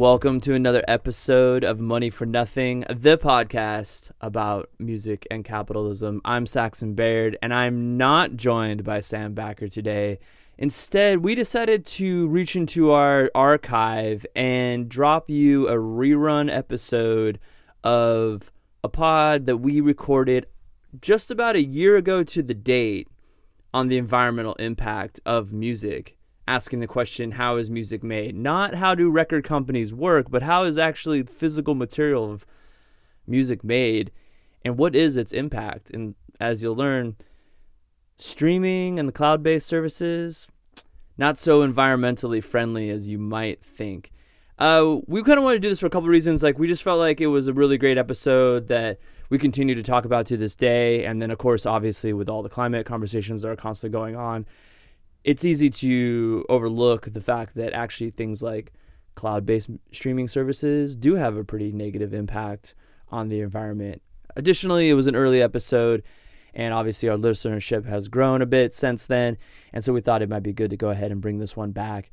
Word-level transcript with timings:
Welcome 0.00 0.40
to 0.40 0.54
another 0.54 0.82
episode 0.88 1.62
of 1.62 1.78
Money 1.78 2.08
for 2.08 2.24
Nothing, 2.24 2.86
the 2.88 3.18
podcast 3.18 4.10
about 4.22 4.70
music 4.78 5.26
and 5.30 5.44
capitalism. 5.44 6.22
I'm 6.24 6.46
Saxon 6.46 6.94
Baird, 6.94 7.36
and 7.42 7.52
I'm 7.52 7.98
not 7.98 8.36
joined 8.36 8.82
by 8.82 9.00
Sam 9.00 9.34
Backer 9.34 9.68
today. 9.68 10.18
Instead, 10.56 11.18
we 11.18 11.34
decided 11.34 11.84
to 11.84 12.28
reach 12.28 12.56
into 12.56 12.92
our 12.92 13.30
archive 13.34 14.24
and 14.34 14.88
drop 14.88 15.28
you 15.28 15.68
a 15.68 15.74
rerun 15.74 16.50
episode 16.50 17.38
of 17.84 18.50
a 18.82 18.88
pod 18.88 19.44
that 19.44 19.58
we 19.58 19.82
recorded 19.82 20.46
just 21.02 21.30
about 21.30 21.56
a 21.56 21.62
year 21.62 21.98
ago 21.98 22.22
to 22.22 22.42
the 22.42 22.54
date 22.54 23.06
on 23.74 23.88
the 23.88 23.98
environmental 23.98 24.54
impact 24.54 25.20
of 25.26 25.52
music 25.52 26.16
asking 26.50 26.80
the 26.80 26.86
question 26.88 27.32
how 27.32 27.56
is 27.56 27.70
music 27.70 28.02
made? 28.02 28.34
Not 28.34 28.74
how 28.74 28.96
do 28.96 29.08
record 29.08 29.44
companies 29.44 29.94
work 29.94 30.30
but 30.30 30.42
how 30.42 30.64
is 30.64 30.76
actually 30.76 31.22
physical 31.22 31.76
material 31.76 32.30
of 32.30 32.44
music 33.24 33.62
made? 33.62 34.10
And 34.64 34.76
what 34.76 34.96
is 34.96 35.16
its 35.16 35.32
impact? 35.32 35.90
And 35.90 36.16
as 36.40 36.60
you'll 36.60 36.74
learn 36.74 37.16
streaming 38.16 38.98
and 38.98 39.08
the 39.08 39.12
cloud-based 39.12 39.66
services 39.66 40.48
not 41.16 41.38
so 41.38 41.66
environmentally 41.66 42.42
friendly 42.42 42.90
as 42.90 43.08
you 43.08 43.18
might 43.18 43.62
think. 43.62 44.10
Uh, 44.58 44.96
we 45.06 45.22
kind 45.22 45.38
of 45.38 45.44
wanted 45.44 45.56
to 45.56 45.60
do 45.60 45.68
this 45.68 45.80
for 45.80 45.86
a 45.86 45.90
couple 45.90 46.06
of 46.06 46.10
reasons. 46.10 46.42
Like 46.42 46.58
we 46.58 46.66
just 46.66 46.82
felt 46.82 46.98
like 46.98 47.20
it 47.20 47.28
was 47.28 47.46
a 47.46 47.52
really 47.52 47.78
great 47.78 47.96
episode 47.96 48.68
that 48.68 48.98
we 49.28 49.38
continue 49.38 49.74
to 49.74 49.82
talk 49.82 50.04
about 50.04 50.26
to 50.26 50.36
this 50.36 50.56
day. 50.56 51.04
And 51.04 51.22
then 51.22 51.30
of 51.30 51.38
course 51.38 51.64
obviously 51.64 52.12
with 52.12 52.28
all 52.28 52.42
the 52.42 52.48
climate 52.48 52.86
conversations 52.86 53.42
that 53.42 53.48
are 53.50 53.56
constantly 53.56 53.96
going 53.96 54.16
on 54.16 54.46
it's 55.24 55.44
easy 55.44 55.70
to 55.70 56.44
overlook 56.48 57.12
the 57.12 57.20
fact 57.20 57.54
that 57.56 57.72
actually 57.72 58.10
things 58.10 58.42
like 58.42 58.72
cloud-based 59.14 59.70
streaming 59.92 60.28
services 60.28 60.96
do 60.96 61.14
have 61.14 61.36
a 61.36 61.44
pretty 61.44 61.72
negative 61.72 62.14
impact 62.14 62.74
on 63.10 63.28
the 63.28 63.40
environment. 63.40 64.02
Additionally, 64.36 64.88
it 64.88 64.94
was 64.94 65.06
an 65.06 65.16
early 65.16 65.42
episode 65.42 66.02
and 66.54 66.74
obviously 66.74 67.08
our 67.08 67.16
listenership 67.16 67.86
has 67.86 68.08
grown 68.08 68.42
a 68.42 68.46
bit 68.46 68.74
since 68.74 69.06
then, 69.06 69.36
and 69.72 69.84
so 69.84 69.92
we 69.92 70.00
thought 70.00 70.22
it 70.22 70.28
might 70.28 70.42
be 70.42 70.52
good 70.52 70.70
to 70.70 70.76
go 70.76 70.90
ahead 70.90 71.12
and 71.12 71.20
bring 71.20 71.38
this 71.38 71.56
one 71.56 71.70
back. 71.70 72.10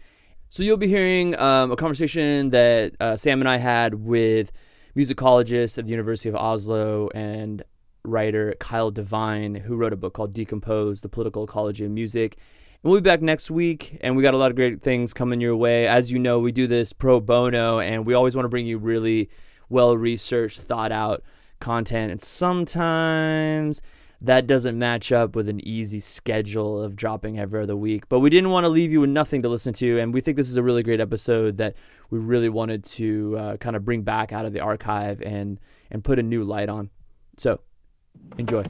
So 0.49 0.63
you'll 0.63 0.77
be 0.77 0.87
hearing 0.87 1.37
um, 1.39 1.71
a 1.71 1.75
conversation 1.75 2.51
that 2.51 2.93
uh, 2.99 3.17
Sam 3.17 3.41
and 3.41 3.49
I 3.49 3.57
had 3.57 3.95
with 3.95 4.51
musicologist 4.95 5.77
at 5.77 5.85
the 5.85 5.91
University 5.91 6.29
of 6.29 6.35
Oslo 6.35 7.09
and 7.13 7.63
writer 8.03 8.55
Kyle 8.59 8.91
Devine, 8.91 9.55
who 9.55 9.75
wrote 9.75 9.93
a 9.93 9.97
book 9.97 10.13
called 10.13 10.33
Decompose: 10.33 11.01
The 11.01 11.09
Political 11.09 11.43
Ecology 11.43 11.85
of 11.85 11.91
Music. 11.91 12.37
We'll 12.83 13.01
be 13.01 13.01
back 13.01 13.23
next 13.23 13.49
week, 13.49 13.97
and 14.01 14.15
we 14.15 14.21
got 14.21 14.35
a 14.35 14.37
lot 14.37 14.51
of 14.51 14.55
great 14.55 14.83
things 14.83 15.11
coming 15.11 15.41
your 15.41 15.55
way. 15.55 15.87
As 15.87 16.11
you 16.11 16.19
know, 16.19 16.37
we 16.37 16.51
do 16.51 16.67
this 16.67 16.93
pro 16.93 17.19
bono, 17.19 17.79
and 17.79 18.05
we 18.05 18.13
always 18.13 18.35
want 18.35 18.45
to 18.45 18.49
bring 18.49 18.67
you 18.67 18.77
really 18.77 19.29
well 19.67 19.97
researched, 19.97 20.61
thought 20.61 20.91
out 20.91 21.23
content. 21.59 22.11
And 22.11 22.21
sometimes 22.21 23.81
that 24.21 24.45
doesn't 24.45 24.77
match 24.77 25.11
up 25.11 25.35
with 25.35 25.49
an 25.49 25.59
easy 25.67 25.99
schedule 25.99 26.81
of 26.81 26.95
dropping 26.95 27.39
every 27.39 27.63
other 27.63 27.75
week. 27.75 28.07
But 28.09 28.19
we 28.19 28.29
didn't 28.29 28.51
want 28.51 28.65
to 28.65 28.69
leave 28.69 28.91
you 28.91 29.01
with 29.01 29.09
nothing 29.09 29.41
to 29.41 29.49
listen 29.49 29.73
to, 29.73 29.99
and 29.99 30.13
we 30.13 30.21
think 30.21 30.37
this 30.37 30.49
is 30.49 30.57
a 30.57 30.63
really 30.63 30.83
great 30.83 31.01
episode 31.01 31.57
that 31.57 31.75
we 32.11 32.19
really 32.19 32.49
wanted 32.49 32.83
to 32.83 33.35
uh, 33.39 33.57
kind 33.57 33.75
of 33.75 33.85
bring 33.85 34.03
back 34.03 34.31
out 34.31 34.45
of 34.45 34.53
the 34.53 34.59
archive 34.59 35.19
and 35.21 35.59
and 35.89 36.03
put 36.03 36.19
a 36.19 36.23
new 36.23 36.43
light 36.43 36.69
on. 36.69 36.91
So, 37.37 37.59
enjoy. 38.37 38.65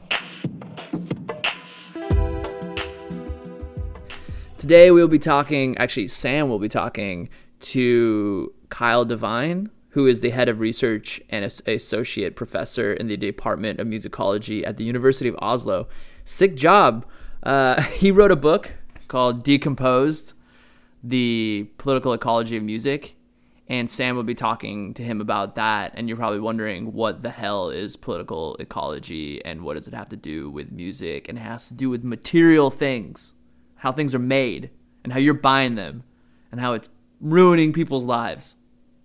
Today 4.68 4.92
we'll 4.92 5.08
be 5.08 5.18
talking, 5.18 5.78
actually, 5.78 6.10
Sam 6.10 6.50
will 6.50 6.60
be 6.60 6.68
talking 6.68 7.30
to 7.62 8.54
Kyle 8.68 9.06
Devine, 9.06 9.70
who 9.92 10.08
is 10.08 10.20
the 10.20 10.32
head 10.32 10.50
of 10.50 10.60
research 10.60 11.22
and 11.30 11.46
associate 11.46 12.36
professor 12.36 12.92
in 12.92 13.08
the 13.08 13.16
Department 13.16 13.80
of 13.80 13.88
Musicology 13.88 14.68
at 14.68 14.76
the 14.76 14.84
University 14.84 15.30
of 15.30 15.38
Oslo. 15.42 15.88
Sick 16.26 16.58
job. 16.58 17.06
Uh, 17.44 17.82
he 17.82 18.12
wrote 18.12 18.30
a 18.30 18.36
book 18.36 18.74
called 19.08 19.42
Decomposed 19.42 20.34
The 21.02 21.70
Political 21.78 22.12
Ecology 22.12 22.58
of 22.58 22.64
Music. 22.64 23.16
And 23.70 23.90
Sam 23.90 24.18
will 24.18 24.24
be 24.24 24.36
talking 24.36 24.94
to 24.96 25.02
him 25.02 25.22
about 25.22 25.56
that. 25.56 25.94
And 25.96 26.10
you're 26.10 26.18
probably 26.18 26.42
wondering 26.42 26.92
what 26.92 27.22
the 27.22 27.30
hell 27.30 27.70
is 27.70 27.96
political 27.96 28.58
ecology 28.58 29.42
and 29.46 29.62
what 29.62 29.78
does 29.78 29.88
it 29.88 29.94
have 29.94 30.10
to 30.10 30.18
do 30.18 30.50
with 30.50 30.74
music? 30.74 31.30
And 31.30 31.38
it 31.38 31.42
has 31.42 31.70
to 31.70 31.74
do 31.74 31.90
with 31.90 32.04
material 32.04 32.70
things 32.70 33.32
how 33.78 33.92
things 33.92 34.14
are 34.14 34.20
made 34.20 34.70
and 35.04 35.14
how 35.14 35.20
you're 35.20 35.34
buying 35.34 35.76
them 35.76 36.04
and 36.52 36.60
how 36.60 36.74
it's 36.74 36.90
ruining 37.22 37.74
people's 37.74 38.06
lives. 38.06 38.58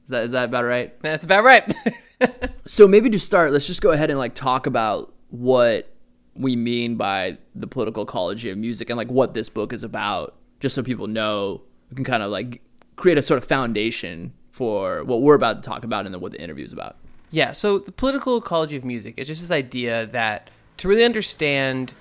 Is 0.05 0.10
that 0.10 0.25
is 0.25 0.33
that 0.33 0.44
about 0.44 0.65
right? 0.65 1.00
That's 1.03 1.25
about 1.25 1.44
right. 1.44 1.72
so 2.66 2.88
maybe 2.88 3.09
to 3.11 3.19
start, 3.19 3.53
let's 3.53 3.66
just 3.66 3.82
go 3.82 3.91
ahead 3.91 4.11
and 4.11 4.19
like 4.19 4.34
talk 4.34 4.66
about 4.66 5.15
what 5.31 5.88
we 6.34 6.56
mean 6.56 6.97
by 6.97 7.38
the 7.55 7.66
political 7.66 8.03
ecology 8.03 8.50
of 8.50 8.59
music 8.59 8.91
and 8.91 8.97
like 8.97 9.11
what 9.11 9.34
this 9.34 9.49
book 9.49 9.72
is 9.72 9.82
about, 9.82 10.34
just 10.61 10.75
so 10.75 10.82
people 10.82 11.06
know. 11.06 11.62
We 11.91 11.97
can 11.97 12.05
kind 12.05 12.22
of 12.22 12.31
like 12.31 12.62
create 12.97 13.19
a 13.19 13.22
sort 13.22 13.38
of 13.38 13.44
foundation 13.44 14.32
for 14.50 15.05
what 15.05 15.22
we're 15.22 15.34
about 15.34 15.62
to 15.62 15.69
talk 15.69 15.84
about 15.84 16.05
and 16.06 16.15
then 16.15 16.21
what 16.21 16.32
the 16.32 16.41
interview 16.41 16.65
is 16.65 16.72
about. 16.72 16.97
Yeah, 17.31 17.53
so 17.53 17.78
the 17.78 17.93
political 17.93 18.37
ecology 18.37 18.77
of 18.77 18.84
music 18.84 19.15
is 19.16 19.27
just 19.27 19.41
this 19.41 19.50
idea 19.50 20.06
that 20.06 20.50
to 20.78 20.88
really 20.88 21.05
understand 21.05 21.94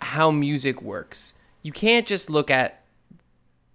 how 0.00 0.30
music 0.30 0.82
works, 0.82 1.34
you 1.62 1.72
can't 1.72 2.06
just 2.06 2.28
look 2.28 2.50
at 2.50 2.84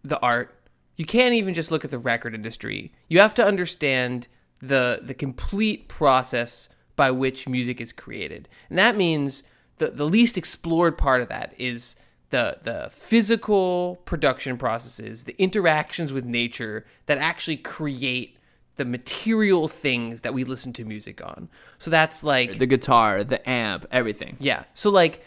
the 0.04 0.20
art. 0.20 0.54
You 0.96 1.06
can't 1.06 1.36
even 1.36 1.54
just 1.54 1.72
look 1.72 1.86
at 1.86 1.92
the 1.92 1.98
record 1.98 2.34
industry. 2.34 2.92
You 3.08 3.20
have 3.20 3.34
to 3.36 3.46
understand 3.46 4.28
the 4.60 5.00
the 5.02 5.14
complete 5.14 5.88
process 5.88 6.70
by 6.96 7.12
which 7.12 7.48
music 7.48 7.80
is 7.80 7.92
created. 7.92 8.50
And 8.70 8.78
that 8.78 8.98
means 8.98 9.44
the, 9.78 9.92
the 9.92 10.06
least 10.06 10.38
explored 10.38 10.98
part 10.98 11.22
of 11.22 11.28
that 11.30 11.54
is 11.58 11.96
the 12.32 12.58
the 12.62 12.90
physical 12.92 14.02
production 14.06 14.58
processes, 14.58 15.24
the 15.24 15.40
interactions 15.42 16.12
with 16.12 16.26
nature 16.26 16.86
that 17.06 17.18
actually 17.18 17.58
create 17.58 18.38
the 18.76 18.86
material 18.86 19.68
things 19.68 20.22
that 20.22 20.34
we 20.34 20.44
listen 20.44 20.72
to 20.74 20.86
music 20.86 21.24
on. 21.24 21.50
So 21.80 21.90
that's 21.90 22.24
like 22.24 22.60
the 22.60 22.66
guitar, 22.66 23.24
the 23.24 23.48
amp, 23.50 23.86
everything. 23.92 24.38
Yeah. 24.40 24.64
So 24.74 24.90
like 24.90 25.24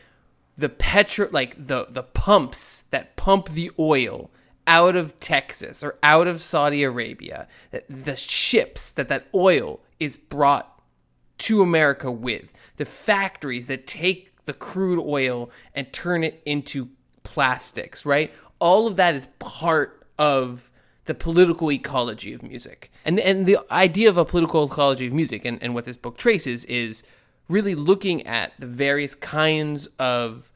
the 0.60 0.68
petro 0.68 1.28
like 1.30 1.66
the 1.66 1.86
the 1.88 2.02
pumps 2.02 2.84
that 2.90 3.16
pump 3.16 3.48
the 3.48 3.70
oil 3.78 4.30
out 4.66 4.94
of 4.94 5.18
Texas 5.18 5.82
or 5.82 5.98
out 6.02 6.26
of 6.26 6.40
Saudi 6.40 6.82
Arabia, 6.82 7.48
the 7.88 8.14
ships 8.14 8.92
that 8.92 9.08
that 9.08 9.26
oil 9.34 9.80
is 9.98 10.16
brought 10.16 10.80
to 11.38 11.62
America 11.62 12.10
with, 12.10 12.52
the 12.76 12.84
factories 12.84 13.66
that 13.66 13.86
take 13.86 14.32
the 14.44 14.52
crude 14.52 15.02
oil 15.02 15.50
and 15.74 15.92
turn 15.92 16.22
it 16.22 16.42
into 16.44 16.90
plastics, 17.22 18.04
right? 18.04 18.32
All 18.58 18.86
of 18.86 18.96
that 18.96 19.14
is 19.14 19.28
part 19.38 20.06
of 20.18 20.70
the 21.06 21.14
political 21.14 21.72
ecology 21.72 22.32
of 22.34 22.42
music. 22.42 22.92
And 23.04 23.18
and 23.18 23.46
the 23.46 23.58
idea 23.70 24.10
of 24.10 24.18
a 24.18 24.24
political 24.24 24.64
ecology 24.64 25.06
of 25.06 25.12
music 25.14 25.44
and, 25.44 25.60
and 25.62 25.74
what 25.74 25.86
this 25.86 25.96
book 25.96 26.18
traces 26.18 26.66
is 26.66 27.02
really 27.50 27.74
looking 27.74 28.26
at 28.26 28.52
the 28.58 28.66
various 28.66 29.14
kinds 29.14 29.86
of 29.98 30.52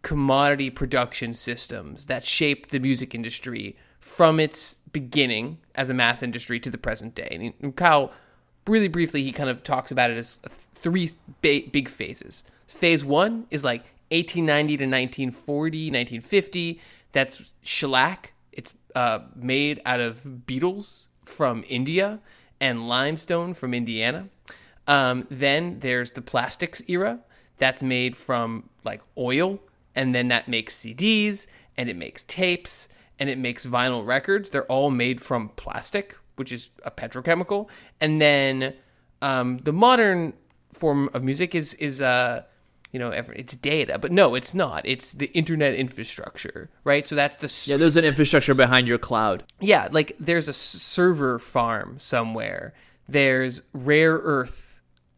commodity 0.00 0.70
production 0.70 1.34
systems 1.34 2.06
that 2.06 2.24
shaped 2.24 2.70
the 2.70 2.80
music 2.80 3.14
industry 3.14 3.76
from 4.00 4.40
its 4.40 4.78
beginning 4.92 5.58
as 5.74 5.90
a 5.90 5.94
mass 5.94 6.22
industry 6.22 6.58
to 6.58 6.70
the 6.70 6.78
present 6.78 7.14
day. 7.14 7.52
And 7.60 7.76
Kyle, 7.76 8.12
really 8.66 8.88
briefly, 8.88 9.22
he 9.22 9.30
kind 9.30 9.48
of 9.48 9.62
talks 9.62 9.90
about 9.90 10.10
it 10.10 10.16
as 10.16 10.40
three 10.74 11.10
big 11.40 11.88
phases. 11.88 12.44
Phase 12.66 13.04
one 13.04 13.46
is 13.50 13.62
like 13.62 13.82
1890 14.10 14.76
to 14.78 14.84
1940, 14.84 15.86
1950. 15.90 16.80
That's 17.12 17.52
shellac. 17.62 18.32
It's 18.52 18.74
uh, 18.94 19.20
made 19.36 19.80
out 19.84 20.00
of 20.00 20.46
beetles 20.46 21.08
from 21.24 21.64
India 21.68 22.20
and 22.60 22.88
limestone 22.88 23.54
from 23.54 23.74
Indiana. 23.74 24.28
Um, 24.86 25.26
then 25.30 25.78
there's 25.80 26.12
the 26.12 26.22
plastics 26.22 26.82
era. 26.88 27.20
That's 27.58 27.82
made 27.82 28.16
from 28.16 28.68
like 28.84 29.00
oil, 29.16 29.60
and 29.94 30.14
then 30.14 30.28
that 30.28 30.48
makes 30.48 30.74
CDs, 30.74 31.46
and 31.76 31.88
it 31.88 31.96
makes 31.96 32.24
tapes, 32.24 32.88
and 33.18 33.28
it 33.28 33.38
makes 33.38 33.64
vinyl 33.66 34.04
records. 34.04 34.50
They're 34.50 34.66
all 34.66 34.90
made 34.90 35.20
from 35.20 35.50
plastic, 35.50 36.16
which 36.36 36.50
is 36.50 36.70
a 36.84 36.90
petrochemical. 36.90 37.68
And 38.00 38.20
then 38.20 38.74
um, 39.20 39.58
the 39.58 39.72
modern 39.72 40.32
form 40.72 41.08
of 41.14 41.22
music 41.22 41.54
is 41.54 41.74
is 41.74 42.00
uh, 42.00 42.42
you 42.90 42.98
know 42.98 43.10
it's 43.10 43.54
data, 43.54 43.98
but 43.98 44.10
no, 44.10 44.34
it's 44.34 44.54
not. 44.54 44.84
It's 44.84 45.12
the 45.12 45.26
internet 45.26 45.74
infrastructure, 45.74 46.68
right? 46.82 47.06
So 47.06 47.14
that's 47.14 47.36
the 47.36 47.70
yeah. 47.70 47.76
There's 47.76 47.96
an 47.96 48.04
infrastructure 48.04 48.54
behind 48.54 48.88
your 48.88 48.98
cloud. 48.98 49.44
Yeah, 49.60 49.88
like 49.92 50.16
there's 50.18 50.48
a 50.48 50.52
server 50.52 51.38
farm 51.38 52.00
somewhere. 52.00 52.74
There's 53.08 53.62
rare 53.72 54.14
earth 54.14 54.71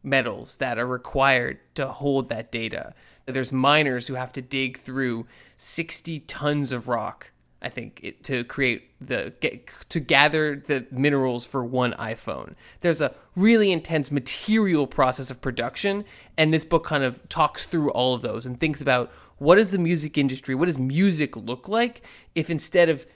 metals 0.04 0.56
that 0.58 0.78
are 0.78 0.86
required 0.86 1.58
to 1.74 1.88
hold 1.88 2.28
that 2.28 2.52
data. 2.52 2.94
There's 3.26 3.52
miners 3.52 4.06
who 4.06 4.14
have 4.14 4.32
to 4.34 4.42
dig 4.42 4.78
through 4.78 5.26
60 5.56 6.20
tons 6.20 6.72
of 6.72 6.88
rock 6.88 7.30
I 7.64 7.70
think, 7.70 8.00
it, 8.02 8.22
to 8.24 8.44
create 8.44 8.90
the 9.00 9.34
get, 9.40 9.66
to 9.88 9.98
gather 9.98 10.54
the 10.54 10.86
minerals 10.90 11.46
for 11.46 11.64
one 11.64 11.94
iPhone. 11.94 12.54
There's 12.82 13.00
a 13.00 13.14
really 13.34 13.72
intense 13.72 14.10
material 14.10 14.86
process 14.86 15.30
of 15.30 15.40
production, 15.40 16.04
and 16.36 16.52
this 16.52 16.64
book 16.64 16.84
kind 16.84 17.02
of 17.02 17.26
talks 17.30 17.64
through 17.64 17.90
all 17.92 18.14
of 18.14 18.20
those 18.20 18.44
and 18.44 18.60
thinks 18.60 18.82
about 18.82 19.10
what 19.38 19.58
is 19.58 19.70
the 19.70 19.78
music 19.78 20.18
industry, 20.18 20.54
what 20.54 20.66
does 20.66 20.76
music 20.76 21.36
look 21.36 21.66
like 21.66 22.02
if 22.34 22.50
instead 22.50 22.90
of 22.90 23.06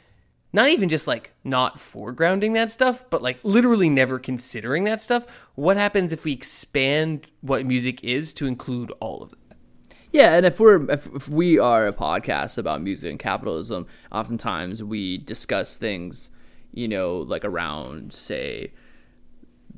not 0.52 0.70
even 0.70 0.88
just 0.88 1.06
like 1.06 1.34
not 1.44 1.76
foregrounding 1.76 2.54
that 2.54 2.70
stuff, 2.70 3.04
but 3.10 3.22
like 3.22 3.38
literally 3.42 3.88
never 3.88 4.18
considering 4.18 4.84
that 4.84 5.00
stuff. 5.00 5.26
What 5.54 5.76
happens 5.76 6.12
if 6.12 6.24
we 6.24 6.32
expand 6.32 7.26
what 7.40 7.66
music 7.66 8.02
is 8.02 8.32
to 8.34 8.46
include 8.46 8.92
all 9.00 9.22
of 9.22 9.32
it? 9.32 9.38
Yeah, 10.10 10.34
and 10.34 10.46
if 10.46 10.58
we're 10.58 10.90
if, 10.90 11.06
if 11.14 11.28
we 11.28 11.58
are 11.58 11.86
a 11.86 11.92
podcast 11.92 12.56
about 12.56 12.80
music 12.80 13.10
and 13.10 13.18
capitalism, 13.18 13.86
oftentimes 14.10 14.82
we 14.82 15.18
discuss 15.18 15.76
things, 15.76 16.30
you 16.72 16.88
know, 16.88 17.18
like 17.18 17.44
around 17.44 18.14
say 18.14 18.72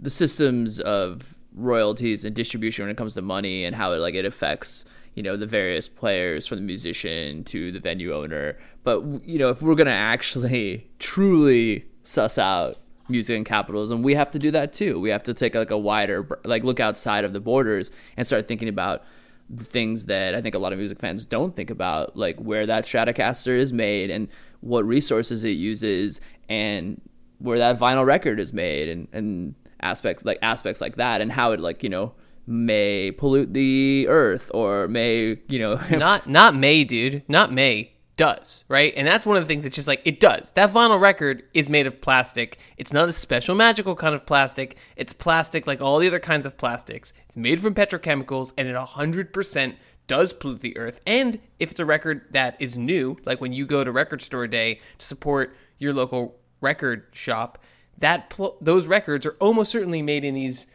the 0.00 0.10
systems 0.10 0.78
of 0.78 1.36
royalties 1.52 2.24
and 2.24 2.34
distribution 2.34 2.84
when 2.84 2.90
it 2.90 2.96
comes 2.96 3.14
to 3.14 3.22
money 3.22 3.64
and 3.64 3.74
how 3.74 3.92
it 3.92 3.98
like 3.98 4.14
it 4.14 4.24
affects 4.24 4.84
you 5.14 5.22
know 5.22 5.36
the 5.36 5.46
various 5.46 5.88
players 5.88 6.46
from 6.46 6.58
the 6.58 6.62
musician 6.64 7.42
to 7.44 7.72
the 7.72 7.80
venue 7.80 8.14
owner 8.14 8.56
but 8.84 9.02
you 9.26 9.38
know 9.38 9.50
if 9.50 9.62
we're 9.62 9.74
gonna 9.74 9.90
actually 9.90 10.88
truly 10.98 11.84
suss 12.02 12.38
out 12.38 12.76
music 13.08 13.36
and 13.36 13.46
capitalism 13.46 14.02
we 14.02 14.14
have 14.14 14.30
to 14.30 14.38
do 14.38 14.50
that 14.52 14.72
too. 14.72 15.00
We 15.00 15.10
have 15.10 15.22
to 15.24 15.34
take 15.34 15.54
like 15.54 15.70
a 15.70 15.78
wider 15.78 16.40
like 16.44 16.64
look 16.64 16.80
outside 16.80 17.24
of 17.24 17.32
the 17.32 17.40
borders 17.40 17.90
and 18.16 18.26
start 18.26 18.46
thinking 18.46 18.68
about 18.68 19.02
the 19.52 19.64
things 19.64 20.06
that 20.06 20.36
i 20.36 20.40
think 20.40 20.54
a 20.54 20.58
lot 20.58 20.72
of 20.72 20.78
music 20.78 21.00
fans 21.00 21.24
don't 21.24 21.56
think 21.56 21.70
about 21.70 22.16
like 22.16 22.38
where 22.38 22.66
that 22.66 22.84
stratocaster 22.84 23.56
is 23.56 23.72
made 23.72 24.08
and 24.08 24.28
what 24.60 24.84
resources 24.86 25.42
it 25.42 25.50
uses 25.50 26.20
and 26.48 27.00
where 27.38 27.58
that 27.58 27.76
vinyl 27.76 28.06
record 28.06 28.38
is 28.38 28.52
made 28.52 28.88
and 28.88 29.08
and 29.12 29.56
aspects 29.80 30.24
like 30.24 30.38
aspects 30.40 30.80
like 30.80 30.94
that 30.96 31.20
and 31.20 31.32
how 31.32 31.50
it 31.50 31.58
like 31.58 31.82
you 31.82 31.88
know 31.88 32.12
may 32.46 33.12
pollute 33.12 33.52
the 33.52 34.06
earth 34.08 34.50
or 34.52 34.88
may 34.88 35.38
you 35.48 35.58
know 35.58 35.80
not 35.90 36.28
not 36.28 36.54
may 36.54 36.84
dude. 36.84 37.22
Not 37.28 37.52
may 37.52 37.92
does 38.20 38.66
right? 38.68 38.92
And 38.98 39.06
that's 39.06 39.24
one 39.24 39.38
of 39.38 39.42
the 39.42 39.46
things 39.46 39.62
that's 39.62 39.74
just 39.74 39.88
like 39.88 40.02
it 40.04 40.20
does. 40.20 40.52
That 40.52 40.70
vinyl 40.70 41.00
record 41.00 41.42
is 41.54 41.70
made 41.70 41.86
of 41.86 42.02
plastic. 42.02 42.58
It's 42.76 42.92
not 42.92 43.08
a 43.08 43.14
special 43.14 43.54
magical 43.54 43.96
kind 43.96 44.14
of 44.14 44.26
plastic. 44.26 44.76
It's 44.94 45.14
plastic 45.14 45.66
like 45.66 45.80
all 45.80 45.98
the 45.98 46.06
other 46.06 46.20
kinds 46.20 46.44
of 46.44 46.58
plastics. 46.58 47.14
It's 47.26 47.38
made 47.38 47.60
from 47.60 47.74
petrochemicals 47.74 48.52
and 48.58 48.68
it 48.68 48.76
100% 48.76 49.74
does 50.06 50.34
pollute 50.34 50.60
the 50.60 50.76
earth. 50.76 51.00
And 51.06 51.38
if 51.58 51.70
it's 51.70 51.80
a 51.80 51.86
record 51.86 52.26
that 52.32 52.56
is 52.58 52.76
new 52.76 53.16
like 53.24 53.40
when 53.40 53.54
you 53.54 53.64
go 53.64 53.84
to 53.84 53.90
record 53.90 54.20
store 54.20 54.46
day 54.46 54.80
to 54.98 55.06
support 55.06 55.56
your 55.78 55.94
local 55.94 56.36
record 56.60 57.06
shop 57.12 57.58
that 57.96 58.28
pl- 58.28 58.58
those 58.60 58.86
records 58.86 59.24
are 59.24 59.36
almost 59.40 59.72
certainly 59.72 60.02
made 60.02 60.26
in 60.26 60.34
these 60.34 60.66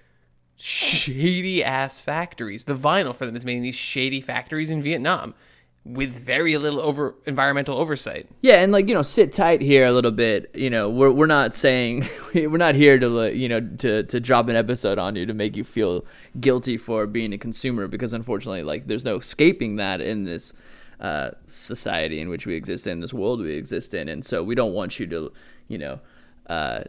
shady 0.56 1.64
ass 1.64 2.00
factories. 2.00 2.64
The 2.64 2.76
vinyl 2.76 3.14
for 3.14 3.28
them 3.28 3.36
is 3.36 3.46
made 3.46 3.58
in 3.58 3.64
these 3.64 3.76
shady 3.76 4.20
factories 4.20 4.72
in 4.72 4.82
Vietnam 4.82 5.36
with 5.86 6.12
very 6.12 6.58
little 6.58 6.80
over 6.80 7.14
environmental 7.28 7.78
oversight. 7.78 8.28
Yeah, 8.42 8.56
and 8.56 8.72
like 8.72 8.88
you 8.88 8.96
know, 8.96 9.04
sit 9.04 9.32
tight 9.32 9.62
here 9.62 9.86
a 9.86 9.92
little 9.92 10.12
bit. 10.12 10.50
You 10.56 10.72
know, 10.72 10.90
we're 10.90 11.12
we're 11.12 11.28
not 11.28 11.56
saying 11.56 12.10
we're 12.34 12.58
not 12.58 12.74
here 12.76 12.98
to 12.98 13.34
you 13.34 13.48
know 13.48 13.62
to 13.62 14.04
to 14.04 14.20
drop 14.20 14.50
an 14.50 14.56
episode 14.56 14.98
on 14.98 15.16
you 15.16 15.26
to 15.28 15.34
make 15.34 15.56
you 15.56 15.64
feel 15.64 16.04
guilty 16.40 16.78
for 16.78 17.06
being 17.06 17.32
a 17.34 17.38
consumer 17.38 17.88
because 17.88 18.14
unfortunately, 18.14 18.64
like 18.64 18.88
there's 18.88 19.06
no 19.06 19.18
escaping 19.18 19.76
that 19.76 20.02
in 20.02 20.24
this 20.24 20.54
uh, 21.00 21.32
society 21.46 22.20
in 22.20 22.30
which 22.30 22.48
we 22.48 22.56
exist 22.56 22.88
in, 22.88 23.00
this 23.00 23.14
world 23.14 23.40
we 23.40 23.54
exist 23.54 23.94
in, 23.94 24.10
and 24.10 24.26
so 24.26 24.44
we 24.44 24.56
don't 24.56 24.74
want 24.74 25.00
you 25.00 25.06
to 25.08 25.32
you 25.68 25.78
know. 25.78 26.00
Uh, 26.48 26.84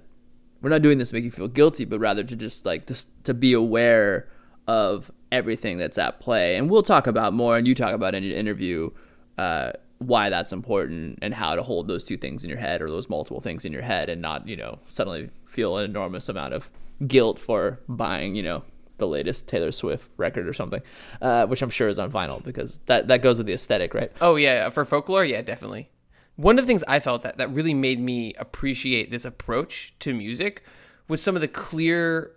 we're 0.63 0.71
not 0.71 0.83
doing 0.83 0.97
this 0.99 1.11
to 1.11 1.15
make 1.15 1.25
you 1.25 1.31
feel 1.31 1.49
guilty, 1.49 1.85
but 1.85 1.99
rather 1.99 2.25
to 2.25 2.35
just 2.35 2.65
like 2.65 2.87
just 2.87 3.09
to 3.25 3.35
be 3.35 3.53
aware 3.53 4.29
of 4.67 5.11
everything 5.33 5.79
that's 5.79 5.99
at 5.99 6.21
play. 6.21 6.57
And 6.57 6.71
we'll 6.71 6.83
talk 6.83 7.07
about 7.07 7.33
more, 7.33 7.57
and 7.57 7.67
you 7.67 7.75
talk 7.75 7.93
about 7.93 8.15
in 8.15 8.25
an 8.25 8.33
interview 8.33 8.91
uh, 9.39 9.73
why 9.99 10.31
that's 10.31 10.53
important 10.53 11.19
and 11.23 11.35
how 11.35 11.55
to 11.55 11.63
hold 11.63 11.89
those 11.89 12.05
two 12.05 12.17
things 12.17 12.45
in 12.45 12.51
your 12.51 12.59
head 12.59 12.83
or 12.83 12.87
those 12.87 13.09
multiple 13.09 13.41
things 13.41 13.65
in 13.65 13.73
your 13.73 13.83
head, 13.83 14.09
and 14.09 14.21
not 14.21 14.47
you 14.47 14.57
know 14.57 14.79
suddenly 14.89 15.31
feel 15.47 15.77
an 15.79 15.85
enormous 15.85 16.29
amount 16.29 16.55
of 16.55 16.71
guilt 17.07 17.39
for 17.39 17.81
buying 17.89 18.35
you 18.35 18.43
know 18.43 18.63
the 18.99 19.07
latest 19.07 19.47
Taylor 19.47 19.73
Swift 19.73 20.11
record 20.17 20.49
or 20.49 20.53
something, 20.53 20.81
uh, 21.21 21.47
which 21.47 21.63
I'm 21.63 21.71
sure 21.71 21.89
is 21.89 21.99
on 21.99 22.11
vinyl 22.11 22.43
because 22.43 22.81
that 22.87 23.09
that 23.09 23.23
goes 23.23 23.39
with 23.39 23.47
the 23.47 23.53
aesthetic, 23.53 23.95
right? 23.95 24.13
Oh 24.21 24.37
yeah, 24.37 24.69
for 24.71 24.85
folklore, 24.85 25.25
yeah, 25.25 25.43
definitely. 25.43 25.91
One 26.37 26.59
of 26.59 26.65
the 26.65 26.67
things 26.67 26.85
I 26.87 27.01
felt 27.01 27.23
that, 27.23 27.39
that 27.39 27.51
really 27.51 27.73
made 27.73 27.99
me 27.99 28.35
appreciate 28.35 29.11
this 29.11 29.25
approach 29.25 29.95
to 30.01 30.13
music 30.13 30.63
was 31.09 31.23
some 31.23 31.35
of 31.35 31.41
the 31.41 31.49
clear 31.49 32.33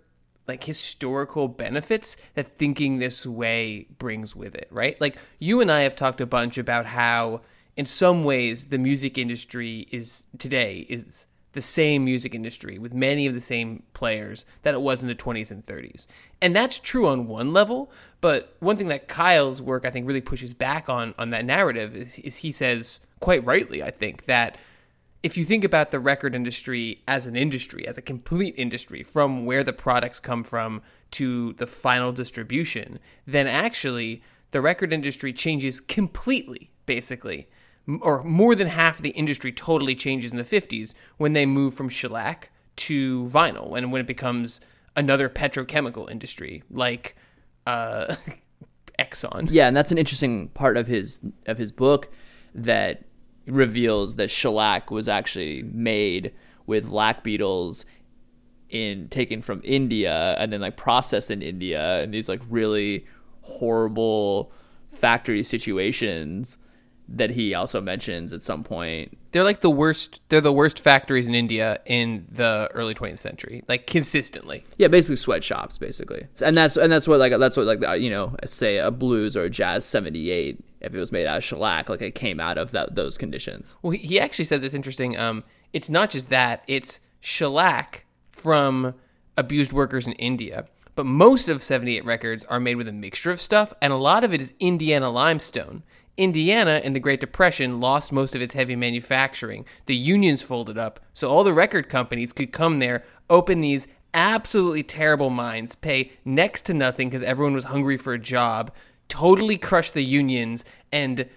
like 0.50 0.64
historical 0.64 1.46
benefits 1.46 2.16
that 2.34 2.58
thinking 2.58 2.98
this 2.98 3.24
way 3.24 3.86
brings 3.98 4.34
with 4.34 4.52
it, 4.56 4.66
right? 4.72 5.00
Like 5.00 5.16
you 5.38 5.60
and 5.60 5.70
I 5.70 5.82
have 5.82 5.94
talked 5.94 6.20
a 6.20 6.26
bunch 6.26 6.58
about 6.58 6.86
how 6.86 7.42
in 7.76 7.86
some 7.86 8.24
ways 8.24 8.66
the 8.66 8.76
music 8.76 9.16
industry 9.16 9.86
is 9.92 10.26
today 10.38 10.86
is 10.88 11.26
the 11.52 11.62
same 11.62 12.04
music 12.04 12.34
industry 12.34 12.78
with 12.78 12.92
many 12.92 13.28
of 13.28 13.34
the 13.34 13.40
same 13.40 13.84
players 13.92 14.44
that 14.62 14.74
it 14.74 14.80
was 14.80 15.02
in 15.02 15.08
the 15.08 15.14
20s 15.14 15.52
and 15.52 15.64
30s. 15.64 16.08
And 16.42 16.54
that's 16.54 16.80
true 16.80 17.06
on 17.06 17.28
one 17.28 17.52
level, 17.52 17.88
but 18.20 18.56
one 18.58 18.76
thing 18.76 18.88
that 18.88 19.06
Kyle's 19.06 19.62
work 19.62 19.86
I 19.86 19.90
think 19.90 20.04
really 20.04 20.20
pushes 20.20 20.52
back 20.52 20.88
on 20.88 21.14
on 21.16 21.30
that 21.30 21.44
narrative 21.44 21.94
is, 21.94 22.18
is 22.18 22.38
he 22.38 22.50
says 22.50 23.06
quite 23.20 23.46
rightly 23.46 23.84
I 23.84 23.92
think 23.92 24.24
that 24.24 24.58
if 25.22 25.36
you 25.36 25.44
think 25.44 25.64
about 25.64 25.90
the 25.90 26.00
record 26.00 26.34
industry 26.34 27.02
as 27.06 27.26
an 27.26 27.36
industry, 27.36 27.86
as 27.86 27.98
a 27.98 28.02
complete 28.02 28.54
industry, 28.56 29.02
from 29.02 29.44
where 29.44 29.62
the 29.62 29.72
products 29.72 30.20
come 30.20 30.42
from 30.42 30.82
to 31.12 31.52
the 31.54 31.66
final 31.66 32.12
distribution, 32.12 32.98
then 33.26 33.46
actually 33.46 34.22
the 34.50 34.60
record 34.60 34.92
industry 34.92 35.32
changes 35.32 35.80
completely, 35.80 36.70
basically 36.86 37.48
or 38.00 38.22
more 38.22 38.54
than 38.54 38.68
half 38.68 38.96
of 38.96 39.02
the 39.02 39.10
industry 39.10 39.52
totally 39.52 39.94
changes 39.94 40.32
in 40.32 40.38
the 40.38 40.44
50s 40.44 40.94
when 41.16 41.32
they 41.32 41.46
move 41.46 41.74
from 41.74 41.88
shellac 41.88 42.50
to 42.76 43.24
vinyl 43.26 43.76
and 43.76 43.92
when 43.92 44.00
it 44.00 44.06
becomes 44.06 44.60
another 44.96 45.28
petrochemical 45.28 46.10
industry 46.10 46.62
like 46.70 47.16
uh, 47.66 48.16
Exxon. 48.98 49.48
Yeah, 49.50 49.68
and 49.68 49.76
that's 49.76 49.90
an 49.90 49.98
interesting 49.98 50.48
part 50.48 50.76
of 50.76 50.86
his 50.86 51.20
of 51.46 51.58
his 51.58 51.72
book 51.72 52.10
that 52.54 53.04
reveals 53.46 54.16
that 54.16 54.30
shellac 54.30 54.90
was 54.90 55.08
actually 55.08 55.62
made 55.62 56.32
with 56.66 56.88
lac 56.88 57.22
beetles 57.24 57.84
in 58.68 59.08
taken 59.08 59.42
from 59.42 59.60
India 59.64 60.36
and 60.38 60.52
then 60.52 60.60
like 60.60 60.76
processed 60.76 61.30
in 61.30 61.42
India 61.42 62.00
and 62.00 62.14
these 62.14 62.28
like 62.28 62.40
really 62.48 63.04
horrible 63.42 64.52
factory 64.90 65.42
situations 65.42 66.58
that 67.12 67.30
he 67.30 67.54
also 67.54 67.80
mentions 67.80 68.32
at 68.32 68.42
some 68.42 68.62
point. 68.62 69.18
They're 69.32 69.44
like 69.44 69.60
the 69.60 69.70
worst. 69.70 70.20
They're 70.28 70.40
the 70.40 70.52
worst 70.52 70.78
factories 70.78 71.26
in 71.26 71.34
India 71.34 71.80
in 71.86 72.26
the 72.30 72.68
early 72.72 72.94
20th 72.94 73.18
century, 73.18 73.64
like 73.68 73.86
consistently. 73.86 74.64
Yeah, 74.76 74.88
basically 74.88 75.16
sweatshops, 75.16 75.76
basically, 75.76 76.26
and 76.40 76.56
that's 76.56 76.76
and 76.76 76.92
that's 76.92 77.08
what 77.08 77.18
like 77.18 77.36
that's 77.38 77.56
what 77.56 77.66
like 77.66 77.84
uh, 77.84 77.92
you 77.92 78.10
know, 78.10 78.36
say 78.46 78.78
a 78.78 78.90
blues 78.90 79.36
or 79.36 79.44
a 79.44 79.50
jazz 79.50 79.84
78, 79.84 80.60
if 80.80 80.94
it 80.94 80.98
was 80.98 81.12
made 81.12 81.26
out 81.26 81.38
of 81.38 81.44
shellac, 81.44 81.88
like 81.88 82.02
it 82.02 82.14
came 82.14 82.40
out 82.40 82.58
of 82.58 82.70
that 82.72 82.94
those 82.94 83.18
conditions. 83.18 83.76
Well, 83.82 83.92
he 83.92 84.18
actually 84.18 84.46
says 84.46 84.64
it's 84.64 84.74
interesting. 84.74 85.16
Um, 85.16 85.44
it's 85.72 85.90
not 85.90 86.10
just 86.10 86.30
that; 86.30 86.64
it's 86.66 87.00
shellac 87.20 88.06
from 88.28 88.94
abused 89.36 89.72
workers 89.72 90.06
in 90.06 90.12
India. 90.14 90.66
But 90.96 91.06
most 91.06 91.48
of 91.48 91.62
78 91.62 92.04
records 92.04 92.44
are 92.44 92.60
made 92.60 92.74
with 92.74 92.88
a 92.88 92.92
mixture 92.92 93.30
of 93.30 93.40
stuff, 93.40 93.72
and 93.80 93.92
a 93.92 93.96
lot 93.96 94.24
of 94.24 94.34
it 94.34 94.40
is 94.42 94.54
Indiana 94.60 95.10
limestone. 95.10 95.82
Indiana 96.16 96.80
in 96.84 96.92
the 96.92 97.00
Great 97.00 97.20
Depression 97.20 97.80
lost 97.80 98.12
most 98.12 98.34
of 98.34 98.42
its 98.42 98.52
heavy 98.52 98.76
manufacturing. 98.76 99.64
The 99.86 99.96
unions 99.96 100.42
folded 100.42 100.76
up, 100.76 101.00
so 101.14 101.30
all 101.30 101.44
the 101.44 101.54
record 101.54 101.88
companies 101.88 102.32
could 102.32 102.52
come 102.52 102.78
there, 102.78 103.04
open 103.30 103.60
these 103.60 103.86
absolutely 104.12 104.82
terrible 104.82 105.30
mines, 105.30 105.74
pay 105.74 106.12
next 106.24 106.62
to 106.62 106.74
nothing 106.74 107.08
because 107.08 107.22
everyone 107.22 107.54
was 107.54 107.64
hungry 107.64 107.96
for 107.96 108.12
a 108.12 108.18
job, 108.18 108.70
totally 109.10 109.58
crush 109.58 109.90
the 109.90 110.02
unions, 110.02 110.64
and 110.90 111.28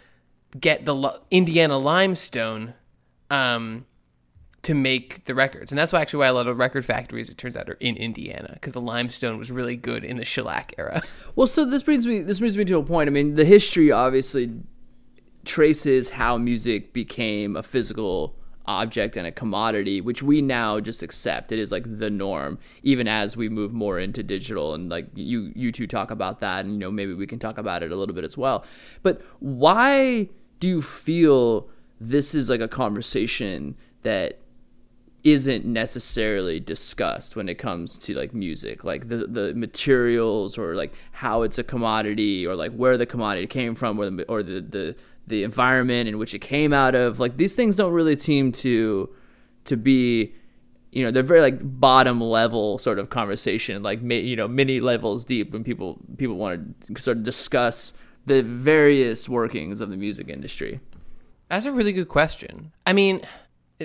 get 0.57 0.85
the 0.85 1.19
Indiana 1.29 1.77
limestone 1.77 2.73
um, 3.29 3.85
to 4.61 4.73
make 4.73 5.25
the 5.25 5.35
records. 5.35 5.71
And 5.71 5.77
that's 5.77 5.91
why 5.91 6.01
actually 6.01 6.19
why 6.19 6.27
a 6.27 6.33
lot 6.33 6.47
of 6.47 6.57
record 6.57 6.85
factories, 6.85 7.29
it 7.29 7.37
turns 7.37 7.57
out, 7.57 7.69
are 7.69 7.77
in 7.79 7.97
Indiana 7.97 8.51
because 8.53 8.73
the 8.73 8.81
limestone 8.81 9.37
was 9.37 9.51
really 9.51 9.75
good 9.75 10.05
in 10.05 10.17
the 10.17 10.25
shellac 10.25 10.73
era. 10.77 11.01
Well, 11.35 11.47
so 11.47 11.65
this 11.65 11.81
brings 11.81 12.05
me 12.05 12.19
this 12.19 12.39
brings 12.39 12.55
me 12.55 12.63
to 12.65 12.77
a 12.77 12.83
point. 12.83 13.07
I 13.07 13.11
mean, 13.11 13.33
the 13.33 13.43
history 13.43 13.91
obviously 13.91 14.51
traces 15.45 16.11
how 16.11 16.37
music 16.37 16.93
became 16.93 17.55
a 17.55 17.63
physical 17.63 18.35
object 18.65 19.17
and 19.17 19.27
a 19.27 19.31
commodity, 19.31 20.01
which 20.01 20.23
we 20.23 20.41
now 20.41 20.79
just 20.79 21.03
accept. 21.03 21.51
It 21.51 21.59
is 21.59 21.71
like 21.71 21.83
the 21.99 22.09
norm, 22.09 22.59
even 22.81 23.07
as 23.07 23.35
we 23.35 23.49
move 23.49 23.73
more 23.73 23.99
into 23.99 24.23
digital. 24.23 24.73
And 24.73 24.89
like 24.89 25.07
you, 25.15 25.51
you 25.55 25.71
two 25.71 25.87
talk 25.87 26.11
about 26.11 26.39
that, 26.39 26.65
and 26.65 26.73
you 26.73 26.79
know 26.79 26.91
maybe 26.91 27.13
we 27.13 27.27
can 27.27 27.39
talk 27.39 27.57
about 27.57 27.83
it 27.83 27.91
a 27.91 27.95
little 27.95 28.15
bit 28.15 28.23
as 28.23 28.37
well. 28.37 28.65
But 29.01 29.21
why 29.39 30.29
do 30.59 30.67
you 30.67 30.81
feel 30.81 31.69
this 31.99 32.35
is 32.35 32.49
like 32.49 32.61
a 32.61 32.67
conversation 32.67 33.75
that 34.03 34.39
isn't 35.23 35.63
necessarily 35.63 36.59
discussed 36.59 37.35
when 37.35 37.47
it 37.47 37.55
comes 37.55 37.97
to 37.97 38.13
like 38.13 38.33
music 38.33 38.83
like 38.83 39.07
the 39.07 39.25
the 39.25 39.53
materials 39.53 40.57
or 40.57 40.75
like 40.75 40.93
how 41.13 41.43
it's 41.43 41.57
a 41.57 41.63
commodity 41.63 42.45
or 42.45 42.55
like 42.57 42.73
where 42.73 42.97
the 42.97 43.05
commodity 43.05 43.47
came 43.47 43.73
from 43.73 43.97
or 43.97 44.09
the 44.09 44.23
or 44.25 44.43
the 44.43 44.59
the, 44.59 44.95
the 45.27 45.43
environment 45.43 46.09
in 46.09 46.17
which 46.17 46.33
it 46.33 46.39
came 46.39 46.73
out 46.73 46.95
of 46.95 47.19
like 47.19 47.37
these 47.37 47.55
things 47.55 47.75
don't 47.75 47.93
really 47.93 48.17
seem 48.17 48.51
to 48.51 49.09
to 49.65 49.77
be 49.77 50.33
you 50.91 51.03
know 51.03 51.11
they're 51.11 51.23
very 51.23 51.41
like 51.41 51.59
bottom 51.61 52.21
level 52.21 52.77
sort 52.77 52.99
of 52.99 53.09
conversation 53.09 53.81
like 53.81 54.01
you 54.03 54.35
know 54.35 54.47
many 54.47 54.79
levels 54.79 55.25
deep 55.25 55.51
when 55.51 55.63
people 55.63 55.97
people 56.17 56.35
want 56.35 56.81
to 56.81 57.01
sort 57.01 57.17
of 57.17 57.23
discuss 57.23 57.93
the 58.25 58.41
various 58.41 59.27
workings 59.27 59.81
of 59.81 59.89
the 59.89 59.97
music 59.97 60.29
industry. 60.29 60.79
That's 61.49 61.65
a 61.65 61.73
really 61.73 61.91
good 61.91 62.07
question. 62.07 62.71
I 62.85 62.93
mean 62.93 63.21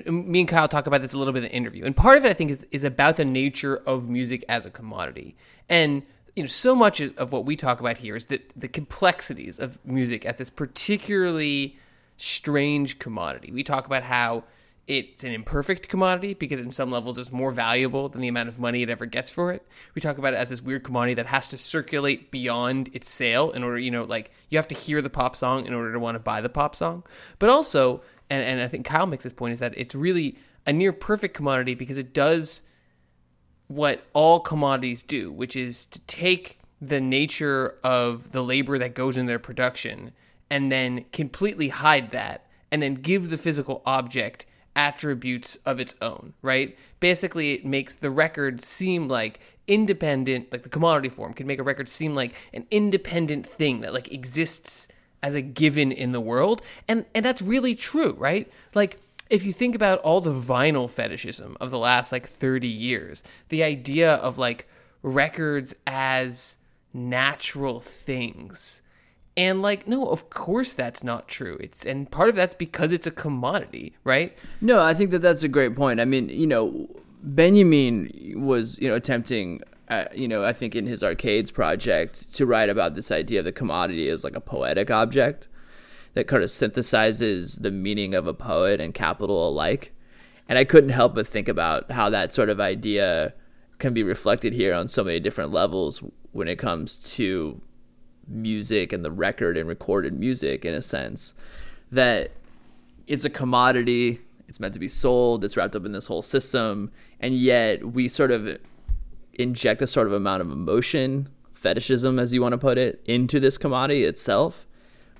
me 0.07 0.41
and 0.41 0.49
Kyle 0.49 0.69
talk 0.69 0.87
about 0.87 1.03
this 1.03 1.13
a 1.13 1.19
little 1.19 1.33
bit 1.33 1.45
in 1.45 1.51
the 1.51 1.57
interview, 1.57 1.85
and 1.85 1.97
part 1.97 2.19
of 2.19 2.25
it 2.25 2.29
I 2.29 2.35
think 2.35 2.51
is 2.51 2.67
is 2.71 2.85
about 2.85 3.17
the 3.17 3.25
nature 3.25 3.77
of 3.87 4.09
music 4.09 4.45
as 4.49 4.67
a 4.67 4.71
commodity, 4.71 5.37
and 5.69 6.03
you 6.39 6.45
know 6.45 6.47
so 6.47 6.77
much 6.77 7.01
of 7.01 7.33
what 7.33 7.45
we 7.45 7.57
talk 7.57 7.81
about 7.81 7.99
here 7.99 8.15
is 8.15 8.27
that 8.27 8.53
the 8.55 8.69
complexities 8.69 9.59
of 9.59 9.85
music 9.85 10.25
as 10.25 10.39
this 10.39 10.51
particularly 10.51 11.77
strange 12.17 13.01
commodity. 13.01 13.51
We 13.51 13.65
talk 13.65 13.87
about 13.87 14.05
how 14.05 14.45
it's 14.87 15.25
an 15.25 15.33
imperfect 15.33 15.89
commodity 15.89 16.35
because 16.35 16.61
in 16.61 16.71
some 16.71 16.93
levels 16.93 17.19
it's 17.19 17.33
more 17.33 17.51
valuable 17.51 18.09
than 18.09 18.21
the 18.21 18.29
amount 18.29 18.49
of 18.49 18.61
money 18.61 18.83
it 18.83 18.89
ever 18.89 19.05
gets 19.05 19.33
for 19.33 19.53
it. 19.53 19.67
We 19.97 20.01
talk 20.01 20.17
about 20.17 20.33
it 20.33 20.37
as 20.37 20.51
this 20.51 20.63
weird 20.63 20.85
commodity 20.85 21.15
that 21.15 21.27
has 21.27 21.49
to 21.49 21.59
circulate 21.59 22.31
beyond 22.31 22.89
its 22.93 23.11
sale 23.11 23.51
in 23.51 23.65
order, 23.65 23.79
you 23.79 23.91
know, 23.91 24.05
like 24.05 24.31
you 24.49 24.59
have 24.59 24.69
to 24.69 24.77
hear 24.77 25.03
the 25.03 25.11
pop 25.11 25.35
song 25.35 25.67
in 25.67 25.75
order 25.75 25.93
to 25.93 25.99
want 25.99 26.15
to 26.15 26.21
buy 26.21 26.41
the 26.41 26.49
pop 26.49 26.77
song. 26.77 27.03
But 27.41 27.51
also 27.51 28.01
and, 28.31 28.45
and 28.45 28.61
I 28.61 28.69
think 28.69 28.87
Kyle 28.87 29.07
makes 29.07 29.25
this 29.25 29.33
point 29.33 29.55
is 29.55 29.59
that 29.59 29.75
it's 29.77 29.97
really 29.97 30.39
a 30.65 30.73
near 30.73 30.93
perfect 30.93 31.35
commodity 31.35 31.75
because 31.75 31.99
it 31.99 32.15
does 32.15 32.63
what 33.69 34.05
all 34.13 34.41
commodities 34.41 35.03
do, 35.03 35.31
which 35.31 35.55
is 35.55 35.87
to 35.87 36.01
take 36.01 36.59
the 36.81 37.01
nature 37.01 37.77
of 37.85 38.33
the 38.33 38.43
labor 38.43 38.79
that 38.79 38.95
goes 38.95 39.17
in 39.17 39.27
their 39.27 39.39
production 39.39 40.13
and 40.51 40.73
then 40.73 41.05
completely 41.13 41.69
hide 41.69 42.11
that 42.13 42.47
and 42.71 42.83
then 42.83 42.95
give 42.95 43.31
the 43.31 43.39
physical 43.39 43.83
object 43.85 44.47
attributes 44.77 45.57
of 45.67 45.81
its 45.81 45.95
own, 46.01 46.35
right? 46.41 46.79
Basically, 47.01 47.53
it 47.53 47.65
makes 47.65 47.95
the 47.95 48.11
record 48.11 48.61
seem 48.61 49.09
like 49.09 49.41
independent, 49.67 50.51
like 50.53 50.63
the 50.63 50.69
commodity 50.69 51.09
form 51.09 51.35
can 51.35 51.47
make 51.47 51.59
a 51.59 51.63
record 51.63 51.89
seem 51.89 52.15
like 52.15 52.35
an 52.55 52.67
independent 52.71 53.47
thing 53.47 53.81
that 53.81 53.93
like 53.93 54.13
exists 54.13 54.89
as 55.23 55.35
a 55.35 55.43
given 55.43 55.91
in 55.91 56.13
the 56.13 56.21
world. 56.21 56.63
And 56.87 57.05
and 57.15 57.25
that's 57.25 57.43
really 57.43 57.75
true, 57.75 58.15
right? 58.19 58.51
Like 58.75 58.99
if 59.31 59.45
you 59.45 59.53
think 59.53 59.75
about 59.75 59.99
all 60.01 60.21
the 60.21 60.33
vinyl 60.33 60.89
fetishism 60.89 61.57
of 61.61 61.71
the 61.71 61.79
last 61.79 62.13
like 62.13 62.27
30 62.27 62.67
years, 62.67 63.23
the 63.49 63.63
idea 63.63 64.15
of 64.15 64.39
like 64.39 64.69
records 65.03 65.75
as 65.87 66.57
natural 66.93 67.81
things. 67.81 68.83
And 69.37 69.63
like 69.63 69.87
no, 69.87 70.09
of 70.09 70.31
course 70.31 70.73
that's 70.73 71.05
not 71.05 71.29
true. 71.29 71.59
It's 71.61 71.87
and 71.87 72.11
part 72.11 72.29
of 72.29 72.35
that's 72.35 72.55
because 72.55 72.93
it's 72.93 73.07
a 73.07 73.13
commodity, 73.13 73.95
right? 74.03 74.37
No, 74.61 74.81
I 74.81 74.95
think 74.95 75.11
that 75.13 75.21
that's 75.21 75.43
a 75.43 75.49
great 75.49 75.77
point. 75.77 76.01
I 76.01 76.05
mean, 76.05 76.29
you 76.29 76.47
know, 76.47 76.89
Benjamin 77.23 78.11
was, 78.37 78.79
you 78.81 78.89
know, 78.89 78.97
attempting 78.97 79.63
uh, 79.89 80.05
you 80.15 80.29
know, 80.29 80.45
I 80.45 80.53
think 80.53 80.77
in 80.77 80.87
his 80.87 81.03
arcades 81.03 81.51
project 81.51 82.35
to 82.35 82.45
write 82.45 82.69
about 82.69 82.95
this 82.95 83.11
idea 83.11 83.39
of 83.39 83.47
the 83.47 83.53
commodity 83.53 84.11
as 84.11 84.23
like 84.23 84.37
a 84.37 84.41
poetic 84.41 84.91
object 84.91 85.49
that 86.19 86.27
kind 86.27 86.43
of 86.43 86.51
synthesizes 86.51 87.63
the 87.63 87.71
meaning 87.71 88.13
of 88.13 88.27
a 88.27 88.35
poet 88.35 88.81
and 88.81 88.93
capital 88.93 89.49
alike. 89.49 89.95
And 90.49 90.59
I 90.59 90.65
couldn't 90.65 90.91
help 90.91 91.15
but 91.15 91.29
think 91.29 91.47
about 91.47 91.93
how 91.93 92.11
that 92.11 92.35
sort 92.35 92.51
of 92.51 92.59
idea 92.59 93.35
can 93.79 93.95
be 93.95 94.03
reflected 94.03 94.53
here 94.53 94.75
on 94.75 94.89
so 94.89 95.05
many 95.05 95.21
different 95.21 95.53
levels 95.53 96.03
when 96.33 96.49
it 96.49 96.59
comes 96.59 96.99
to 97.15 97.61
music 98.27 98.93
and 98.93 99.05
the 99.05 99.13
record 99.13 99.57
and 99.57 99.69
recorded 99.69 100.19
music 100.19 100.65
in 100.65 100.75
a 100.75 100.83
sense 100.83 101.35
that 101.93 102.33
it's 103.07 103.25
a 103.25 103.31
commodity 103.31 104.19
it's 104.49 104.59
meant 104.59 104.75
to 104.75 104.81
be 104.81 104.89
sold 104.89 105.45
it's 105.45 105.57
wrapped 105.57 105.75
up 105.75 105.87
in 105.87 105.93
this 105.93 106.07
whole 106.07 106.21
system 106.21 106.91
and 107.21 107.35
yet 107.35 107.93
we 107.93 108.09
sort 108.09 108.31
of 108.31 108.59
inject 109.39 109.81
a 109.81 109.87
sort 109.87 110.09
of 110.09 110.13
amount 110.13 110.43
of 110.43 110.51
emotion, 110.51 111.29
fetishism, 111.55 112.19
as 112.19 112.33
you 112.35 112.43
want 112.43 112.53
to 112.53 112.59
put 112.59 112.77
it, 112.77 113.01
into 113.07 113.41
this 113.41 113.57
commodity 113.57 114.05
itself, 114.05 114.67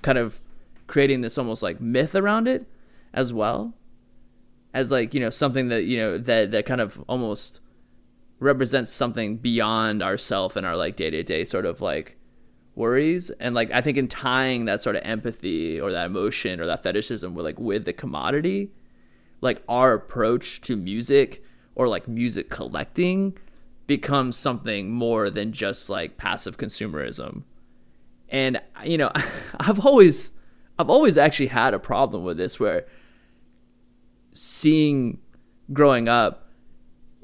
kind 0.03 0.19
of 0.19 0.41
creating 0.89 1.21
this 1.21 1.39
almost 1.39 1.63
like 1.63 1.81
myth 1.81 2.17
around 2.17 2.49
it 2.49 2.67
as 3.15 3.33
well 3.33 3.75
as 4.75 4.91
like 4.91 5.15
you 5.15 5.21
know 5.21 5.31
something 5.31 5.69
that 5.69 5.85
you 5.85 5.97
know 5.97 6.19
that 6.19 6.51
that 6.51 6.67
kind 6.67 6.81
of 6.81 7.03
almost 7.09 7.61
represents 8.41 8.93
something 8.93 9.37
beyond 9.37 10.03
ourself 10.03 10.57
and 10.57 10.67
our 10.67 10.77
like 10.77 10.97
day-to-day 10.97 11.45
sort 11.45 11.65
of 11.65 11.81
like 11.81 12.17
worries 12.75 13.31
and 13.39 13.55
like 13.55 13.71
i 13.73 13.81
think 13.81 13.97
in 13.97 14.09
tying 14.09 14.65
that 14.65 14.81
sort 14.81 14.97
of 14.97 15.03
empathy 15.05 15.81
or 15.81 15.93
that 15.93 16.07
emotion 16.07 16.61
or 16.61 16.67
that 16.67 16.83
fetishism 16.83 17.35
with 17.35 17.45
like 17.45 17.59
with 17.59 17.85
the 17.85 17.93
commodity 17.93 18.71
like 19.41 19.63
our 19.69 19.95
approach 19.95 20.61
to 20.61 20.77
music 20.77 21.43
or 21.75 21.89
like 21.89 22.09
music 22.09 22.51
collecting 22.51 23.37
becomes 23.87 24.37
something 24.37 24.91
more 24.91 25.31
than 25.31 25.53
just 25.53 25.89
like 25.89 26.17
passive 26.17 26.59
consumerism. 26.59 27.45
And 28.29 28.61
you 28.85 28.99
know, 28.99 29.11
I've 29.61 29.85
always 29.85 30.31
I've 30.79 30.91
always 30.91 31.19
actually 31.19 31.49
had 31.49 31.75
a 31.75 31.79
problem 31.79 32.25
with 32.25 32.37
this 32.37 32.61
where 32.61 32.87
seeing 34.33 35.19
growing 35.73 36.09
up, 36.09 36.51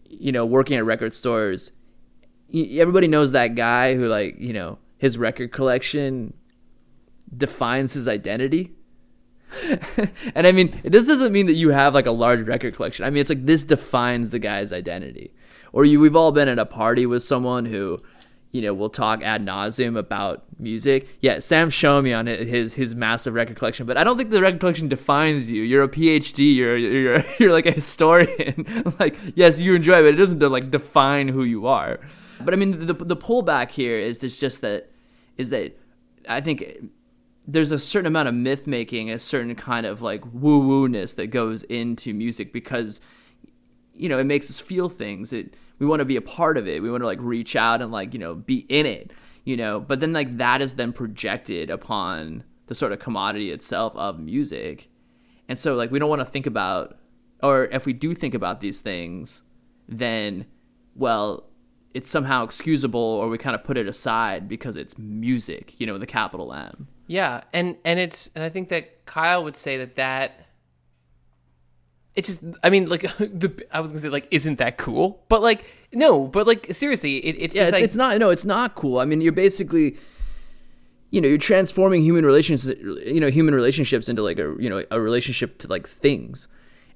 you 0.09 0.33
know, 0.33 0.45
working 0.45 0.77
at 0.77 0.85
record 0.85 1.15
stores, 1.15 1.71
everybody 2.53 3.07
knows 3.07 3.33
that 3.33 3.55
guy 3.55 3.95
who 3.95 4.07
like, 4.07 4.37
you 4.39 4.53
know, 4.53 4.79
his 4.99 5.19
record 5.19 5.53
collection 5.53 6.35
defines 7.37 7.93
his 7.93 8.09
identity. 8.09 8.73
and 10.35 10.47
I 10.47 10.53
mean, 10.53 10.81
this 10.85 11.07
doesn't 11.07 11.33
mean 11.33 11.47
that 11.47 11.55
you 11.55 11.71
have 11.71 11.95
like 11.95 12.07
a 12.07 12.11
large 12.11 12.47
record 12.47 12.75
collection. 12.75 13.05
I 13.05 13.11
mean, 13.11 13.21
it's 13.21 13.31
like 13.31 13.47
this 13.47 13.63
defines 13.63 14.31
the 14.31 14.41
guy's 14.41 14.73
identity 14.73 15.33
or 15.75 15.85
you 15.85 15.99
we've 15.99 16.15
all 16.15 16.31
been 16.31 16.49
at 16.49 16.59
a 16.59 16.65
party 16.65 17.05
with 17.05 17.23
someone 17.23 17.67
who 17.67 17.99
you 18.55 18.63
know 18.63 18.73
we'll 18.73 18.89
talk 18.89 19.21
ad 19.21 19.45
nauseum 19.45 19.99
about 19.99 20.45
music. 20.61 21.09
Yeah, 21.21 21.41
Sam 21.41 21.71
showing 21.71 22.05
me 22.05 22.13
on 22.13 22.29
his 22.29 22.75
his 22.75 22.95
massive 22.95 23.35
record 23.35 23.57
collection, 23.57 23.85
but 23.85 23.97
I 23.97 24.05
don't 24.05 24.17
think 24.17 24.31
the 24.31 24.41
record 24.41 24.61
collection 24.61 24.87
defines 24.87 25.51
you. 25.51 25.63
You're 25.63 25.83
a 25.83 25.89
PhD. 25.89 26.55
You're 26.55 26.77
you're 26.77 27.25
you're 27.41 27.53
like 27.53 27.67
a 27.67 27.73
historian. 27.73 28.95
like 29.01 29.17
yes, 29.35 29.61
you 29.61 29.75
enjoy 29.75 29.99
it, 29.99 30.03
but 30.03 30.15
it 30.15 30.19
doesn't 30.19 30.39
like 30.39 30.71
define 30.71 31.27
who 31.27 31.43
you 31.43 31.67
are. 31.67 31.99
But 32.41 32.55
I 32.55 32.57
mean, 32.57 32.87
the 32.87 32.95
the 32.95 33.17
pullback 33.17 33.73
here 33.73 33.99
is 33.99 34.23
it's 34.23 34.39
just 34.39 34.61
that 34.61 34.89
is 35.37 35.51
that 35.51 35.77
I 36.29 36.41
think 36.41 36.91
there's 37.49 37.73
a 37.73 37.79
certain 37.81 38.07
amount 38.07 38.29
of 38.29 38.35
myth 38.35 38.69
making, 38.69 39.11
a 39.11 39.19
certain 39.19 39.57
kind 39.57 39.85
of 39.85 40.01
like 40.01 40.23
woo 40.33 40.61
woo 40.61 40.89
ness 40.89 41.15
that 41.15 41.27
goes 41.27 41.65
into 41.65 42.15
music 42.15 42.53
because 42.53 43.01
you 43.95 44.09
know 44.09 44.19
it 44.19 44.25
makes 44.25 44.51
us 44.51 44.59
feel 44.59 44.89
things. 44.89 45.33
It 45.33 45.55
we 45.79 45.87
want 45.87 46.01
to 46.01 46.05
be 46.05 46.17
a 46.17 46.23
part 46.23 46.57
of 46.57 46.69
it. 46.69 46.83
We 46.83 46.91
want 46.91 47.03
to 47.03 47.07
like 47.07 47.19
reach 47.21 47.57
out 47.57 47.83
and 47.83 47.91
like, 47.91 48.13
you 48.13 48.21
know, 48.21 48.35
be 48.35 48.67
in 48.69 48.87
it, 48.87 49.13
you 49.45 49.57
know, 49.57 49.81
but 49.81 50.01
then 50.01 50.13
like 50.13 50.39
that 50.39 50.63
is 50.63 50.75
then 50.75 50.93
projected 50.93 51.71
upon 51.71 52.45
the 52.67 52.75
sort 52.75 52.93
of 52.93 53.01
commodity 53.01 53.51
itself 53.51 53.95
of 53.97 54.19
music. 54.19 54.89
And 55.49 55.59
so 55.59 55.75
like 55.75 55.91
we 55.91 55.99
don't 55.99 56.09
want 56.09 56.21
to 56.21 56.27
think 56.27 56.47
about 56.47 56.99
or 57.43 57.65
if 57.67 57.85
we 57.85 57.93
do 57.93 58.15
think 58.15 58.35
about 58.35 58.61
these 58.61 58.81
things, 58.81 59.43
then 59.89 60.47
well, 60.95 61.45
it's 61.93 62.11
somehow 62.11 62.45
excusable 62.45 63.01
or 63.01 63.29
we 63.29 63.39
kind 63.39 63.55
of 63.55 63.63
put 63.65 63.77
it 63.77 63.87
aside 63.87 64.49
because 64.49 64.77
it's 64.77 64.97
music, 64.97 65.79
you 65.79 65.87
know, 65.87 65.95
a 65.97 66.07
capital 66.07 66.53
M. 66.53 66.89
Yeah, 67.07 67.43
and 67.53 67.77
and 67.85 67.99
it's 67.99 68.31
and 68.35 68.43
I 68.43 68.49
think 68.49 68.69
that 68.71 69.05
Kyle 69.07 69.45
would 69.45 69.57
say 69.57 69.77
that 69.79 69.97
that 69.97 70.44
it's 72.17 72.29
just 72.29 72.45
i 72.63 72.71
mean 72.71 72.89
like 72.89 73.03
the 73.19 73.67
i 73.73 73.81
was 73.81 73.91
gonna 73.91 74.01
say 74.01 74.09
like 74.09 74.29
isn't 74.31 74.59
that 74.59 74.79
cool? 74.79 75.23
But 75.29 75.43
like 75.43 75.65
no 75.93 76.27
but 76.27 76.47
like 76.47 76.67
seriously 76.73 77.19
it, 77.19 77.37
it's 77.39 77.55
yeah 77.55 77.65
it's, 77.65 77.73
like, 77.73 77.85
it's 77.85 77.97
not 77.97 78.19
no 78.19 78.31
it's 78.31 78.45
not 78.45 78.75
cool. 78.75 78.99
I 78.99 79.05
mean 79.05 79.21
you're 79.21 79.33
basically 79.33 79.97
you 81.11 81.21
know 81.21 81.29
you're 81.29 81.39
transforming 81.39 82.03
human 82.03 82.25
relations 82.25 82.67
you 82.67 83.21
know 83.21 83.31
human 83.31 83.55
relationships 83.55 84.09
into 84.09 84.23
like 84.23 84.39
a 84.39 84.55
you 84.59 84.69
know 84.69 84.85
a 84.91 85.01
relationship 85.01 85.59
to 85.59 85.69
like 85.69 85.89
things. 85.89 86.49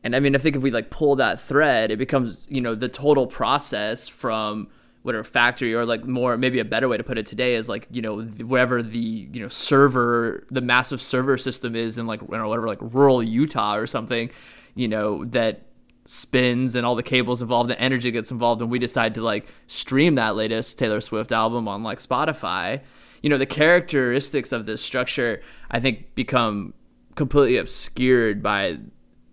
And 0.05 0.15
i 0.15 0.21
mean 0.21 0.35
i 0.35 0.39
think 0.39 0.55
if 0.55 0.63
we 0.63 0.71
like 0.71 0.91
pull 0.91 1.17
that 1.17 1.41
thread 1.41 1.91
it 1.91 1.97
becomes 1.97 2.47
you 2.49 2.61
know 2.61 2.75
the 2.75 2.89
total 2.89 3.27
process 3.27 4.07
from 4.07 4.69
whatever 5.03 5.25
factory 5.25 5.75
or 5.75 5.85
like 5.85 6.05
more 6.05 6.37
maybe 6.37 6.61
a 6.61 6.65
better 6.65 6.89
way 6.89 6.97
to 6.97 7.05
put 7.05 7.19
it 7.19 7.27
today 7.27 7.55
is 7.55 7.69
like 7.69 7.87
you 7.91 8.01
know 8.01 8.21
wherever 8.23 8.83
the 8.83 8.99
you 8.99 9.41
know 9.41 9.49
server 9.49 10.47
the 10.51 10.61
massive 10.61 11.03
server 11.03 11.37
system 11.37 11.75
is 11.75 11.99
in 11.99 12.07
like 12.07 12.21
whatever 12.23 12.67
like 12.67 12.79
rural 12.81 13.23
utah 13.23 13.75
or 13.75 13.87
something 13.87 14.31
you 14.79 14.87
know, 14.87 15.25
that 15.25 15.63
spins 16.05 16.77
and 16.77 16.87
all 16.87 16.95
the 16.95 17.03
cables 17.03 17.43
involved, 17.43 17.69
the 17.69 17.81
energy 17.81 18.13
gets 18.13 18.31
involved, 18.31 18.63
and 18.63 18.71
we 18.71 18.79
decide 18.79 19.13
to 19.17 19.23
like 19.23 19.49
stream 19.67 20.15
that 20.15 20.37
latest 20.37 20.79
Taylor 20.79 21.01
Swift 21.01 21.33
album 21.33 21.67
on 21.67 21.83
like 21.83 21.99
Spotify, 21.99 22.81
you 23.21 23.29
know, 23.29 23.37
the 23.37 23.45
characteristics 23.45 24.53
of 24.53 24.67
this 24.67 24.81
structure, 24.81 25.43
I 25.69 25.81
think, 25.81 26.15
become 26.15 26.75
completely 27.17 27.57
obscured 27.57 28.41
by 28.41 28.79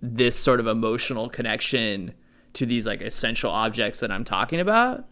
this 0.02 0.36
sort 0.36 0.60
of 0.60 0.66
emotional 0.66 1.30
connection 1.30 2.16
to 2.54 2.66
these 2.66 2.88
like 2.88 3.02
essential 3.02 3.52
objects 3.52 4.00
that 4.00 4.12
I'm 4.12 4.24
talking 4.24 4.60
about. 4.60 5.06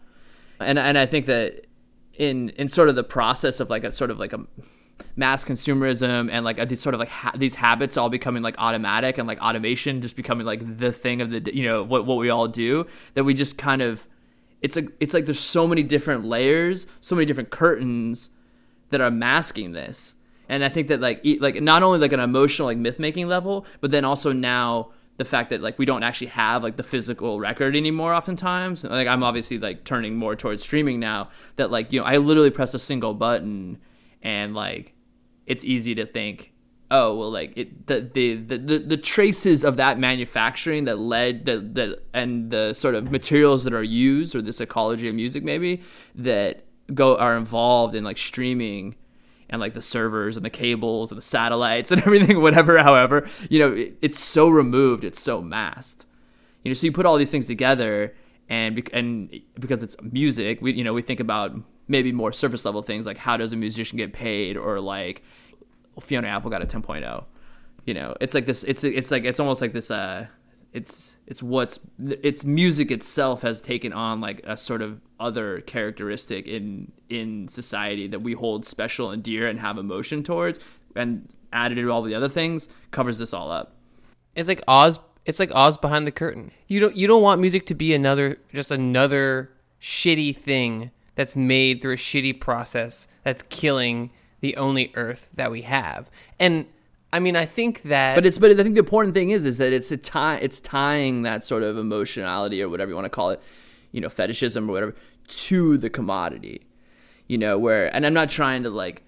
And 0.58 0.80
and 0.80 0.98
I 0.98 1.06
think 1.06 1.26
that 1.26 1.66
in 2.14 2.48
in 2.50 2.68
sort 2.68 2.88
of 2.88 2.96
the 2.96 3.04
process 3.04 3.60
of 3.60 3.70
like 3.70 3.84
a 3.84 3.92
sort 3.92 4.10
of 4.10 4.18
like 4.18 4.32
a 4.32 4.40
mass 5.16 5.44
consumerism 5.44 6.28
and 6.30 6.44
like 6.44 6.58
uh, 6.58 6.64
these 6.64 6.80
sort 6.80 6.94
of 6.94 6.98
like 6.98 7.08
ha- 7.08 7.32
these 7.36 7.54
habits 7.54 7.96
all 7.96 8.08
becoming 8.08 8.42
like 8.42 8.54
automatic 8.58 9.18
and 9.18 9.28
like 9.28 9.40
automation 9.40 10.00
just 10.00 10.16
becoming 10.16 10.46
like 10.46 10.78
the 10.78 10.92
thing 10.92 11.20
of 11.20 11.30
the 11.30 11.54
you 11.54 11.64
know 11.64 11.82
what 11.82 12.06
what 12.06 12.16
we 12.16 12.30
all 12.30 12.48
do 12.48 12.86
that 13.14 13.24
we 13.24 13.34
just 13.34 13.58
kind 13.58 13.82
of 13.82 14.06
it's 14.64 14.76
like 14.76 14.88
it's 14.98 15.12
like 15.12 15.26
there's 15.26 15.38
so 15.38 15.66
many 15.68 15.82
different 15.82 16.24
layers, 16.24 16.86
so 17.02 17.14
many 17.14 17.26
different 17.26 17.50
curtains 17.50 18.30
that 18.88 19.02
are 19.02 19.10
masking 19.10 19.72
this. 19.72 20.14
And 20.48 20.64
I 20.64 20.70
think 20.70 20.88
that 20.88 21.02
like 21.02 21.20
like 21.38 21.60
not 21.60 21.82
only 21.82 21.98
like 21.98 22.12
an 22.12 22.20
emotional 22.20 22.68
like 22.68 22.78
myth 22.78 22.98
making 22.98 23.28
level, 23.28 23.66
but 23.82 23.90
then 23.90 24.06
also 24.06 24.32
now 24.32 24.90
the 25.18 25.24
fact 25.26 25.50
that 25.50 25.60
like 25.60 25.78
we 25.78 25.84
don't 25.84 26.02
actually 26.02 26.28
have 26.28 26.62
like 26.62 26.78
the 26.78 26.82
physical 26.82 27.38
record 27.38 27.76
anymore 27.76 28.12
oftentimes 28.12 28.82
like 28.82 29.06
i'm 29.06 29.22
obviously 29.22 29.58
like 29.58 29.84
turning 29.84 30.16
more 30.16 30.34
towards 30.34 30.60
streaming 30.60 30.98
now 30.98 31.28
that 31.54 31.70
like 31.70 31.92
you 31.92 32.00
know 32.00 32.04
i 32.04 32.16
literally 32.16 32.50
press 32.50 32.74
a 32.74 32.80
single 32.80 33.14
button 33.14 33.78
and 34.24 34.54
like 34.54 34.94
it's 35.46 35.64
easy 35.64 35.94
to 35.94 36.04
think 36.04 36.52
oh 36.90 37.14
well 37.14 37.30
like 37.30 37.52
it 37.56 37.86
the 37.86 38.00
the 38.00 38.34
the, 38.34 38.78
the, 38.78 38.96
traces 38.96 39.64
of 39.64 39.76
that 39.76 39.98
manufacturing 39.98 40.84
that 40.84 40.98
led 40.98 41.44
the, 41.46 41.58
the 41.60 42.00
and 42.12 42.50
the 42.50 42.74
sort 42.74 42.94
of 42.94 43.10
materials 43.10 43.64
that 43.64 43.72
are 43.72 43.82
used 43.82 44.34
or 44.34 44.42
this 44.42 44.60
ecology 44.60 45.08
of 45.08 45.14
music 45.14 45.44
maybe 45.44 45.82
that 46.14 46.64
go 46.92 47.16
are 47.16 47.36
involved 47.36 47.94
in 47.94 48.04
like 48.04 48.18
streaming 48.18 48.94
and 49.48 49.60
like 49.60 49.74
the 49.74 49.82
servers 49.82 50.36
and 50.36 50.44
the 50.44 50.50
cables 50.50 51.10
and 51.10 51.18
the 51.18 51.24
satellites 51.24 51.90
and 51.92 52.02
everything, 52.02 52.40
whatever, 52.40 52.78
however, 52.78 53.28
you 53.48 53.58
know, 53.58 53.72
it, 53.72 53.96
it's 54.02 54.18
so 54.18 54.48
removed, 54.48 55.04
it's 55.04 55.20
so 55.20 55.40
masked. 55.40 56.04
You 56.62 56.70
know, 56.70 56.74
so 56.74 56.86
you 56.86 56.92
put 56.92 57.06
all 57.06 57.16
these 57.16 57.30
things 57.30 57.46
together, 57.46 58.14
and 58.48 58.88
and 58.92 59.40
because 59.60 59.82
it's 59.82 59.96
music, 60.02 60.62
we 60.62 60.72
you 60.72 60.82
know 60.82 60.94
we 60.94 61.02
think 61.02 61.20
about 61.20 61.54
maybe 61.88 62.12
more 62.12 62.32
surface 62.32 62.64
level 62.64 62.82
things 62.82 63.06
like 63.06 63.18
how 63.18 63.36
does 63.36 63.52
a 63.52 63.56
musician 63.56 63.98
get 63.98 64.12
paid, 64.12 64.56
or 64.56 64.80
like 64.80 65.22
Fiona 66.00 66.28
Apple 66.28 66.50
got 66.50 66.62
a 66.62 66.66
10.0. 66.66 67.24
You 67.84 67.94
know, 67.94 68.14
it's 68.20 68.34
like 68.34 68.46
this. 68.46 68.64
It's 68.64 68.82
it's 68.82 69.10
like 69.10 69.24
it's 69.24 69.38
almost 69.38 69.60
like 69.60 69.72
this. 69.72 69.90
Uh, 69.90 70.26
it's 70.74 71.12
it's 71.28 71.42
what's 71.42 71.78
it's 72.00 72.44
music 72.44 72.90
itself 72.90 73.42
has 73.42 73.60
taken 73.60 73.92
on 73.92 74.20
like 74.20 74.40
a 74.44 74.56
sort 74.56 74.82
of 74.82 75.00
other 75.20 75.60
characteristic 75.60 76.46
in 76.48 76.90
in 77.08 77.46
society 77.46 78.08
that 78.08 78.20
we 78.20 78.32
hold 78.32 78.66
special 78.66 79.10
and 79.10 79.22
dear 79.22 79.46
and 79.46 79.60
have 79.60 79.78
emotion 79.78 80.24
towards 80.24 80.58
and 80.96 81.28
added 81.52 81.76
to 81.76 81.90
all 81.90 82.02
the 82.02 82.14
other 82.14 82.28
things 82.28 82.68
covers 82.90 83.18
this 83.18 83.32
all 83.32 83.52
up 83.52 83.76
it's 84.34 84.48
like 84.48 84.60
oz 84.66 84.98
it's 85.24 85.38
like 85.38 85.54
oz 85.54 85.76
behind 85.76 86.08
the 86.08 86.12
curtain 86.12 86.50
you 86.66 86.80
don't 86.80 86.96
you 86.96 87.06
don't 87.06 87.22
want 87.22 87.40
music 87.40 87.64
to 87.66 87.74
be 87.74 87.94
another 87.94 88.38
just 88.52 88.72
another 88.72 89.50
shitty 89.80 90.34
thing 90.34 90.90
that's 91.14 91.36
made 91.36 91.80
through 91.80 91.94
a 91.94 91.96
shitty 91.96 92.40
process 92.40 93.08
that's 93.22 93.42
killing 93.44 94.10
the 94.40 94.56
only 94.56 94.92
earth 94.94 95.30
that 95.34 95.50
we 95.50 95.62
have. 95.62 96.10
And 96.38 96.66
I 97.12 97.20
mean, 97.20 97.36
I 97.36 97.46
think 97.46 97.82
that, 97.82 98.14
but 98.14 98.26
it's 98.26 98.38
but 98.38 98.50
I 98.50 98.62
think 98.62 98.74
the 98.74 98.80
important 98.80 99.14
thing 99.14 99.30
is 99.30 99.44
is 99.44 99.58
that 99.58 99.72
it's 99.72 99.90
a 99.90 99.96
tie 99.96 100.36
it's 100.36 100.60
tying 100.60 101.22
that 101.22 101.44
sort 101.44 101.62
of 101.62 101.78
emotionality 101.78 102.60
or 102.60 102.68
whatever 102.68 102.90
you 102.90 102.96
want 102.96 103.06
to 103.06 103.10
call 103.10 103.30
it, 103.30 103.40
you 103.92 104.00
know, 104.00 104.08
fetishism 104.08 104.68
or 104.68 104.72
whatever 104.72 104.94
to 105.26 105.78
the 105.78 105.88
commodity, 105.88 106.66
you 107.28 107.38
know, 107.38 107.58
where 107.58 107.94
and 107.94 108.04
I'm 108.04 108.14
not 108.14 108.30
trying 108.30 108.64
to 108.64 108.70
like 108.70 109.02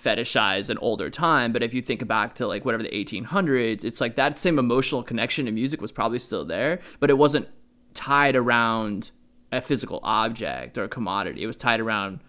fetishize 0.00 0.70
an 0.70 0.78
older 0.78 1.10
time, 1.10 1.52
but 1.52 1.62
if 1.62 1.74
you 1.74 1.82
think 1.82 2.06
back 2.06 2.34
to 2.36 2.46
like 2.46 2.64
whatever 2.64 2.82
the 2.82 2.90
1800s, 2.90 3.84
it's 3.84 4.00
like 4.00 4.14
that 4.14 4.38
same 4.38 4.58
emotional 4.58 5.02
connection 5.02 5.44
to 5.46 5.52
music 5.52 5.80
was 5.80 5.92
probably 5.92 6.18
still 6.18 6.44
there, 6.44 6.80
but 7.00 7.10
it 7.10 7.18
wasn't 7.18 7.48
tied 7.94 8.36
around 8.36 9.10
a 9.52 9.60
physical 9.60 10.00
object 10.02 10.78
or 10.78 10.84
a 10.84 10.88
commodity. 10.88 11.42
It 11.42 11.46
was 11.46 11.56
tied 11.56 11.80
around 11.80 12.20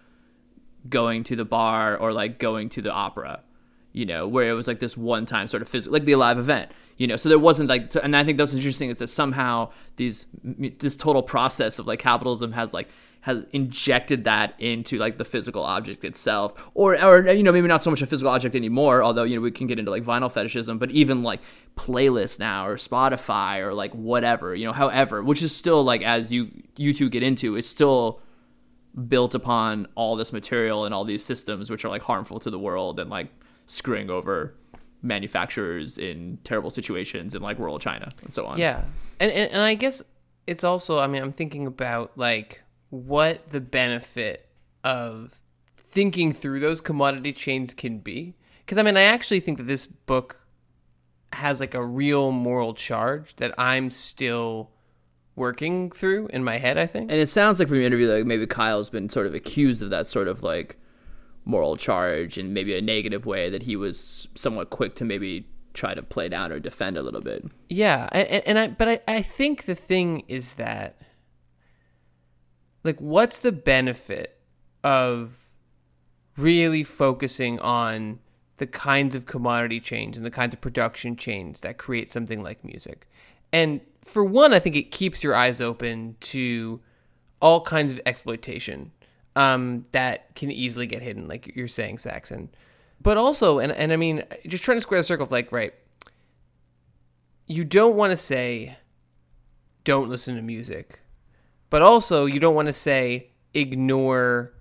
going 0.88 1.24
to 1.24 1.36
the 1.36 1.44
bar 1.44 1.96
or 1.96 2.12
like 2.12 2.38
going 2.38 2.68
to 2.70 2.82
the 2.82 2.92
opera 2.92 3.42
you 3.92 4.06
know, 4.06 4.26
where 4.26 4.48
it 4.48 4.54
was 4.54 4.66
like 4.66 4.80
this 4.80 4.96
one 4.96 5.26
time 5.26 5.48
sort 5.48 5.62
of 5.62 5.68
physical, 5.68 5.92
like 5.92 6.06
the 6.06 6.14
live 6.14 6.38
event, 6.38 6.70
you 6.96 7.06
know. 7.06 7.16
So 7.16 7.28
there 7.28 7.38
wasn't 7.38 7.68
like, 7.68 7.94
and 8.02 8.16
I 8.16 8.24
think 8.24 8.38
that's 8.38 8.54
interesting 8.54 8.90
is 8.90 8.98
that 8.98 9.08
somehow 9.08 9.70
these 9.96 10.26
this 10.42 10.96
total 10.96 11.22
process 11.22 11.78
of 11.78 11.86
like 11.86 11.98
capitalism 11.98 12.52
has 12.52 12.72
like 12.72 12.88
has 13.22 13.46
injected 13.52 14.24
that 14.24 14.52
into 14.58 14.98
like 14.98 15.16
the 15.16 15.24
physical 15.24 15.62
object 15.62 16.04
itself, 16.04 16.52
or 16.74 17.00
or 17.02 17.28
you 17.28 17.42
know 17.42 17.52
maybe 17.52 17.68
not 17.68 17.82
so 17.82 17.88
much 17.88 18.02
a 18.02 18.06
physical 18.06 18.32
object 18.32 18.56
anymore. 18.56 19.02
Although 19.02 19.22
you 19.22 19.36
know 19.36 19.42
we 19.42 19.52
can 19.52 19.68
get 19.68 19.78
into 19.78 19.90
like 19.92 20.04
vinyl 20.04 20.30
fetishism, 20.30 20.78
but 20.78 20.90
even 20.90 21.22
like 21.22 21.40
playlists 21.76 22.40
now 22.40 22.66
or 22.66 22.76
Spotify 22.76 23.60
or 23.60 23.72
like 23.74 23.92
whatever, 23.92 24.56
you 24.56 24.66
know, 24.66 24.72
however, 24.72 25.22
which 25.22 25.40
is 25.40 25.54
still 25.54 25.84
like 25.84 26.02
as 26.02 26.32
you 26.32 26.50
you 26.76 26.92
two 26.92 27.08
get 27.08 27.22
into, 27.22 27.56
is 27.56 27.68
still 27.68 28.20
built 29.08 29.36
upon 29.36 29.86
all 29.94 30.16
this 30.16 30.32
material 30.32 30.84
and 30.84 30.92
all 30.92 31.04
these 31.04 31.24
systems 31.24 31.70
which 31.70 31.84
are 31.84 31.88
like 31.88 32.02
harmful 32.02 32.40
to 32.40 32.50
the 32.50 32.58
world 32.58 32.98
and 32.98 33.08
like 33.08 33.28
screwing 33.66 34.10
over 34.10 34.54
manufacturers 35.00 35.96
in 35.96 36.38
terrible 36.42 36.70
situations 36.70 37.36
in 37.36 37.40
like 37.40 37.58
rural 37.58 37.78
China 37.78 38.10
and 38.22 38.34
so 38.34 38.46
on. 38.46 38.58
Yeah. 38.58 38.82
And, 39.20 39.30
and 39.30 39.52
and 39.52 39.62
I 39.62 39.74
guess 39.74 40.02
it's 40.48 40.64
also 40.64 40.98
I 40.98 41.06
mean 41.06 41.22
I'm 41.22 41.32
thinking 41.32 41.68
about 41.68 42.10
like 42.16 42.61
what 42.92 43.48
the 43.48 43.60
benefit 43.60 44.50
of 44.84 45.40
thinking 45.78 46.30
through 46.30 46.60
those 46.60 46.82
commodity 46.82 47.32
chains 47.32 47.72
can 47.72 47.98
be. 47.98 48.34
Cuz 48.66 48.76
I 48.76 48.82
mean 48.82 48.98
I 48.98 49.04
actually 49.04 49.40
think 49.40 49.56
that 49.56 49.66
this 49.66 49.86
book 49.86 50.46
has 51.32 51.58
like 51.58 51.72
a 51.72 51.84
real 51.84 52.32
moral 52.32 52.74
charge 52.74 53.34
that 53.36 53.54
I'm 53.56 53.90
still 53.90 54.70
working 55.34 55.90
through 55.90 56.26
in 56.28 56.44
my 56.44 56.58
head, 56.58 56.76
I 56.76 56.86
think. 56.86 57.10
And 57.10 57.18
it 57.18 57.30
sounds 57.30 57.58
like 57.58 57.68
from 57.68 57.78
your 57.78 57.86
interview 57.86 58.10
like 58.10 58.26
maybe 58.26 58.46
Kyle's 58.46 58.90
been 58.90 59.08
sort 59.08 59.26
of 59.26 59.34
accused 59.34 59.80
of 59.80 59.88
that 59.88 60.06
sort 60.06 60.28
of 60.28 60.42
like 60.42 60.76
moral 61.46 61.76
charge 61.78 62.36
in 62.36 62.52
maybe 62.52 62.76
a 62.76 62.82
negative 62.82 63.24
way 63.24 63.48
that 63.48 63.62
he 63.62 63.74
was 63.74 64.28
somewhat 64.34 64.68
quick 64.68 64.94
to 64.96 65.04
maybe 65.04 65.48
try 65.72 65.94
to 65.94 66.02
play 66.02 66.28
down 66.28 66.52
or 66.52 66.60
defend 66.60 66.98
a 66.98 67.02
little 67.02 67.22
bit. 67.22 67.46
Yeah, 67.70 68.10
and, 68.12 68.28
and 68.46 68.58
I 68.58 68.68
but 68.68 68.88
I, 68.88 69.00
I 69.08 69.22
think 69.22 69.64
the 69.64 69.74
thing 69.74 70.24
is 70.28 70.56
that 70.56 70.96
like 72.84 73.00
what's 73.00 73.38
the 73.38 73.52
benefit 73.52 74.38
of 74.82 75.52
really 76.36 76.82
focusing 76.82 77.58
on 77.60 78.18
the 78.56 78.66
kinds 78.66 79.14
of 79.14 79.26
commodity 79.26 79.80
chains 79.80 80.16
and 80.16 80.24
the 80.24 80.30
kinds 80.30 80.54
of 80.54 80.60
production 80.60 81.16
chains 81.16 81.60
that 81.60 81.78
create 81.78 82.10
something 82.10 82.42
like 82.42 82.64
music. 82.64 83.08
And 83.52 83.80
for 84.02 84.24
one, 84.24 84.54
I 84.54 84.60
think 84.60 84.76
it 84.76 84.90
keeps 84.90 85.22
your 85.22 85.34
eyes 85.34 85.60
open 85.60 86.16
to 86.20 86.80
all 87.40 87.60
kinds 87.62 87.92
of 87.92 88.00
exploitation 88.06 88.92
um, 89.34 89.86
that 89.92 90.34
can 90.34 90.50
easily 90.50 90.86
get 90.86 91.02
hidden, 91.02 91.26
like 91.28 91.54
you're 91.56 91.68
saying, 91.68 91.98
Saxon. 91.98 92.50
But 93.00 93.16
also, 93.16 93.58
and, 93.58 93.72
and 93.72 93.92
I 93.92 93.96
mean, 93.96 94.22
just 94.46 94.64
trying 94.64 94.76
to 94.76 94.82
square 94.82 95.00
the 95.00 95.04
circle 95.04 95.24
of 95.24 95.32
like, 95.32 95.50
right, 95.50 95.74
you 97.46 97.64
don't 97.64 97.96
want 97.96 98.12
to 98.12 98.16
say, 98.16 98.76
don't 99.84 100.08
listen 100.08 100.36
to 100.36 100.42
music, 100.42 101.00
but 101.72 101.80
also 101.80 102.26
you 102.26 102.38
don't 102.38 102.54
want 102.54 102.68
to 102.68 102.72
say, 102.72 103.30
ignore 103.54 104.52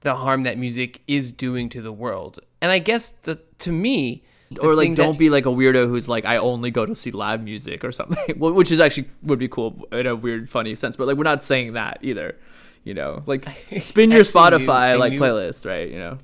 the 0.00 0.16
harm 0.16 0.42
that 0.42 0.58
music 0.58 1.00
is 1.06 1.30
doing 1.30 1.68
to 1.68 1.80
the 1.80 1.92
world. 1.92 2.40
And 2.60 2.72
I 2.72 2.80
guess 2.80 3.12
the 3.12 3.40
to 3.60 3.70
me, 3.70 4.24
or 4.60 4.74
like 4.74 4.96
don't 4.96 5.12
that, 5.12 5.18
be 5.18 5.30
like 5.30 5.46
a 5.46 5.50
weirdo 5.50 5.86
who's 5.86 6.08
like 6.08 6.24
I 6.24 6.38
only 6.38 6.72
go 6.72 6.84
to 6.84 6.96
see 6.96 7.12
live 7.12 7.44
music 7.44 7.84
or 7.84 7.92
something, 7.92 8.18
which 8.36 8.72
is 8.72 8.80
actually 8.80 9.08
would 9.22 9.38
be 9.38 9.46
cool 9.46 9.86
in 9.92 10.08
a 10.08 10.16
weird, 10.16 10.50
funny 10.50 10.74
sense. 10.74 10.96
But 10.96 11.06
like 11.06 11.16
we're 11.16 11.22
not 11.22 11.40
saying 11.40 11.74
that 11.74 12.00
either 12.02 12.36
you 12.82 12.94
know 12.94 13.22
like 13.26 13.46
spin 13.78 14.10
your 14.10 14.22
spotify 14.22 14.94
knew, 14.94 14.98
like 14.98 15.12
knew, 15.12 15.20
playlist 15.20 15.66
right 15.66 15.90
you 15.90 15.98
know 15.98 16.16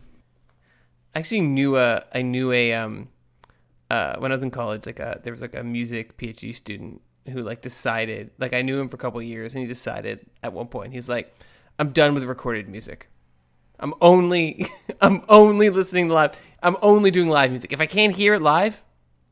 i 1.15 1.19
actually 1.19 1.41
knew 1.41 1.77
a 1.77 2.05
i 2.15 2.23
knew 2.23 2.53
a 2.53 2.73
um 2.73 3.09
uh 3.91 4.15
when 4.19 4.31
i 4.31 4.35
was 4.35 4.43
in 4.43 4.53
college 4.53 4.87
like 4.87 5.01
a 5.01 5.21
there 5.25 5.33
was 5.33 5.43
like 5.43 5.55
a 5.57 5.65
music 5.65 6.17
phd 6.17 6.55
student 6.55 7.03
who 7.31 7.43
like 7.43 7.63
decided 7.63 8.31
like 8.39 8.53
i 8.53 8.63
knew 8.63 8.79
him 8.81 8.89
for 8.89 8.97
a 8.97 8.99
couple 8.99 9.21
years 9.23 9.55
and 9.55 9.63
he 9.63 9.67
decided 9.67 10.21
at 10.43 10.53
one 10.53 10.67
point 10.67 10.93
he's 10.93 11.09
like 11.09 11.35
i'm 11.79 11.91
done 11.91 12.15
with 12.15 12.25
recorded 12.25 12.69
music. 12.69 13.09
I'm 13.81 13.95
only 14.01 14.67
i'm 15.01 15.25
only 15.29 15.71
listening 15.71 16.09
to 16.09 16.15
live 16.15 16.39
i'm 16.63 16.77
only 16.83 17.11
doing 17.11 17.29
live 17.29 17.51
music. 17.51 17.73
If 17.73 17.81
i 17.81 17.87
can't 17.87 18.15
hear 18.15 18.35
it 18.35 18.43
live 18.43 18.85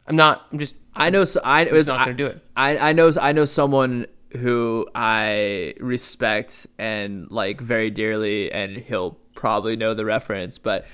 i'm 0.06 0.16
not 0.16 0.46
i'm 0.52 0.58
just 0.58 0.74
i 0.94 1.10
know 1.10 1.24
so 1.24 1.40
i 1.44 1.64
was 1.64 1.86
not 1.86 2.00
gonna 2.00 2.14
do 2.14 2.26
it. 2.26 2.44
I, 2.56 2.90
I 2.90 2.92
know 2.92 3.12
i 3.20 3.32
know 3.32 3.44
someone 3.44 4.06
who 4.36 4.88
I 4.94 5.74
respect 5.78 6.66
and 6.78 7.30
like 7.30 7.60
very 7.60 7.90
dearly, 7.90 8.50
and 8.50 8.76
he'll 8.76 9.18
probably 9.34 9.76
know 9.76 9.94
the 9.94 10.04
reference, 10.04 10.58
but 10.58 10.86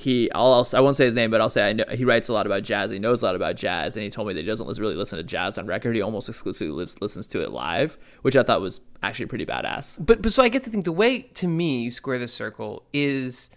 he 0.00 0.32
I'll, 0.32 0.54
I'll 0.54 0.68
I 0.72 0.80
won't 0.80 0.96
say 0.96 1.04
his 1.04 1.14
name, 1.14 1.30
but 1.30 1.42
I'll 1.42 1.50
say 1.50 1.68
I 1.68 1.74
know 1.74 1.84
he 1.92 2.06
writes 2.06 2.28
a 2.28 2.32
lot 2.32 2.46
about 2.46 2.62
jazz. 2.62 2.90
He 2.90 2.98
knows 2.98 3.20
a 3.20 3.26
lot 3.26 3.36
about 3.36 3.56
jazz, 3.56 3.96
and 3.96 4.02
he 4.02 4.08
told 4.08 4.28
me 4.28 4.34
that 4.34 4.40
he 4.40 4.46
doesn't 4.46 4.66
really 4.78 4.94
listen 4.94 5.18
to 5.18 5.22
jazz 5.22 5.58
on 5.58 5.66
record. 5.66 5.94
He 5.94 6.00
almost 6.00 6.26
exclusively 6.26 6.72
listens 6.72 7.26
to 7.28 7.42
it 7.42 7.50
live, 7.50 7.98
which 8.22 8.34
I 8.34 8.42
thought 8.42 8.62
was 8.62 8.80
actually 9.02 9.26
pretty 9.26 9.44
badass. 9.44 10.04
But 10.04 10.22
but 10.22 10.32
so 10.32 10.42
I 10.42 10.48
guess 10.48 10.62
the 10.62 10.70
thing, 10.70 10.80
the 10.80 10.92
way 10.92 11.22
to 11.34 11.46
me 11.46 11.82
you 11.82 11.90
square 11.90 12.18
the 12.18 12.28
circle 12.28 12.84
is 12.94 13.50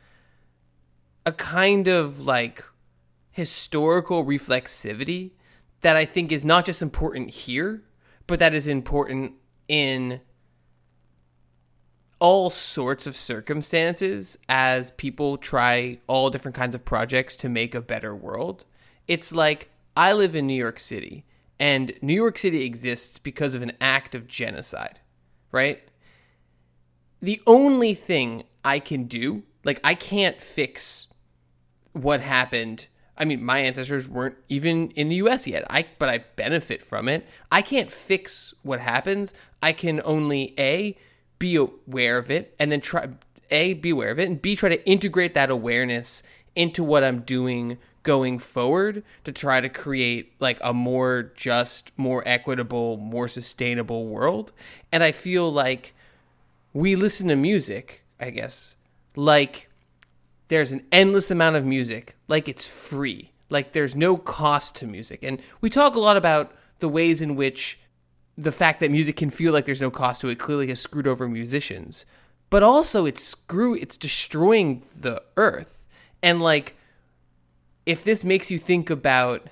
a 1.25 1.31
kind 1.31 1.87
of 1.87 2.19
like 2.19 2.65
historical 3.31 4.25
reflexivity 4.25 5.31
that 5.79 5.95
I 5.95 6.03
think 6.03 6.33
is 6.33 6.43
not 6.43 6.65
just 6.65 6.81
important 6.81 7.29
here, 7.29 7.83
but 8.27 8.39
that 8.39 8.53
is 8.53 8.67
important 8.67 9.33
in 9.69 10.19
all 12.23 12.49
sorts 12.49 13.05
of 13.05 13.17
circumstances 13.17 14.37
as 14.47 14.91
people 14.91 15.35
try 15.35 15.99
all 16.07 16.29
different 16.29 16.55
kinds 16.55 16.73
of 16.73 16.85
projects 16.85 17.35
to 17.35 17.49
make 17.49 17.75
a 17.75 17.81
better 17.81 18.15
world. 18.15 18.63
It's 19.09 19.35
like 19.35 19.69
I 19.97 20.13
live 20.13 20.33
in 20.33 20.47
New 20.47 20.53
York 20.53 20.79
City, 20.79 21.25
and 21.59 21.91
New 22.01 22.13
York 22.13 22.37
City 22.37 22.63
exists 22.63 23.19
because 23.19 23.55
of 23.55 23.61
an 23.61 23.73
act 23.81 24.15
of 24.15 24.29
genocide, 24.29 25.01
right? 25.51 25.83
The 27.21 27.41
only 27.45 27.93
thing 27.93 28.43
I 28.63 28.79
can 28.79 29.03
do, 29.03 29.43
like, 29.65 29.81
I 29.83 29.93
can't 29.93 30.41
fix 30.41 31.07
what 31.91 32.21
happened. 32.21 32.87
I 33.17 33.25
mean, 33.25 33.43
my 33.43 33.59
ancestors 33.59 34.07
weren't 34.07 34.37
even 34.47 34.91
in 34.91 35.09
the 35.09 35.15
US 35.15 35.45
yet. 35.45 35.65
I 35.69 35.87
but 35.99 36.07
I 36.07 36.19
benefit 36.37 36.83
from 36.83 37.09
it. 37.09 37.27
I 37.51 37.61
can't 37.61 37.91
fix 37.91 38.53
what 38.63 38.79
happens. 38.79 39.33
I 39.61 39.73
can 39.73 40.01
only 40.05 40.55
A 40.57 40.95
be 41.43 41.57
aware 41.57 42.17
of 42.17 42.31
it 42.31 42.55
and 42.57 42.71
then 42.71 42.79
try 42.79 43.09
A 43.51 43.73
be 43.73 43.89
aware 43.89 44.11
of 44.11 44.17
it 44.17 44.29
and 44.29 44.41
B 44.41 44.55
try 44.55 44.69
to 44.69 44.87
integrate 44.87 45.33
that 45.33 45.49
awareness 45.49 46.23
into 46.55 46.85
what 46.85 47.03
I'm 47.03 47.19
doing 47.19 47.79
going 48.03 48.39
forward 48.39 49.03
to 49.25 49.31
try 49.33 49.59
to 49.59 49.67
create 49.67 50.35
like 50.39 50.57
a 50.61 50.73
more 50.73 51.33
just, 51.35 51.91
more 51.97 52.23
equitable, 52.25 52.95
more 52.95 53.27
sustainable 53.27 54.07
world. 54.07 54.53
And 54.89 55.03
I 55.03 55.11
feel 55.11 55.51
like 55.51 55.93
we 56.71 56.95
listen 56.95 57.27
to 57.27 57.35
music, 57.35 58.05
I 58.21 58.29
guess, 58.29 58.77
like 59.17 59.69
there's 60.47 60.71
an 60.71 60.85
endless 60.93 61.29
amount 61.29 61.57
of 61.57 61.65
music, 61.65 62.15
like 62.29 62.47
it's 62.47 62.65
free, 62.65 63.31
like 63.49 63.73
there's 63.73 63.97
no 63.97 64.15
cost 64.15 64.77
to 64.77 64.87
music. 64.87 65.23
And 65.23 65.41
we 65.59 65.69
talk 65.69 65.95
a 65.95 65.99
lot 65.99 66.15
about 66.15 66.53
the 66.79 66.87
ways 66.87 67.21
in 67.21 67.35
which 67.35 67.79
the 68.37 68.51
fact 68.51 68.79
that 68.79 68.91
music 68.91 69.15
can 69.15 69.29
feel 69.29 69.53
like 69.53 69.65
there's 69.65 69.81
no 69.81 69.91
cost 69.91 70.21
to 70.21 70.29
it 70.29 70.39
clearly 70.39 70.67
has 70.67 70.79
screwed 70.79 71.07
over 71.07 71.27
musicians. 71.27 72.05
But 72.49 72.63
also 72.63 73.05
it's 73.05 73.23
screw 73.23 73.75
it's 73.75 73.97
destroying 73.97 74.83
the 74.99 75.21
earth. 75.37 75.83
And 76.21 76.41
like 76.41 76.75
if 77.85 78.03
this 78.03 78.23
makes 78.23 78.49
you 78.49 78.57
think 78.57 78.89
about 78.89 79.47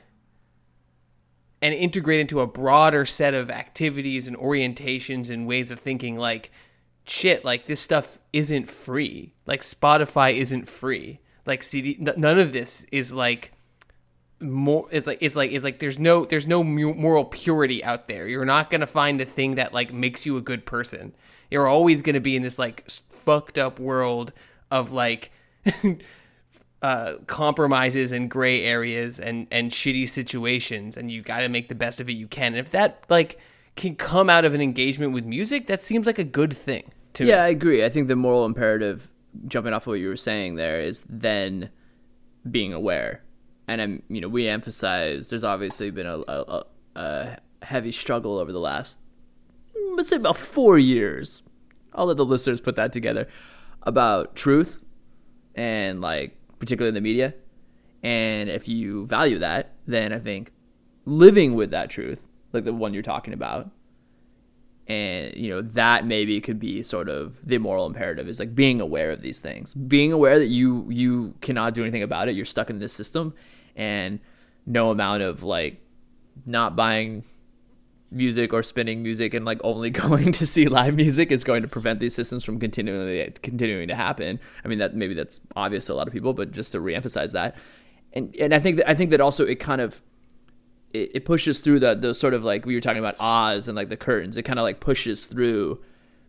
and 1.62 1.74
integrate 1.74 2.20
into 2.20 2.40
a 2.40 2.48
broader 2.48 3.06
set 3.06 3.34
of 3.34 3.52
activities 3.52 4.28
and 4.28 4.38
orientations 4.38 5.30
and 5.30 5.48
ways 5.48 5.70
of 5.70 5.80
thinking 5.80 6.18
like 6.18 6.52
shit 7.06 7.46
like 7.46 7.66
this 7.66 7.80
stuff 7.80 8.20
isn't 8.34 8.70
free 8.70 9.34
like 9.46 9.62
spotify 9.62 10.34
isn't 10.34 10.68
free 10.68 11.20
like 11.46 11.62
cd 11.62 11.98
none 12.00 12.40
of 12.40 12.54
this 12.54 12.86
is 12.92 13.14
like 13.14 13.52
more 14.42 14.88
it's 14.92 15.08
like 15.08 15.20
it's 15.22 15.36
like 15.36 15.52
it's 15.52 15.64
like 15.64 15.80
there's 15.80 16.00
no 16.00 16.26
there's 16.26 16.48
no 16.48 16.64
moral 16.64 17.26
purity 17.26 17.84
out 17.84 18.08
there 18.08 18.28
you're 18.28 18.46
not 18.46 18.70
gonna 18.70 18.88
find 18.88 19.22
a 19.22 19.26
thing 19.26 19.56
that 19.56 19.74
like 19.74 19.94
makes 19.94 20.26
you 20.26 20.38
a 20.38 20.42
good 20.42 20.66
person 20.66 21.14
you're 21.50 21.68
always 21.68 22.02
gonna 22.02 22.20
be 22.20 22.36
in 22.36 22.42
this 22.42 22.58
like 22.58 22.90
fucked 22.90 23.58
up 23.58 23.80
world 23.80 24.34
of 24.72 24.92
like 24.92 25.32
uh, 26.82 27.16
compromises 27.28 28.12
and 28.12 28.30
gray 28.30 28.64
areas 28.64 29.20
and 29.20 29.48
and 29.52 29.72
shitty 29.72 30.10
situations, 30.10 30.98
and 30.98 31.12
you 31.12 31.22
got 31.22 31.40
to 31.40 31.50
make 31.50 31.70
the 31.70 31.76
best 31.76 32.02
of 32.02 32.10
it 32.10 32.14
you 32.14 32.28
can. 32.28 32.54
And 32.54 32.60
if 32.60 32.72
that 32.72 33.04
like 33.10 33.40
can 33.76 33.96
come 33.96 34.30
out 34.30 34.46
of 34.46 34.54
an 34.54 34.62
engagement 34.62 35.14
with 35.14 35.26
music, 35.26 35.68
that 35.68 35.80
seems 35.80 36.06
like 36.06 36.20
a 36.20 36.24
good 36.24 36.56
thing 36.56 36.92
to 37.14 37.26
yeah, 37.26 37.38
me. 37.38 37.42
I 37.42 37.48
agree. 37.50 37.86
I 37.86 37.90
think 37.90 38.08
the 38.08 38.16
moral 38.16 38.46
imperative, 38.46 39.10
jumping 39.48 39.74
off 39.74 39.84
of 39.84 39.88
what 39.88 40.00
you 40.00 40.08
were 40.08 40.18
saying 40.18 40.56
there, 40.56 40.80
is 40.80 41.04
then 41.08 41.70
being 42.50 42.74
aware. 42.74 43.22
And 43.72 43.82
I'm, 43.82 44.04
you 44.10 44.20
know, 44.20 44.28
we 44.28 44.50
emphasize 44.50 45.30
there's 45.30 45.46
obviously 45.46 45.92
been 45.92 46.06
a, 46.06 46.20
a, 46.28 46.66
a 46.94 47.38
heavy 47.62 47.94
struggle 47.94 48.38
over 48.38 48.52
the 48.52 48.60
last, 48.60 49.00
let's 49.96 50.10
say, 50.10 50.18
about 50.18 50.36
four 50.36 50.78
years. 50.78 51.42
I'll 51.94 52.08
let 52.08 52.18
the 52.18 52.26
listeners 52.26 52.60
put 52.60 52.76
that 52.76 52.92
together 52.92 53.30
about 53.84 54.36
truth 54.36 54.82
and 55.56 56.02
like 56.02 56.38
particularly 56.60 56.90
in 56.90 56.96
the 56.96 57.02
media. 57.02 57.34
And 58.04 58.50
if 58.50 58.68
you 58.68 59.06
value 59.06 59.40
that, 59.40 59.74
then 59.88 60.12
I 60.12 60.20
think 60.20 60.52
living 61.06 61.56
with 61.56 61.72
that 61.72 61.90
truth, 61.90 62.28
like 62.52 62.66
the 62.66 62.74
one 62.74 62.94
you're 62.94 63.02
talking 63.02 63.34
about, 63.34 63.72
and 64.88 65.34
you 65.38 65.50
know 65.50 65.62
that 65.62 66.06
maybe 66.06 66.42
could 66.42 66.60
be 66.60 66.84
sort 66.84 67.08
of 67.08 67.40
the 67.46 67.58
moral 67.58 67.86
imperative 67.86 68.28
is 68.28 68.40
like 68.40 68.54
being 68.54 68.82
aware 68.82 69.12
of 69.12 69.22
these 69.22 69.40
things, 69.40 69.74
being 69.74 70.12
aware 70.12 70.40
that 70.40 70.48
you 70.48 70.86
you 70.90 71.36
cannot 71.40 71.74
do 71.74 71.84
anything 71.84 72.04
about 72.04 72.28
it. 72.28 72.36
You're 72.36 72.44
stuck 72.44 72.70
in 72.70 72.80
this 72.80 72.92
system, 72.92 73.34
and 73.76 74.20
no 74.66 74.92
amount 74.92 75.24
of 75.24 75.44
like 75.44 75.82
not 76.46 76.76
buying 76.76 77.24
music 78.12 78.52
or 78.52 78.62
spinning 78.62 79.02
music 79.02 79.34
and 79.34 79.46
like 79.46 79.60
only 79.64 79.90
going 79.90 80.32
to 80.34 80.46
see 80.46 80.68
live 80.68 80.96
music 80.96 81.32
is 81.32 81.44
going 81.44 81.62
to 81.62 81.68
prevent 81.68 82.00
these 82.00 82.14
systems 82.14 82.44
from 82.44 82.60
continually 82.60 83.34
continuing 83.42 83.88
to 83.88 83.96
happen. 83.96 84.40
I 84.64 84.68
mean 84.68 84.80
that 84.80 84.96
maybe 84.96 85.14
that's 85.14 85.40
obvious 85.56 85.86
to 85.88 85.94
a 85.94 85.96
lot 85.96 86.08
of 86.08 86.14
people, 86.14 86.34
but 86.34 86.52
just 86.52 86.72
to 86.74 86.80
reemphasize 86.80 87.32
that, 87.32 87.56
and 88.14 88.36
and 88.38 88.54
I 88.54 88.60
think 88.60 88.78
that 88.78 88.90
I 88.90 88.94
think 88.94 89.12
that 89.12 89.22
also 89.22 89.46
it 89.46 89.56
kind 89.56 89.82
of 89.82 90.02
it, 90.94 91.12
it 91.16 91.26
pushes 91.26 91.60
through 91.60 91.80
the 91.80 91.96
the 91.96 92.14
sort 92.14 92.34
of 92.34 92.44
like 92.44 92.66
we 92.66 92.76
were 92.76 92.82
talking 92.82 93.00
about 93.00 93.16
Oz 93.20 93.68
and 93.68 93.76
like 93.76 93.90
the 93.90 93.98
curtains. 93.98 94.38
It 94.38 94.44
kind 94.44 94.60
of 94.60 94.64
like 94.64 94.80
pushes 94.80 95.26
through 95.26 95.82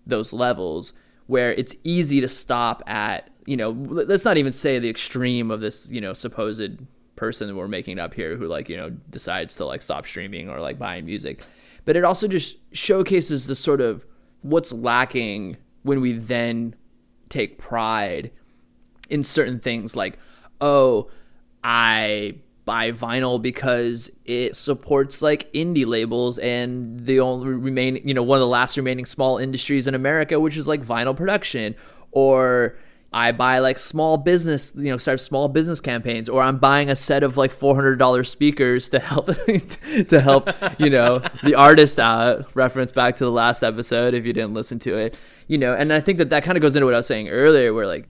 those 0.07 0.33
levels 0.33 0.93
where 1.27 1.53
it's 1.53 1.75
easy 1.85 2.21
to 2.21 2.29
stop 2.29 2.83
at 2.87 3.31
you 3.47 3.57
know 3.57 3.71
let's 3.71 4.25
not 4.25 4.37
even 4.37 4.53
say 4.53 4.79
the 4.79 4.89
extreme 4.89 5.51
of 5.51 5.61
this 5.61 5.91
you 5.91 6.01
know 6.01 6.13
supposed 6.13 6.79
person 7.23 7.47
that 7.47 7.55
we're 7.55 7.69
making 7.69 8.01
up 8.01 8.15
here 8.15 8.37
who 8.37 8.49
like 8.49 8.69
you 8.69 8.77
know 8.77 8.91
decides 8.91 9.55
to 9.55 9.65
like 9.65 9.81
stop 9.81 10.09
streaming 10.09 10.49
or 10.49 10.59
like 10.59 10.77
buying 10.77 11.07
music. 11.07 11.41
But 11.85 11.95
it 11.95 12.03
also 12.03 12.27
just 12.27 12.57
showcases 12.73 13.47
the 13.47 13.55
sort 13.55 13.81
of 13.81 14.05
what's 14.41 14.73
lacking 14.73 15.57
when 15.85 16.01
we 16.01 16.15
then 16.15 16.75
take 17.29 17.59
pride 17.59 18.33
in 19.09 19.23
certain 19.23 19.61
things 19.61 19.95
like 19.95 20.19
oh 20.61 21.09
i 21.63 22.35
buy 22.65 22.91
vinyl 22.91 23.41
because 23.41 24.11
it 24.25 24.57
supports 24.57 25.23
like 25.23 25.51
indie 25.53 25.87
labels 25.87 26.39
and 26.39 27.07
the 27.07 27.21
only 27.21 27.49
remain 27.49 28.01
you 28.05 28.15
know 28.15 28.23
one 28.23 28.37
of 28.37 28.41
the 28.41 28.47
last 28.49 28.77
remaining 28.77 29.05
small 29.05 29.39
industries 29.39 29.87
in 29.87 29.95
america 29.95 30.39
which 30.41 30.57
is 30.57 30.67
like 30.67 30.85
vinyl 30.85 31.17
production 31.17 31.75
or 32.11 32.77
I 33.15 33.33
buy 33.33 33.59
like 33.59 33.79
small 33.79 34.17
business, 34.17 34.73
you 34.75 34.91
know, 34.91 34.97
start 34.97 35.21
small 35.21 35.49
business 35.49 35.81
campaigns, 35.81 36.31
or 36.31 36.41
I'm 36.41 36.59
buying 36.59 36.89
a 36.89 36.97
set 36.97 37.23
of 37.23 37.37
like 37.37 37.51
four 37.51 37.75
hundred 37.75 37.97
dollars 37.97 38.31
speakers 38.31 38.89
to 38.89 38.99
help 38.99 39.27
to 40.09 40.21
help, 40.21 40.49
you 40.79 40.89
know, 40.89 41.19
the 41.43 41.55
artist 41.55 41.99
out. 41.99 42.55
Reference 42.57 42.91
back 42.91 43.17
to 43.17 43.25
the 43.25 43.31
last 43.31 43.63
episode 43.63 44.15
if 44.15 44.25
you 44.25 44.33
didn't 44.33 44.55
listen 44.55 44.79
to 44.81 44.97
it, 44.97 45.19
you 45.47 45.59
know, 45.59 45.75
and 45.75 45.93
I 45.93 46.01
think 46.01 46.19
that 46.19 46.31
that 46.31 46.43
kind 46.43 46.57
of 46.57 46.63
goes 46.63 46.75
into 46.75 46.87
what 46.87 46.95
I 46.95 46.99
was 46.99 47.07
saying 47.07 47.29
earlier, 47.29 47.75
where 47.75 47.87
like, 47.87 48.09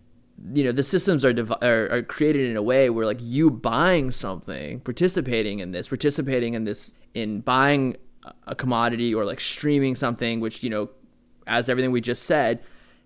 you 0.55 0.63
know, 0.63 0.73
the 0.73 0.85
systems 0.85 1.25
are, 1.25 1.35
are 1.63 1.91
are 1.91 2.03
created 2.03 2.49
in 2.49 2.57
a 2.57 2.63
way 2.63 2.89
where 2.89 3.05
like 3.05 3.19
you 3.21 3.51
buying 3.51 4.13
something, 4.13 4.79
participating 4.81 5.59
in 5.59 5.73
this, 5.73 5.89
participating 5.89 6.55
in 6.55 6.63
this, 6.63 6.95
in 7.15 7.41
buying 7.41 7.97
a 8.47 8.55
commodity 8.55 9.13
or 9.13 9.25
like 9.25 9.41
streaming 9.41 9.97
something, 9.97 10.39
which 10.39 10.63
you 10.63 10.71
know, 10.71 10.91
as 11.49 11.69
everything 11.69 11.91
we 11.91 12.01
just 12.01 12.23
said 12.23 12.61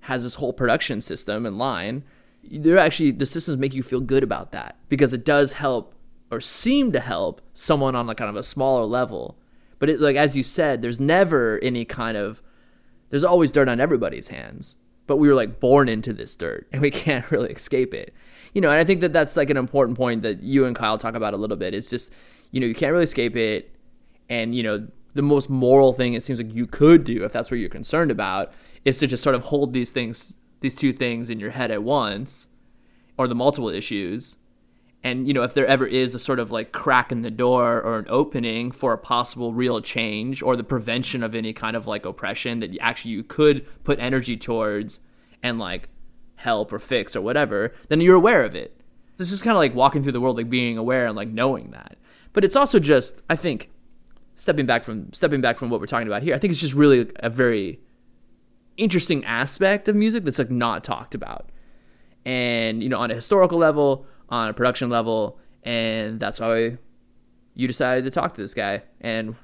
has 0.06 0.22
this 0.22 0.34
whole 0.34 0.52
production 0.52 1.00
system 1.00 1.44
in 1.44 1.58
line, 1.58 2.04
they're 2.48 2.78
actually 2.78 3.10
the 3.10 3.26
systems 3.26 3.58
make 3.58 3.74
you 3.74 3.82
feel 3.82 4.00
good 4.00 4.22
about 4.22 4.52
that 4.52 4.76
because 4.88 5.12
it 5.12 5.24
does 5.24 5.54
help 5.54 5.94
or 6.30 6.40
seem 6.40 6.92
to 6.92 7.00
help 7.00 7.40
someone 7.54 7.96
on 7.96 8.06
like 8.06 8.16
kind 8.16 8.30
of 8.30 8.36
a 8.36 8.42
smaller 8.42 8.84
level. 8.84 9.36
But 9.80 9.90
it, 9.90 10.00
like 10.00 10.14
as 10.14 10.36
you 10.36 10.44
said, 10.44 10.80
there's 10.80 11.00
never 11.00 11.58
any 11.60 11.84
kind 11.84 12.16
of 12.16 12.40
there's 13.10 13.24
always 13.24 13.50
dirt 13.50 13.68
on 13.68 13.80
everybody's 13.80 14.28
hands. 14.28 14.76
But 15.08 15.16
we 15.16 15.26
were 15.28 15.34
like 15.34 15.58
born 15.58 15.88
into 15.88 16.12
this 16.12 16.36
dirt 16.36 16.68
and 16.72 16.80
we 16.80 16.90
can't 17.04 17.28
really 17.32 17.50
escape 17.50 17.92
it. 17.92 18.14
You 18.54 18.60
know, 18.60 18.70
and 18.70 18.78
I 18.78 18.84
think 18.84 19.00
that 19.00 19.12
that's 19.12 19.36
like 19.36 19.50
an 19.50 19.56
important 19.56 19.98
point 19.98 20.22
that 20.22 20.42
you 20.42 20.66
and 20.66 20.74
Kyle 20.74 20.98
talk 20.98 21.16
about 21.16 21.34
a 21.34 21.36
little 21.36 21.56
bit. 21.56 21.74
It's 21.74 21.90
just, 21.90 22.10
you 22.52 22.60
know, 22.60 22.66
you 22.66 22.74
can't 22.74 22.92
really 22.92 23.04
escape 23.04 23.36
it. 23.36 23.74
And, 24.28 24.54
you 24.54 24.62
know, 24.62 24.86
the 25.14 25.22
most 25.22 25.50
moral 25.50 25.92
thing 25.92 26.14
it 26.14 26.22
seems 26.22 26.40
like 26.40 26.54
you 26.54 26.66
could 26.66 27.02
do 27.02 27.24
if 27.24 27.32
that's 27.32 27.50
what 27.50 27.58
you're 27.58 27.68
concerned 27.68 28.10
about 28.12 28.52
is 28.86 28.98
to 28.98 29.06
just 29.06 29.22
sort 29.22 29.34
of 29.34 29.46
hold 29.46 29.74
these 29.74 29.90
things 29.90 30.34
these 30.60 30.72
two 30.72 30.92
things 30.92 31.28
in 31.28 31.38
your 31.38 31.50
head 31.50 31.70
at 31.70 31.82
once 31.82 32.46
or 33.18 33.28
the 33.28 33.34
multiple 33.34 33.68
issues. 33.68 34.36
And 35.04 35.28
you 35.28 35.34
know 35.34 35.42
if 35.42 35.52
there 35.52 35.66
ever 35.66 35.86
is 35.86 36.14
a 36.14 36.18
sort 36.18 36.38
of 36.38 36.50
like 36.50 36.72
crack 36.72 37.12
in 37.12 37.20
the 37.20 37.30
door 37.30 37.82
or 37.82 37.98
an 37.98 38.06
opening 38.08 38.70
for 38.70 38.92
a 38.92 38.98
possible 38.98 39.52
real 39.52 39.82
change 39.82 40.40
or 40.40 40.56
the 40.56 40.64
prevention 40.64 41.22
of 41.22 41.34
any 41.34 41.52
kind 41.52 41.76
of 41.76 41.86
like 41.86 42.06
oppression 42.06 42.60
that 42.60 42.76
actually 42.80 43.10
you 43.10 43.22
could 43.22 43.66
put 43.84 43.98
energy 43.98 44.36
towards 44.36 45.00
and 45.42 45.58
like 45.58 45.88
help 46.36 46.72
or 46.72 46.78
fix 46.78 47.14
or 47.14 47.20
whatever 47.20 47.74
then 47.88 48.00
you're 48.00 48.16
aware 48.16 48.44
of 48.44 48.54
it. 48.54 48.80
It's 49.18 49.30
just 49.30 49.44
kind 49.44 49.56
of 49.56 49.60
like 49.60 49.74
walking 49.74 50.02
through 50.02 50.12
the 50.12 50.20
world 50.20 50.36
like 50.36 50.50
being 50.50 50.78
aware 50.78 51.06
and 51.06 51.16
like 51.16 51.28
knowing 51.28 51.70
that. 51.70 51.98
But 52.32 52.44
it's 52.44 52.56
also 52.56 52.78
just 52.78 53.20
i 53.28 53.36
think 53.36 53.70
stepping 54.36 54.66
back 54.66 54.84
from 54.84 55.12
stepping 55.12 55.40
back 55.40 55.58
from 55.58 55.70
what 55.70 55.80
we're 55.80 55.86
talking 55.86 56.06
about 56.06 56.22
here 56.22 56.34
i 56.34 56.38
think 56.38 56.50
it's 56.50 56.60
just 56.60 56.74
really 56.74 57.10
a 57.16 57.30
very 57.30 57.80
interesting 58.76 59.24
aspect 59.24 59.88
of 59.88 59.96
music 59.96 60.24
that's 60.24 60.38
like 60.38 60.50
not 60.50 60.84
talked 60.84 61.14
about 61.14 61.50
and 62.24 62.82
you 62.82 62.88
know 62.88 62.98
on 62.98 63.10
a 63.10 63.14
historical 63.14 63.58
level 63.58 64.06
on 64.28 64.48
a 64.48 64.52
production 64.52 64.90
level 64.90 65.38
and 65.62 66.20
that's 66.20 66.38
why 66.40 66.76
you 67.54 67.66
decided 67.66 68.04
to 68.04 68.10
talk 68.10 68.34
to 68.34 68.40
this 68.40 68.54
guy 68.54 68.82
and 69.00 69.34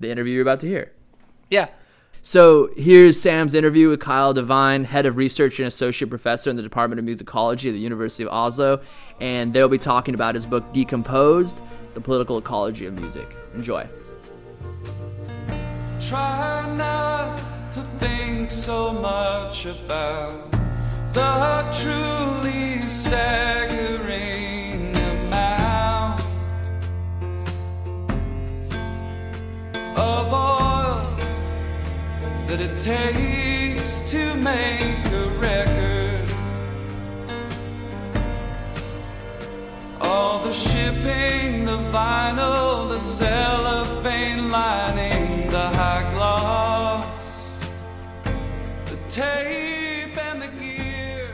the 0.00 0.10
interview 0.10 0.34
you're 0.34 0.42
about 0.42 0.60
to 0.60 0.66
hear. 0.66 0.92
Yeah. 1.50 1.68
So 2.20 2.70
here's 2.76 3.20
Sam's 3.20 3.54
interview 3.54 3.88
with 3.88 4.00
Kyle 4.00 4.32
Devine, 4.32 4.84
head 4.84 5.06
of 5.06 5.16
research 5.16 5.58
and 5.58 5.66
associate 5.66 6.08
professor 6.08 6.50
in 6.50 6.56
the 6.56 6.62
Department 6.62 6.98
of 7.00 7.04
Musicology 7.04 7.68
at 7.68 7.72
the 7.72 7.80
University 7.80 8.22
of 8.22 8.28
Oslo, 8.30 8.80
and 9.20 9.52
they'll 9.52 9.68
be 9.68 9.78
talking 9.78 10.14
about 10.14 10.34
his 10.34 10.46
book 10.46 10.72
Decomposed: 10.72 11.62
The 11.94 12.00
Political 12.00 12.38
Ecology 12.38 12.86
of 12.86 12.94
Music. 12.94 13.34
Enjoy. 13.54 13.88
Try 16.00 16.74
not 16.76 17.61
to 17.72 17.80
think 17.98 18.50
so 18.50 18.92
much 18.92 19.64
about 19.64 20.50
the 21.14 21.64
truly 21.80 22.86
staggering 22.86 24.14
amount 24.94 26.20
of 29.96 30.32
oil 30.34 31.10
that 32.46 32.60
it 32.60 32.78
takes 32.78 34.02
to 34.02 34.34
make 34.34 34.98
a 35.06 35.28
record. 35.40 36.28
All 39.98 40.44
the 40.44 40.52
shipping, 40.52 41.64
the 41.64 41.78
vinyl, 41.90 42.90
the 42.90 42.98
cellophane 42.98 44.50
lining, 44.50 45.50
the 45.50 45.68
high 45.70 46.12
gloss, 46.12 46.71
tape 49.12 50.16
and 50.16 50.40
the 50.40 50.48
gear. 50.58 51.28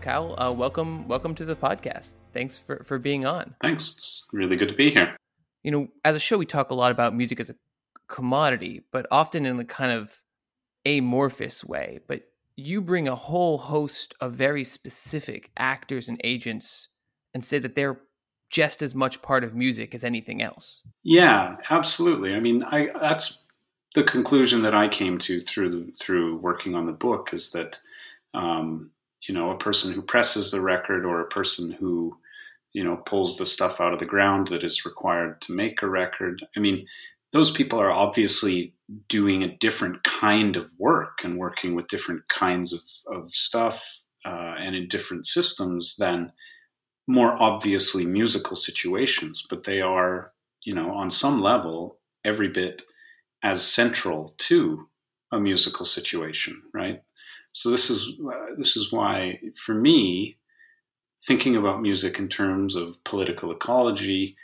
Kyle, 0.00 0.34
uh, 0.38 0.50
welcome 0.50 1.06
welcome 1.06 1.34
to 1.34 1.44
the 1.44 1.54
podcast. 1.54 2.14
Thanks 2.32 2.56
for, 2.56 2.82
for 2.84 2.98
being 2.98 3.26
on. 3.26 3.54
Thanks. 3.60 3.94
It's 3.96 4.28
really 4.32 4.56
good 4.56 4.70
to 4.70 4.74
be 4.74 4.90
here. 4.90 5.14
You 5.62 5.72
know, 5.72 5.88
as 6.06 6.16
a 6.16 6.18
show, 6.18 6.38
we 6.38 6.46
talk 6.46 6.70
a 6.70 6.74
lot 6.74 6.90
about 6.90 7.14
music 7.14 7.38
as 7.38 7.50
a 7.50 7.54
commodity, 8.08 8.80
but 8.92 9.06
often 9.10 9.44
in 9.44 9.60
a 9.60 9.64
kind 9.66 9.92
of 9.92 10.22
amorphous 10.86 11.62
way. 11.62 12.00
But 12.08 12.22
you 12.56 12.80
bring 12.80 13.08
a 13.08 13.14
whole 13.14 13.58
host 13.58 14.14
of 14.22 14.32
very 14.32 14.64
specific 14.64 15.50
actors 15.58 16.08
and 16.08 16.18
agents 16.24 16.88
and 17.34 17.44
say 17.44 17.58
that 17.58 17.74
they're 17.74 18.00
just 18.48 18.80
as 18.80 18.94
much 18.94 19.20
part 19.20 19.44
of 19.44 19.54
music 19.54 19.94
as 19.94 20.02
anything 20.02 20.40
else. 20.40 20.80
Yeah, 21.02 21.56
absolutely. 21.68 22.32
I 22.32 22.40
mean, 22.40 22.62
I 22.62 22.88
that's 22.98 23.42
the 23.96 24.04
conclusion 24.04 24.60
that 24.60 24.74
I 24.74 24.88
came 24.88 25.16
to 25.20 25.40
through 25.40 25.90
through 25.98 26.36
working 26.36 26.74
on 26.74 26.84
the 26.84 26.92
book 26.92 27.30
is 27.32 27.50
that 27.52 27.80
um, 28.34 28.90
you 29.26 29.34
know 29.34 29.50
a 29.50 29.56
person 29.56 29.90
who 29.90 30.02
presses 30.02 30.50
the 30.50 30.60
record 30.60 31.06
or 31.06 31.20
a 31.20 31.28
person 31.28 31.70
who 31.70 32.14
you 32.74 32.84
know 32.84 32.98
pulls 32.98 33.38
the 33.38 33.46
stuff 33.46 33.80
out 33.80 33.94
of 33.94 33.98
the 33.98 34.04
ground 34.04 34.48
that 34.48 34.62
is 34.62 34.84
required 34.84 35.40
to 35.40 35.54
make 35.54 35.80
a 35.80 35.88
record. 35.88 36.44
I 36.54 36.60
mean, 36.60 36.86
those 37.32 37.50
people 37.50 37.80
are 37.80 37.90
obviously 37.90 38.74
doing 39.08 39.42
a 39.42 39.56
different 39.56 40.04
kind 40.04 40.58
of 40.58 40.70
work 40.78 41.24
and 41.24 41.38
working 41.38 41.74
with 41.74 41.88
different 41.88 42.28
kinds 42.28 42.74
of, 42.74 42.80
of 43.06 43.34
stuff 43.34 44.00
uh, 44.26 44.56
and 44.58 44.76
in 44.76 44.88
different 44.88 45.26
systems 45.26 45.96
than 45.96 46.30
more 47.06 47.32
obviously 47.42 48.04
musical 48.04 48.56
situations, 48.56 49.46
but 49.48 49.64
they 49.64 49.80
are, 49.80 50.32
you 50.64 50.74
know, 50.74 50.90
on 50.90 51.10
some 51.10 51.40
level, 51.40 51.98
every 52.24 52.48
bit 52.48 52.82
as 53.42 53.66
central 53.66 54.34
to 54.38 54.88
a 55.32 55.38
musical 55.38 55.84
situation, 55.84 56.62
right? 56.72 57.02
So 57.52 57.70
this 57.70 57.90
is 57.90 58.12
uh, 58.24 58.54
this 58.58 58.76
is 58.76 58.92
why, 58.92 59.40
for 59.54 59.74
me, 59.74 60.38
thinking 61.26 61.56
about 61.56 61.82
music 61.82 62.18
in 62.18 62.28
terms 62.28 62.76
of 62.76 63.02
political 63.04 63.50
ecology 63.50 64.36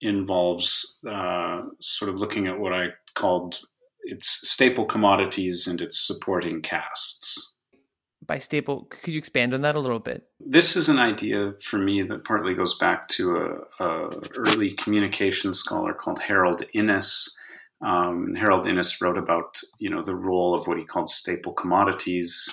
involves 0.00 0.98
uh, 1.08 1.62
sort 1.80 2.08
of 2.08 2.16
looking 2.16 2.46
at 2.46 2.58
what 2.58 2.72
I 2.72 2.88
called 3.14 3.60
its 4.02 4.48
staple 4.48 4.84
commodities 4.84 5.66
and 5.66 5.80
its 5.80 5.98
supporting 5.98 6.62
casts. 6.62 7.54
By 8.26 8.38
staple, 8.38 8.86
could 8.90 9.12
you 9.12 9.18
expand 9.18 9.54
on 9.54 9.60
that 9.62 9.76
a 9.76 9.80
little 9.80 10.00
bit? 10.00 10.24
This 10.40 10.76
is 10.76 10.88
an 10.88 10.98
idea 10.98 11.54
for 11.62 11.78
me 11.78 12.02
that 12.02 12.24
partly 12.24 12.54
goes 12.54 12.76
back 12.76 13.06
to 13.08 13.36
a, 13.36 13.84
a 13.84 14.20
early 14.36 14.72
communication 14.72 15.54
scholar 15.54 15.92
called 15.92 16.18
Harold 16.18 16.62
Innis. 16.72 17.35
Um, 17.84 18.34
Harold 18.34 18.66
Innis 18.66 19.00
wrote 19.00 19.18
about 19.18 19.60
you 19.78 19.90
know 19.90 20.02
the 20.02 20.14
role 20.14 20.54
of 20.54 20.66
what 20.66 20.78
he 20.78 20.84
called 20.84 21.08
staple 21.08 21.52
commodities 21.52 22.48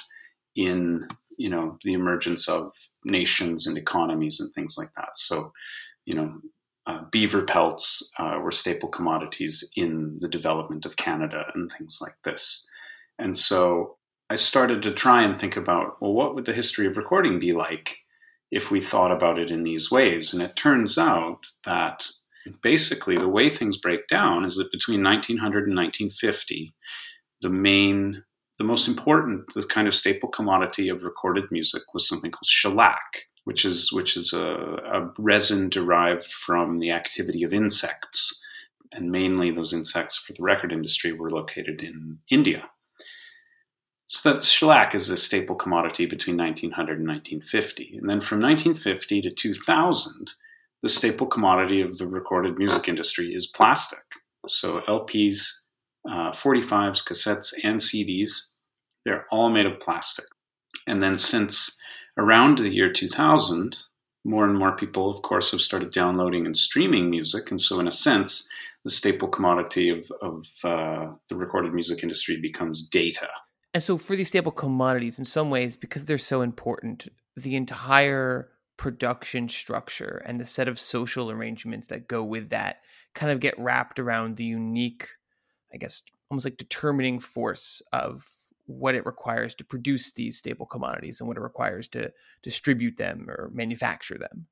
in 0.55 1.07
you 1.37 1.49
know 1.49 1.77
the 1.83 1.93
emergence 1.93 2.47
of 2.47 2.73
nations 3.05 3.67
and 3.67 3.77
economies 3.77 4.39
and 4.39 4.53
things 4.53 4.77
like 4.77 4.89
that. 4.95 5.09
So 5.15 5.51
you 6.05 6.15
know 6.15 6.41
uh, 6.85 7.03
beaver 7.11 7.43
pelts 7.43 8.11
uh, 8.19 8.39
were 8.41 8.51
staple 8.51 8.89
commodities 8.89 9.69
in 9.75 10.17
the 10.19 10.27
development 10.27 10.85
of 10.85 10.97
Canada 10.97 11.45
and 11.53 11.71
things 11.71 11.99
like 12.01 12.15
this. 12.23 12.67
And 13.19 13.37
so 13.37 13.97
I 14.29 14.35
started 14.35 14.83
to 14.83 14.91
try 14.91 15.23
and 15.23 15.39
think 15.39 15.55
about, 15.55 16.01
well, 16.01 16.13
what 16.13 16.35
would 16.35 16.45
the 16.45 16.53
history 16.53 16.87
of 16.87 16.97
recording 16.97 17.39
be 17.39 17.53
like 17.53 17.97
if 18.51 18.71
we 18.71 18.81
thought 18.81 19.11
about 19.11 19.39
it 19.39 19.51
in 19.51 19.63
these 19.63 19.91
ways? 19.91 20.33
And 20.33 20.41
it 20.41 20.55
turns 20.55 20.97
out 20.97 21.47
that 21.65 22.09
basically 22.61 23.17
the 23.17 23.27
way 23.27 23.49
things 23.49 23.77
break 23.77 24.07
down 24.07 24.45
is 24.45 24.55
that 24.55 24.71
between 24.71 25.03
1900 25.03 25.67
and 25.67 25.75
1950, 25.75 26.73
the 27.41 27.49
main, 27.49 28.23
the 28.57 28.63
most 28.63 28.87
important, 28.87 29.53
the 29.53 29.63
kind 29.63 29.87
of 29.87 29.93
staple 29.93 30.29
commodity 30.29 30.89
of 30.89 31.03
recorded 31.03 31.45
music 31.51 31.83
was 31.93 32.07
something 32.07 32.31
called 32.31 32.47
shellac, 32.47 33.27
which 33.45 33.65
is 33.65 33.91
which 33.91 34.17
is 34.17 34.33
a, 34.33 34.45
a 34.45 35.11
resin 35.17 35.69
derived 35.69 36.25
from 36.25 36.79
the 36.79 36.91
activity 36.91 37.43
of 37.43 37.53
insects, 37.53 38.41
and 38.91 39.11
mainly 39.11 39.51
those 39.51 39.73
insects 39.73 40.17
for 40.17 40.33
the 40.33 40.43
record 40.43 40.71
industry 40.71 41.11
were 41.11 41.29
located 41.29 41.81
in 41.81 42.19
India. 42.29 42.69
So 44.07 44.33
that 44.33 44.43
shellac 44.43 44.93
is 44.93 45.09
a 45.09 45.17
staple 45.17 45.55
commodity 45.55 46.05
between 46.05 46.37
1900 46.37 46.99
and 46.99 47.07
1950. 47.07 47.97
And 47.97 48.09
then 48.09 48.21
from 48.21 48.39
1950 48.41 49.21
to 49.21 49.31
2000, 49.31 50.33
the 50.83 50.89
staple 50.89 51.25
commodity 51.25 51.81
of 51.81 51.97
the 51.97 52.05
recorded 52.05 52.59
music 52.59 52.87
industry 52.89 53.33
is 53.33 53.47
plastic. 53.47 54.03
So 54.49 54.81
LPs, 54.81 55.47
uh, 56.07 56.31
45s, 56.31 57.07
cassettes, 57.07 57.53
and 57.63 57.79
CDs, 57.79 58.49
they're 59.05 59.25
all 59.31 59.49
made 59.49 59.65
of 59.65 59.79
plastic. 59.79 60.25
And 60.85 61.01
then 61.01 61.17
since 61.17 61.77
around 62.17 62.57
the 62.57 62.73
year 62.73 62.91
2000, 62.91 63.77
more 64.25 64.45
and 64.45 64.57
more 64.57 64.75
people, 64.75 65.09
of 65.09 65.21
course, 65.21 65.51
have 65.51 65.61
started 65.61 65.91
downloading 65.91 66.45
and 66.45 66.55
streaming 66.55 67.09
music. 67.09 67.49
And 67.49 67.59
so, 67.59 67.79
in 67.79 67.87
a 67.87 67.91
sense, 67.91 68.47
the 68.83 68.89
staple 68.89 69.27
commodity 69.27 69.89
of, 69.89 70.11
of 70.21 70.47
uh, 70.63 71.13
the 71.29 71.35
recorded 71.35 71.73
music 71.73 72.03
industry 72.03 72.37
becomes 72.37 72.87
data. 72.87 73.27
And 73.73 73.83
so, 73.83 73.97
for 73.97 74.15
these 74.15 74.29
staple 74.29 74.51
commodities, 74.51 75.19
in 75.19 75.25
some 75.25 75.49
ways, 75.49 75.75
because 75.75 76.05
they're 76.05 76.17
so 76.17 76.41
important, 76.41 77.09
the 77.35 77.55
entire 77.55 78.49
production 78.77 79.47
structure 79.47 80.21
and 80.25 80.39
the 80.39 80.45
set 80.45 80.67
of 80.67 80.79
social 80.79 81.29
arrangements 81.29 81.87
that 81.87 82.07
go 82.07 82.23
with 82.23 82.49
that 82.49 82.81
kind 83.13 83.31
of 83.31 83.39
get 83.39 83.57
wrapped 83.59 83.99
around 83.99 84.37
the 84.37 84.43
unique, 84.43 85.09
I 85.73 85.77
guess, 85.77 86.03
almost 86.29 86.45
like 86.45 86.57
determining 86.57 87.19
force 87.19 87.81
of 87.91 88.27
what 88.65 88.95
it 88.95 89.05
requires 89.05 89.53
to 89.55 89.63
produce 89.63 90.11
these 90.11 90.37
staple 90.37 90.65
commodities 90.65 91.19
and 91.19 91.27
what 91.27 91.37
it 91.37 91.41
requires 91.41 91.87
to 91.89 92.11
distribute 92.41 92.97
them 92.97 93.29
or 93.29 93.51
manufacture 93.53 94.17
them. 94.17 94.47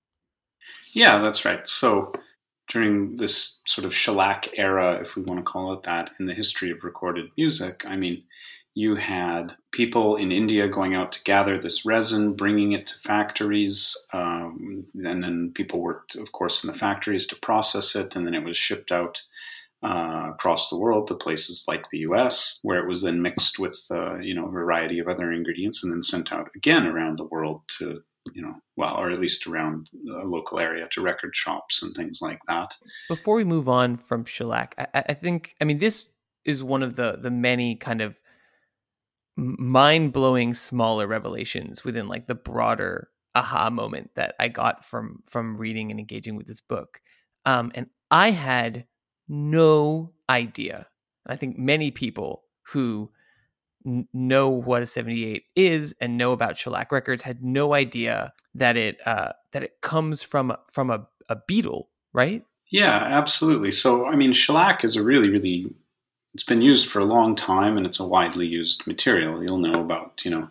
Yeah, 0.93 1.21
that's 1.23 1.45
right. 1.45 1.67
So, 1.67 2.13
during 2.67 3.17
this 3.17 3.59
sort 3.65 3.85
of 3.85 3.93
shellac 3.93 4.47
era, 4.55 4.99
if 5.01 5.15
we 5.15 5.23
want 5.23 5.39
to 5.39 5.43
call 5.43 5.73
it 5.73 5.83
that, 5.83 6.11
in 6.19 6.25
the 6.25 6.33
history 6.33 6.71
of 6.71 6.83
recorded 6.83 7.29
music, 7.35 7.83
I 7.85 7.97
mean, 7.97 8.23
you 8.73 8.95
had 8.95 9.55
people 9.71 10.15
in 10.15 10.31
India 10.31 10.67
going 10.67 10.95
out 10.95 11.11
to 11.11 11.23
gather 11.23 11.59
this 11.59 11.85
resin, 11.85 12.33
bringing 12.33 12.71
it 12.71 12.87
to 12.87 12.99
factories, 12.99 13.97
um, 14.13 14.85
and 14.95 15.23
then 15.23 15.51
people 15.53 15.81
worked, 15.81 16.15
of 16.15 16.31
course, 16.31 16.63
in 16.63 16.71
the 16.71 16.77
factories 16.77 17.27
to 17.27 17.35
process 17.35 17.95
it, 17.95 18.15
and 18.15 18.25
then 18.25 18.33
it 18.33 18.45
was 18.45 18.55
shipped 18.55 18.91
out 18.91 19.21
uh, 19.83 20.29
across 20.29 20.69
the 20.69 20.77
world 20.77 21.07
to 21.07 21.15
places 21.15 21.65
like 21.67 21.89
the 21.89 21.99
U.S., 21.99 22.59
where 22.61 22.79
it 22.79 22.87
was 22.87 23.01
then 23.01 23.21
mixed 23.21 23.59
with 23.59 23.79
uh, 23.91 24.17
you 24.19 24.33
know 24.33 24.47
a 24.47 24.51
variety 24.51 24.99
of 24.99 25.07
other 25.07 25.31
ingredients, 25.31 25.83
and 25.83 25.91
then 25.91 26.01
sent 26.01 26.31
out 26.31 26.49
again 26.55 26.85
around 26.85 27.17
the 27.17 27.27
world 27.27 27.61
to 27.79 28.01
you 28.33 28.41
know 28.41 28.55
well, 28.77 28.95
or 28.95 29.11
at 29.11 29.19
least 29.19 29.47
around 29.47 29.89
a 30.21 30.25
local 30.25 30.59
area 30.59 30.87
to 30.91 31.01
record 31.01 31.35
shops 31.35 31.83
and 31.83 31.93
things 31.95 32.19
like 32.21 32.39
that. 32.47 32.77
Before 33.09 33.35
we 33.35 33.43
move 33.43 33.67
on 33.67 33.97
from 33.97 34.23
shellac, 34.23 34.75
I, 34.77 35.03
I 35.09 35.13
think 35.13 35.55
I 35.59 35.65
mean 35.65 35.79
this 35.79 36.09
is 36.45 36.63
one 36.63 36.83
of 36.83 36.95
the 36.95 37.17
the 37.21 37.31
many 37.31 37.75
kind 37.75 38.01
of 38.01 38.21
mind 39.35 40.13
blowing 40.13 40.53
smaller 40.53 41.07
revelations 41.07 41.83
within 41.83 42.07
like 42.07 42.27
the 42.27 42.35
broader 42.35 43.09
aha 43.33 43.69
moment 43.69 44.11
that 44.15 44.35
I 44.39 44.49
got 44.49 44.83
from 44.85 45.23
from 45.27 45.57
reading 45.57 45.91
and 45.91 45.99
engaging 45.99 46.35
with 46.35 46.47
this 46.47 46.61
book. 46.61 47.01
Um, 47.45 47.71
and 47.75 47.87
I 48.09 48.31
had 48.31 48.85
no 49.27 50.13
idea. 50.29 50.87
I 51.25 51.35
think 51.35 51.57
many 51.57 51.91
people 51.91 52.43
who 52.67 53.11
n- 53.85 54.07
know 54.13 54.49
what 54.49 54.83
a 54.83 54.87
78 54.87 55.43
is 55.55 55.95
and 56.01 56.17
know 56.17 56.33
about 56.33 56.57
shellac 56.57 56.91
records 56.91 57.21
had 57.21 57.43
no 57.43 57.73
idea 57.73 58.33
that 58.55 58.77
it 58.77 58.97
uh, 59.05 59.31
that 59.53 59.63
it 59.63 59.81
comes 59.81 60.23
from 60.23 60.55
from 60.71 60.89
a, 60.89 61.07
a 61.29 61.37
beetle, 61.47 61.89
right? 62.13 62.43
Yeah, 62.71 62.95
absolutely. 62.95 63.71
So, 63.71 64.07
I 64.07 64.15
mean, 64.15 64.31
shellac 64.31 64.85
is 64.85 64.95
a 64.95 65.03
really, 65.03 65.29
really, 65.29 65.73
it's 66.33 66.43
been 66.43 66.61
used 66.61 66.87
for 66.87 66.99
a 66.99 67.05
long 67.05 67.35
time 67.35 67.77
and 67.77 67.85
it's 67.85 67.99
a 67.99 68.07
widely 68.07 68.47
used 68.47 68.87
material. 68.87 69.43
You'll 69.43 69.57
know 69.57 69.81
about, 69.81 70.21
you 70.23 70.31
know, 70.31 70.49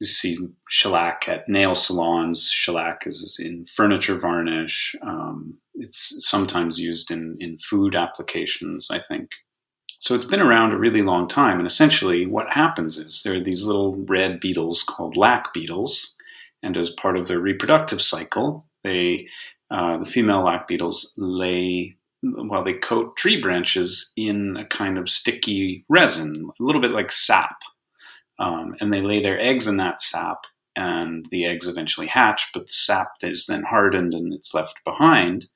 you 0.00 0.06
see 0.06 0.38
shellac 0.68 1.28
at 1.28 1.48
nail 1.48 1.74
salons. 1.74 2.50
Shellac 2.50 3.06
is 3.06 3.38
in 3.38 3.66
furniture 3.66 4.18
varnish. 4.18 4.96
Um, 5.02 5.58
it's 5.74 6.14
sometimes 6.26 6.80
used 6.80 7.10
in, 7.10 7.36
in 7.38 7.58
food 7.58 7.94
applications, 7.94 8.88
I 8.90 8.98
think. 8.98 9.32
So 9.98 10.14
it's 10.14 10.24
been 10.24 10.40
around 10.40 10.72
a 10.72 10.78
really 10.78 11.02
long 11.02 11.28
time. 11.28 11.58
And 11.58 11.66
essentially, 11.66 12.26
what 12.26 12.50
happens 12.50 12.96
is 12.96 13.22
there 13.22 13.34
are 13.34 13.44
these 13.44 13.64
little 13.64 13.96
red 13.96 14.40
beetles 14.40 14.82
called 14.82 15.16
lac 15.16 15.52
beetles. 15.52 16.16
And 16.62 16.76
as 16.76 16.90
part 16.90 17.18
of 17.18 17.28
their 17.28 17.38
reproductive 17.38 18.00
cycle, 18.00 18.64
they 18.82 19.28
uh, 19.70 19.98
the 19.98 20.04
female 20.06 20.42
lac 20.42 20.66
beetles 20.66 21.12
lay 21.16 21.96
well 22.22 22.62
they 22.62 22.74
coat 22.74 23.16
tree 23.16 23.40
branches 23.40 24.12
in 24.16 24.56
a 24.56 24.64
kind 24.66 24.98
of 24.98 25.08
sticky 25.08 25.84
resin 25.88 26.50
a 26.60 26.62
little 26.62 26.80
bit 26.80 26.92
like 26.92 27.12
sap. 27.12 27.56
Um, 28.38 28.74
and 28.80 28.90
they 28.90 29.02
lay 29.02 29.22
their 29.22 29.38
eggs 29.38 29.68
in 29.68 29.76
that 29.76 30.00
sap 30.00 30.46
and 30.74 31.26
the 31.30 31.44
eggs 31.44 31.68
eventually 31.68 32.06
hatch 32.06 32.48
but 32.54 32.66
the 32.66 32.72
sap 32.72 33.08
is 33.22 33.46
then 33.46 33.64
hardened 33.64 34.14
and 34.14 34.32
it's 34.32 34.54
left 34.54 34.76
behind. 34.84 35.46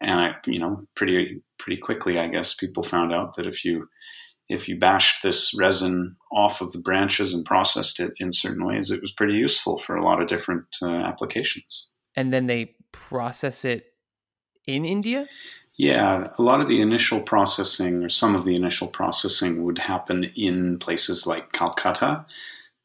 And 0.00 0.20
I, 0.20 0.34
you 0.46 0.60
know 0.60 0.86
pretty 0.94 1.42
pretty 1.58 1.80
quickly 1.80 2.20
i 2.20 2.28
guess 2.28 2.54
people 2.54 2.84
found 2.84 3.12
out 3.12 3.34
that 3.34 3.48
if 3.48 3.64
you 3.64 3.88
if 4.48 4.68
you 4.68 4.78
bashed 4.78 5.22
this 5.22 5.52
resin 5.58 6.16
off 6.32 6.60
of 6.60 6.72
the 6.72 6.78
branches 6.78 7.34
and 7.34 7.44
processed 7.44 8.00
it 8.00 8.12
in 8.18 8.32
certain 8.32 8.64
ways 8.64 8.90
it 8.90 9.02
was 9.02 9.12
pretty 9.12 9.34
useful 9.34 9.78
for 9.78 9.96
a 9.96 10.04
lot 10.04 10.20
of 10.20 10.28
different 10.28 10.64
uh, 10.82 10.88
applications. 10.88 11.90
And 12.16 12.32
then 12.32 12.46
they 12.46 12.74
process 12.92 13.64
it 13.64 13.92
in 14.66 14.84
India? 14.84 15.26
Yeah, 15.78 16.32
a 16.36 16.42
lot 16.42 16.60
of 16.60 16.66
the 16.66 16.80
initial 16.80 17.22
processing 17.22 18.02
or 18.02 18.08
some 18.08 18.34
of 18.34 18.44
the 18.44 18.56
initial 18.56 18.88
processing 18.88 19.62
would 19.62 19.78
happen 19.78 20.24
in 20.34 20.78
places 20.80 21.24
like 21.24 21.52
Calcutta, 21.52 22.26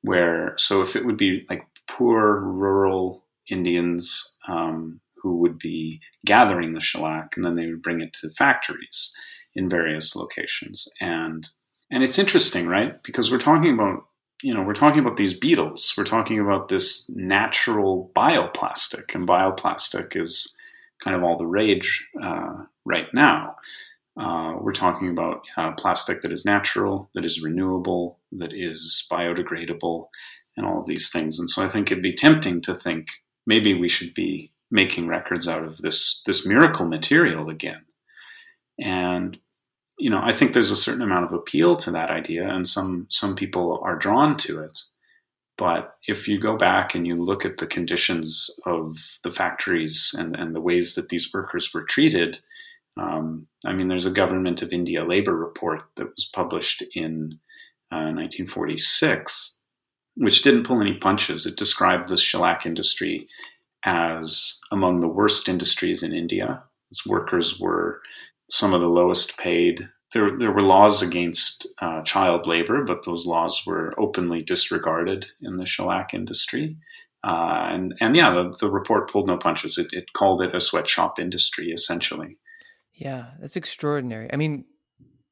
where, 0.04 0.54
so 0.58 0.82
if 0.82 0.96
it 0.96 1.04
would 1.04 1.18
be 1.18 1.44
like 1.50 1.66
poor 1.88 2.40
rural 2.40 3.26
Indians 3.50 4.36
um, 4.48 5.02
who 5.18 5.38
would 5.38 5.58
be 5.58 6.02
gathering 6.26 6.74
the 6.74 6.80
shellac 6.80 7.36
and 7.36 7.44
then 7.44 7.56
they 7.56 7.66
would 7.66 7.82
bring 7.82 8.00
it 8.00 8.14
to 8.14 8.30
factories 8.30 9.12
in 9.56 9.68
various 9.68 10.16
locations. 10.16 10.88
And 11.02 11.48
and 11.92 12.04
it's 12.04 12.18
interesting, 12.18 12.68
right? 12.68 13.02
Because 13.04 13.32
we're 13.32 13.38
talking 13.40 13.74
about 13.74 14.06
you 14.44 14.54
know, 14.54 14.62
we're 14.62 14.74
talking 14.74 15.00
about 15.00 15.16
these 15.16 15.34
beetles. 15.34 15.94
We're 15.98 16.04
talking 16.04 16.40
about 16.40 16.68
this 16.68 17.10
natural 17.10 18.12
bioplastic, 18.16 19.16
and 19.16 19.28
bioplastic 19.28 20.22
is 20.22 20.54
kind 21.02 21.16
of 21.16 21.24
all 21.24 21.38
the 21.38 21.46
rage 21.46 22.06
uh, 22.22 22.64
right 22.86 23.08
now. 23.14 23.56
Uh, 24.20 24.56
we're 24.60 24.74
talking 24.74 25.10
about 25.10 25.42
uh, 25.58 25.72
plastic 25.72 26.22
that 26.22 26.32
is 26.32 26.46
natural, 26.46 27.10
that 27.16 27.26
is 27.26 27.42
renewable, 27.42 28.20
that 28.32 28.54
is 28.54 29.08
biodegradable, 29.12 30.08
and 30.56 30.66
all 30.66 30.82
of 30.82 30.86
these 30.86 31.10
things. 31.10 31.40
And 31.40 31.50
so 31.50 31.66
I 31.66 31.70
think 31.70 31.92
it'd 31.92 32.04
be 32.04 32.14
tempting 32.14 32.62
to 32.62 32.76
think 32.76 33.08
maybe 33.48 33.74
we 33.74 33.90
should 33.90 34.14
be 34.14 34.52
making 34.70 35.08
records 35.08 35.48
out 35.48 35.64
of 35.64 35.78
this 35.78 36.22
this 36.26 36.46
miracle 36.46 36.86
material 36.86 37.50
again. 37.50 37.86
And 38.80 39.38
you 40.00 40.10
know, 40.10 40.22
I 40.24 40.32
think 40.32 40.54
there's 40.54 40.72
a 40.72 40.76
certain 40.76 41.04
amount 41.04 41.26
of 41.26 41.34
appeal 41.34 41.78
to 41.78 41.92
that 41.92 42.10
idea, 42.10 42.48
and 42.48 42.68
some 42.68 43.08
some 43.10 43.36
people 43.36 43.80
are 43.84 43.96
drawn 43.96 44.38
to 44.38 44.62
it. 44.62 44.80
But 45.58 45.96
if 46.08 46.28
you 46.28 46.40
go 46.40 46.58
back 46.58 46.96
and 46.96 47.06
you 47.06 47.16
look 47.16 47.46
at 47.46 47.58
the 47.58 47.68
conditions 47.68 48.50
of 48.66 48.98
the 49.24 49.32
factories 49.32 50.16
and, 50.18 50.36
and 50.36 50.56
the 50.56 50.62
ways 50.62 50.96
that 50.96 51.10
these 51.10 51.32
workers 51.32 51.72
were 51.74 51.84
treated, 51.84 52.40
um, 52.98 53.48
I 53.66 53.74
mean, 53.74 53.88
there's 53.88 54.06
a 54.06 54.12
Government 54.12 54.62
of 54.62 54.72
India 54.72 55.04
labor 55.04 55.36
report 55.36 55.84
that 55.96 56.12
was 56.16 56.30
published 56.34 56.84
in 56.96 57.40
uh, 57.92 58.12
1946, 58.14 59.58
which 60.16 60.44
didn't 60.44 60.66
pull 60.66 60.82
any 60.82 60.96
punches. 60.96 61.46
It 61.46 61.58
described 61.58 62.10
the 62.10 62.18
shellac 62.18 62.66
industry 62.66 63.28
as 63.86 64.60
among 64.72 65.00
the 65.00 65.08
worst 65.08 65.50
industries 65.50 66.04
in 66.04 66.14
India. 66.14 66.64
Its 66.92 67.06
workers 67.06 67.60
were 67.60 68.02
some 68.50 68.74
of 68.74 68.82
the 68.82 68.90
lowest 68.90 69.38
paid. 69.38 69.88
There, 70.14 70.38
there 70.38 70.52
were 70.52 70.62
laws 70.62 71.02
against 71.02 71.68
uh, 71.82 72.04
child 72.04 72.46
labor, 72.46 72.84
but 72.84 73.04
those 73.06 73.26
laws 73.26 73.64
were 73.66 73.94
openly 73.98 74.44
disregarded 74.44 75.26
in 75.42 75.58
the 75.58 75.66
shellac 75.66 76.14
industry. 76.14 76.78
Uh, 77.24 77.70
and 77.72 77.96
and 78.02 78.16
yeah, 78.16 78.32
the, 78.32 78.56
the 78.60 78.70
report 78.70 79.10
pulled 79.10 79.28
no 79.28 79.38
punches. 79.38 79.78
It, 79.78 79.88
it 79.92 80.14
called 80.14 80.42
it 80.42 80.54
a 80.54 80.60
sweatshop 80.60 81.20
industry, 81.20 81.72
essentially. 81.72 82.38
Yeah, 82.94 83.32
that's 83.40 83.56
extraordinary. 83.56 84.32
I 84.32 84.36
mean, 84.36 84.66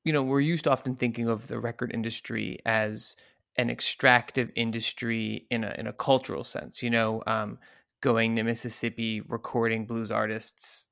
you 0.03 0.13
know, 0.13 0.23
we're 0.23 0.39
used 0.39 0.63
to 0.65 0.71
often 0.71 0.95
thinking 0.95 1.27
of 1.27 1.47
the 1.47 1.59
record 1.59 1.91
industry 1.93 2.59
as 2.65 3.15
an 3.57 3.69
extractive 3.69 4.51
industry 4.55 5.45
in 5.51 5.63
a 5.63 5.75
in 5.77 5.87
a 5.87 5.93
cultural 5.93 6.43
sense. 6.43 6.81
You 6.81 6.89
know, 6.89 7.23
um, 7.27 7.59
going 8.01 8.35
to 8.35 8.43
Mississippi, 8.43 9.21
recording 9.21 9.85
blues 9.85 10.11
artists, 10.11 10.89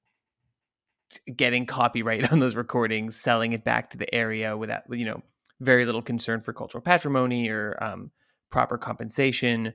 getting 1.36 1.66
copyright 1.66 2.32
on 2.32 2.40
those 2.40 2.56
recordings, 2.56 3.16
selling 3.16 3.54
it 3.54 3.64
back 3.64 3.90
to 3.92 3.98
the 3.98 4.14
area 4.14 4.56
without, 4.58 4.84
you 4.90 5.06
know, 5.06 5.22
very 5.60 5.86
little 5.86 6.02
concern 6.02 6.40
for 6.40 6.54
cultural 6.54 6.82
patrimony 6.82 7.50
or 7.50 7.78
um, 7.82 8.12
proper 8.50 8.78
compensation. 8.78 9.74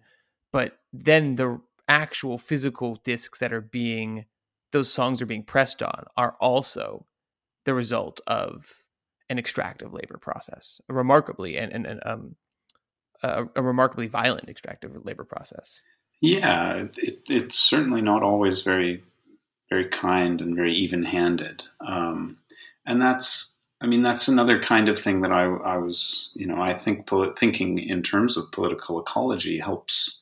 But 0.52 0.78
then 0.92 1.35
the 1.35 1.61
actual 1.88 2.38
physical 2.38 2.96
discs 3.04 3.40
that 3.40 3.52
are 3.52 3.61
being, 3.61 4.24
those 4.74 4.92
songs 4.92 5.22
are 5.22 5.26
being 5.26 5.44
pressed 5.44 5.82
on 5.82 6.04
are 6.16 6.37
also 6.40 7.06
the 7.64 7.72
result 7.72 8.20
of 8.26 8.84
an 9.30 9.38
extractive 9.38 9.94
labor 9.94 10.18
process, 10.18 10.80
a 10.90 10.92
remarkably 10.92 11.56
and, 11.56 11.72
and, 11.72 11.87
and 11.87 12.00
um, 12.04 12.37
a, 13.22 13.46
a, 13.56 13.62
remarkably 13.62 14.08
violent 14.08 14.48
extractive 14.50 14.90
labor 15.04 15.24
process. 15.24 15.80
Yeah, 16.20 16.87
it, 16.96 17.20
it's 17.30 17.56
certainly 17.56 18.02
not 18.02 18.22
always 18.22 18.62
very 18.62 19.02
very 19.70 19.88
kind 19.88 20.40
and 20.40 20.54
very 20.54 20.74
even-handed. 20.74 21.64
Um, 21.80 22.38
and 22.87 23.00
that's, 23.00 23.56
I 23.80 23.87
mean, 23.87 24.02
that's 24.02 24.28
another 24.28 24.60
kind 24.60 24.88
of 24.88 24.98
thing 24.98 25.22
that 25.22 25.32
I, 25.32 25.44
I 25.44 25.78
was, 25.78 26.30
you 26.34 26.46
know, 26.46 26.60
I 26.60 26.74
think 26.74 27.08
thinking 27.38 27.78
in 27.78 28.02
terms 28.02 28.37
of 28.37 28.52
political 28.52 29.00
ecology 29.00 29.58
helps, 29.58 30.20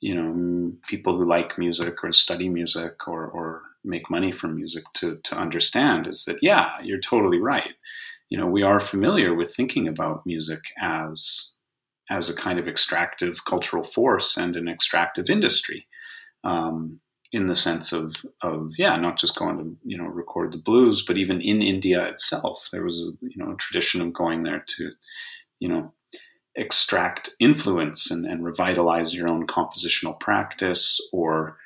you 0.00 0.14
know, 0.14 0.72
people 0.88 1.16
who 1.16 1.24
like 1.24 1.58
music 1.58 2.02
or 2.02 2.12
study 2.12 2.48
music 2.48 3.06
or, 3.06 3.26
or 3.26 3.62
make 3.84 4.10
money 4.10 4.32
from 4.32 4.56
music 4.56 4.84
to, 4.94 5.18
to 5.24 5.36
understand 5.36 6.06
is 6.06 6.24
that, 6.24 6.38
yeah, 6.42 6.72
you're 6.82 7.00
totally 7.00 7.38
right. 7.38 7.74
You 8.28 8.38
know, 8.38 8.46
we 8.46 8.62
are 8.62 8.80
familiar 8.80 9.34
with 9.34 9.54
thinking 9.54 9.88
about 9.88 10.26
music 10.26 10.60
as 10.80 11.52
as 12.10 12.28
a 12.28 12.34
kind 12.34 12.58
of 12.58 12.66
extractive 12.66 13.44
cultural 13.44 13.84
force 13.84 14.36
and 14.36 14.56
an 14.56 14.68
extractive 14.68 15.30
industry. 15.30 15.86
Um, 16.42 17.00
in 17.32 17.46
the 17.46 17.54
sense 17.54 17.92
of 17.92 18.16
of 18.42 18.72
yeah, 18.76 18.96
not 18.96 19.16
just 19.16 19.38
going 19.38 19.58
to 19.58 19.76
you 19.84 19.96
know 19.96 20.06
record 20.06 20.52
the 20.52 20.58
blues, 20.58 21.02
but 21.02 21.16
even 21.16 21.40
in 21.40 21.62
India 21.62 22.04
itself, 22.06 22.68
there 22.72 22.82
was 22.82 23.16
you 23.20 23.36
know 23.36 23.52
a 23.52 23.56
tradition 23.56 24.00
of 24.00 24.12
going 24.12 24.42
there 24.42 24.64
to 24.66 24.90
you 25.60 25.68
know 25.68 25.92
extract 26.56 27.30
influence 27.38 28.10
and, 28.10 28.26
and 28.26 28.44
revitalize 28.44 29.14
your 29.14 29.28
own 29.28 29.46
compositional 29.46 30.18
practice 30.18 31.00
or 31.12 31.56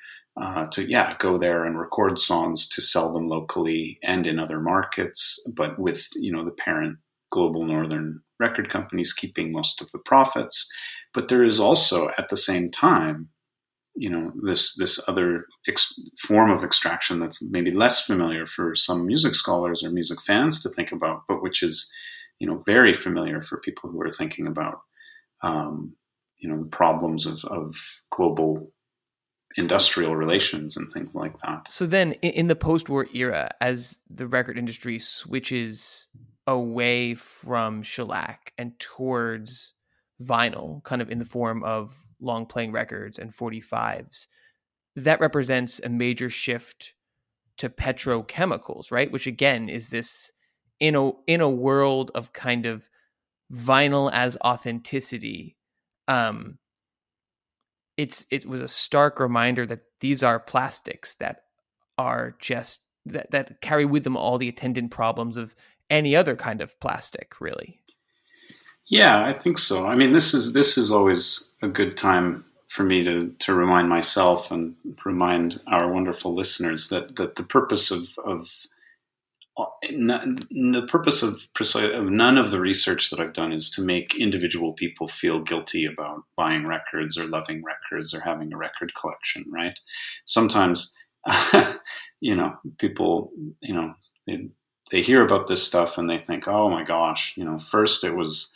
uh, 0.40 0.66
to 0.66 0.88
yeah 0.88 1.14
go 1.18 1.38
there 1.38 1.64
and 1.64 1.78
record 1.78 2.18
songs 2.18 2.68
to 2.68 2.82
sell 2.82 3.12
them 3.12 3.28
locally 3.28 3.98
and 4.02 4.26
in 4.26 4.38
other 4.38 4.60
markets 4.60 5.38
but 5.56 5.78
with 5.78 6.08
you 6.16 6.32
know 6.32 6.44
the 6.44 6.50
parent 6.50 6.98
global 7.30 7.64
northern 7.64 8.20
record 8.38 8.70
companies 8.70 9.12
keeping 9.12 9.52
most 9.52 9.80
of 9.80 9.90
the 9.90 9.98
profits. 9.98 10.70
But 11.12 11.28
there 11.28 11.44
is 11.44 11.60
also 11.60 12.10
at 12.18 12.28
the 12.28 12.36
same 12.36 12.70
time 12.70 13.28
you 13.96 14.10
know 14.10 14.32
this 14.42 14.74
this 14.74 15.00
other 15.06 15.46
ex- 15.68 16.00
form 16.26 16.50
of 16.50 16.64
extraction 16.64 17.20
that's 17.20 17.48
maybe 17.52 17.70
less 17.70 18.04
familiar 18.04 18.44
for 18.44 18.74
some 18.74 19.06
music 19.06 19.36
scholars 19.36 19.84
or 19.84 19.90
music 19.90 20.18
fans 20.26 20.60
to 20.62 20.68
think 20.68 20.90
about, 20.90 21.22
but 21.28 21.42
which 21.42 21.62
is 21.62 21.92
you 22.40 22.46
know 22.46 22.62
very 22.66 22.92
familiar 22.92 23.40
for 23.40 23.58
people 23.58 23.88
who 23.88 24.00
are 24.00 24.10
thinking 24.10 24.48
about 24.48 24.80
um, 25.42 25.94
you 26.38 26.48
know 26.48 26.58
the 26.58 26.76
problems 26.76 27.24
of, 27.24 27.44
of 27.44 27.76
global 28.10 28.72
industrial 29.56 30.16
relations 30.16 30.76
and 30.76 30.90
things 30.92 31.14
like 31.14 31.38
that. 31.40 31.70
So 31.70 31.86
then, 31.86 32.12
in 32.14 32.48
the 32.48 32.56
post-war 32.56 33.06
era, 33.14 33.50
as 33.60 34.00
the 34.10 34.26
record 34.26 34.58
industry 34.58 34.98
switches 34.98 36.08
away 36.46 37.14
from 37.14 37.82
shellac 37.82 38.52
and 38.58 38.78
towards 38.78 39.74
vinyl, 40.20 40.82
kind 40.84 41.00
of 41.00 41.10
in 41.10 41.18
the 41.18 41.24
form 41.24 41.62
of 41.64 41.96
long 42.20 42.46
playing 42.46 42.72
records 42.72 43.18
and 43.18 43.30
45s, 43.30 44.26
that 44.96 45.20
represents 45.20 45.80
a 45.80 45.88
major 45.88 46.30
shift 46.30 46.94
to 47.58 47.68
petrochemicals, 47.68 48.90
right? 48.90 49.10
Which 49.10 49.26
again 49.26 49.68
is 49.68 49.88
this 49.88 50.32
in 50.80 50.96
a 50.96 51.12
in 51.26 51.40
a 51.40 51.48
world 51.48 52.10
of 52.14 52.32
kind 52.32 52.66
of 52.66 52.88
vinyl 53.52 54.10
as 54.12 54.36
authenticity. 54.44 55.56
Um, 56.08 56.58
it's 57.96 58.26
it 58.30 58.46
was 58.46 58.60
a 58.60 58.68
stark 58.68 59.20
reminder 59.20 59.66
that 59.66 59.80
these 60.00 60.22
are 60.22 60.40
plastics 60.40 61.14
that 61.14 61.42
are 61.96 62.36
just 62.38 62.82
that 63.06 63.30
that 63.30 63.60
carry 63.60 63.84
with 63.84 64.04
them 64.04 64.16
all 64.16 64.38
the 64.38 64.48
attendant 64.48 64.90
problems 64.90 65.36
of 65.36 65.54
any 65.90 66.16
other 66.16 66.36
kind 66.36 66.60
of 66.60 66.78
plastic, 66.80 67.40
really. 67.40 67.80
Yeah, 68.86 69.24
I 69.24 69.32
think 69.32 69.58
so. 69.58 69.86
I 69.86 69.94
mean, 69.94 70.12
this 70.12 70.34
is 70.34 70.52
this 70.52 70.76
is 70.76 70.90
always 70.90 71.50
a 71.62 71.68
good 71.68 71.96
time 71.96 72.44
for 72.68 72.82
me 72.82 73.04
to 73.04 73.34
to 73.38 73.54
remind 73.54 73.88
myself 73.88 74.50
and 74.50 74.74
remind 75.04 75.60
our 75.66 75.92
wonderful 75.92 76.34
listeners 76.34 76.88
that 76.88 77.16
that 77.16 77.36
the 77.36 77.42
purpose 77.44 77.90
of 77.90 78.08
of 78.24 78.48
the 79.56 80.86
purpose 80.88 81.22
of, 81.22 81.40
of 81.60 82.04
none 82.10 82.38
of 82.38 82.50
the 82.50 82.60
research 82.60 83.10
that 83.10 83.20
I've 83.20 83.32
done 83.32 83.52
is 83.52 83.70
to 83.70 83.82
make 83.82 84.14
individual 84.18 84.72
people 84.72 85.06
feel 85.06 85.40
guilty 85.40 85.84
about 85.84 86.24
buying 86.36 86.66
records 86.66 87.16
or 87.16 87.26
loving 87.26 87.62
records 87.62 88.14
or 88.14 88.20
having 88.20 88.52
a 88.52 88.56
record 88.56 88.92
collection. 88.94 89.44
Right? 89.48 89.78
Sometimes, 90.24 90.94
you 92.20 92.34
know, 92.34 92.54
people, 92.78 93.30
you 93.60 93.74
know, 93.74 93.94
they, 94.26 94.48
they 94.90 95.02
hear 95.02 95.24
about 95.24 95.46
this 95.46 95.62
stuff 95.62 95.98
and 95.98 96.10
they 96.10 96.18
think, 96.18 96.48
oh 96.48 96.68
my 96.68 96.82
gosh, 96.82 97.34
you 97.36 97.44
know, 97.44 97.58
first 97.58 98.04
it 98.04 98.16
was 98.16 98.52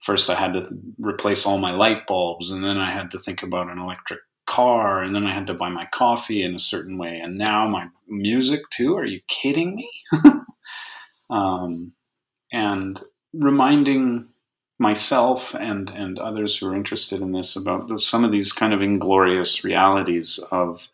first 0.00 0.28
I 0.30 0.34
had 0.34 0.52
to 0.54 0.68
replace 0.98 1.46
all 1.46 1.58
my 1.58 1.72
light 1.72 2.06
bulbs, 2.06 2.50
and 2.50 2.62
then 2.62 2.78
I 2.78 2.92
had 2.92 3.10
to 3.12 3.18
think 3.18 3.42
about 3.42 3.70
an 3.70 3.78
electric 3.78 4.20
car, 4.46 5.02
and 5.02 5.14
then 5.14 5.26
I 5.26 5.34
had 5.34 5.46
to 5.48 5.54
buy 5.54 5.68
my 5.68 5.86
coffee 5.86 6.42
in 6.42 6.54
a 6.54 6.58
certain 6.60 6.98
way, 6.98 7.18
and 7.18 7.36
now 7.36 7.68
my 7.68 7.88
music 8.08 8.68
too. 8.70 8.96
Are 8.96 9.04
you 9.04 9.18
kidding 9.28 9.76
me? 9.76 9.90
um, 11.30 11.92
and 12.52 13.00
reminding 13.32 14.28
myself 14.78 15.54
and 15.54 15.90
and 15.90 16.18
others 16.18 16.56
who 16.56 16.68
are 16.68 16.76
interested 16.76 17.20
in 17.20 17.32
this 17.32 17.56
about 17.56 17.88
the, 17.88 17.98
some 17.98 18.24
of 18.24 18.30
these 18.30 18.52
kind 18.52 18.74
of 18.74 18.82
inglorious 18.82 19.64
realities 19.64 20.38
of 20.50 20.88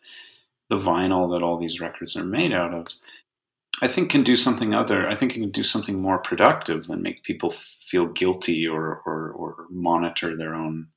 the 0.69 0.77
vinyl 0.77 1.33
that 1.33 1.43
all 1.43 1.57
these 1.57 1.79
records 1.79 2.15
are 2.15 2.23
made 2.23 2.53
out 2.53 2.73
of. 2.73 2.87
I 3.81 3.87
think 3.87 4.09
can 4.09 4.23
do 4.23 4.35
something 4.35 4.73
other. 4.73 5.09
I 5.09 5.15
think 5.15 5.35
it 5.35 5.41
can 5.41 5.49
do 5.49 5.63
something 5.63 5.99
more 5.99 6.19
productive 6.19 6.87
than 6.87 7.01
make 7.01 7.23
people 7.23 7.49
feel 7.49 8.07
guilty 8.07 8.67
or, 8.67 9.01
or, 9.05 9.31
or 9.31 9.65
monitor 9.69 10.37
their 10.37 10.53
own 10.53 10.87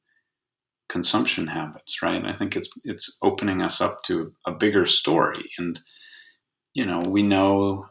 consumption 0.88 1.46
habits, 1.46 2.02
right? 2.02 2.16
And 2.16 2.26
I 2.26 2.34
think 2.36 2.56
it's 2.56 2.68
it's 2.84 3.16
opening 3.22 3.62
us 3.62 3.80
up 3.80 4.02
to 4.04 4.32
a 4.46 4.52
bigger 4.52 4.86
story, 4.86 5.50
and 5.58 5.80
you 6.74 6.86
know 6.86 7.00
we 7.06 7.22
know 7.22 7.86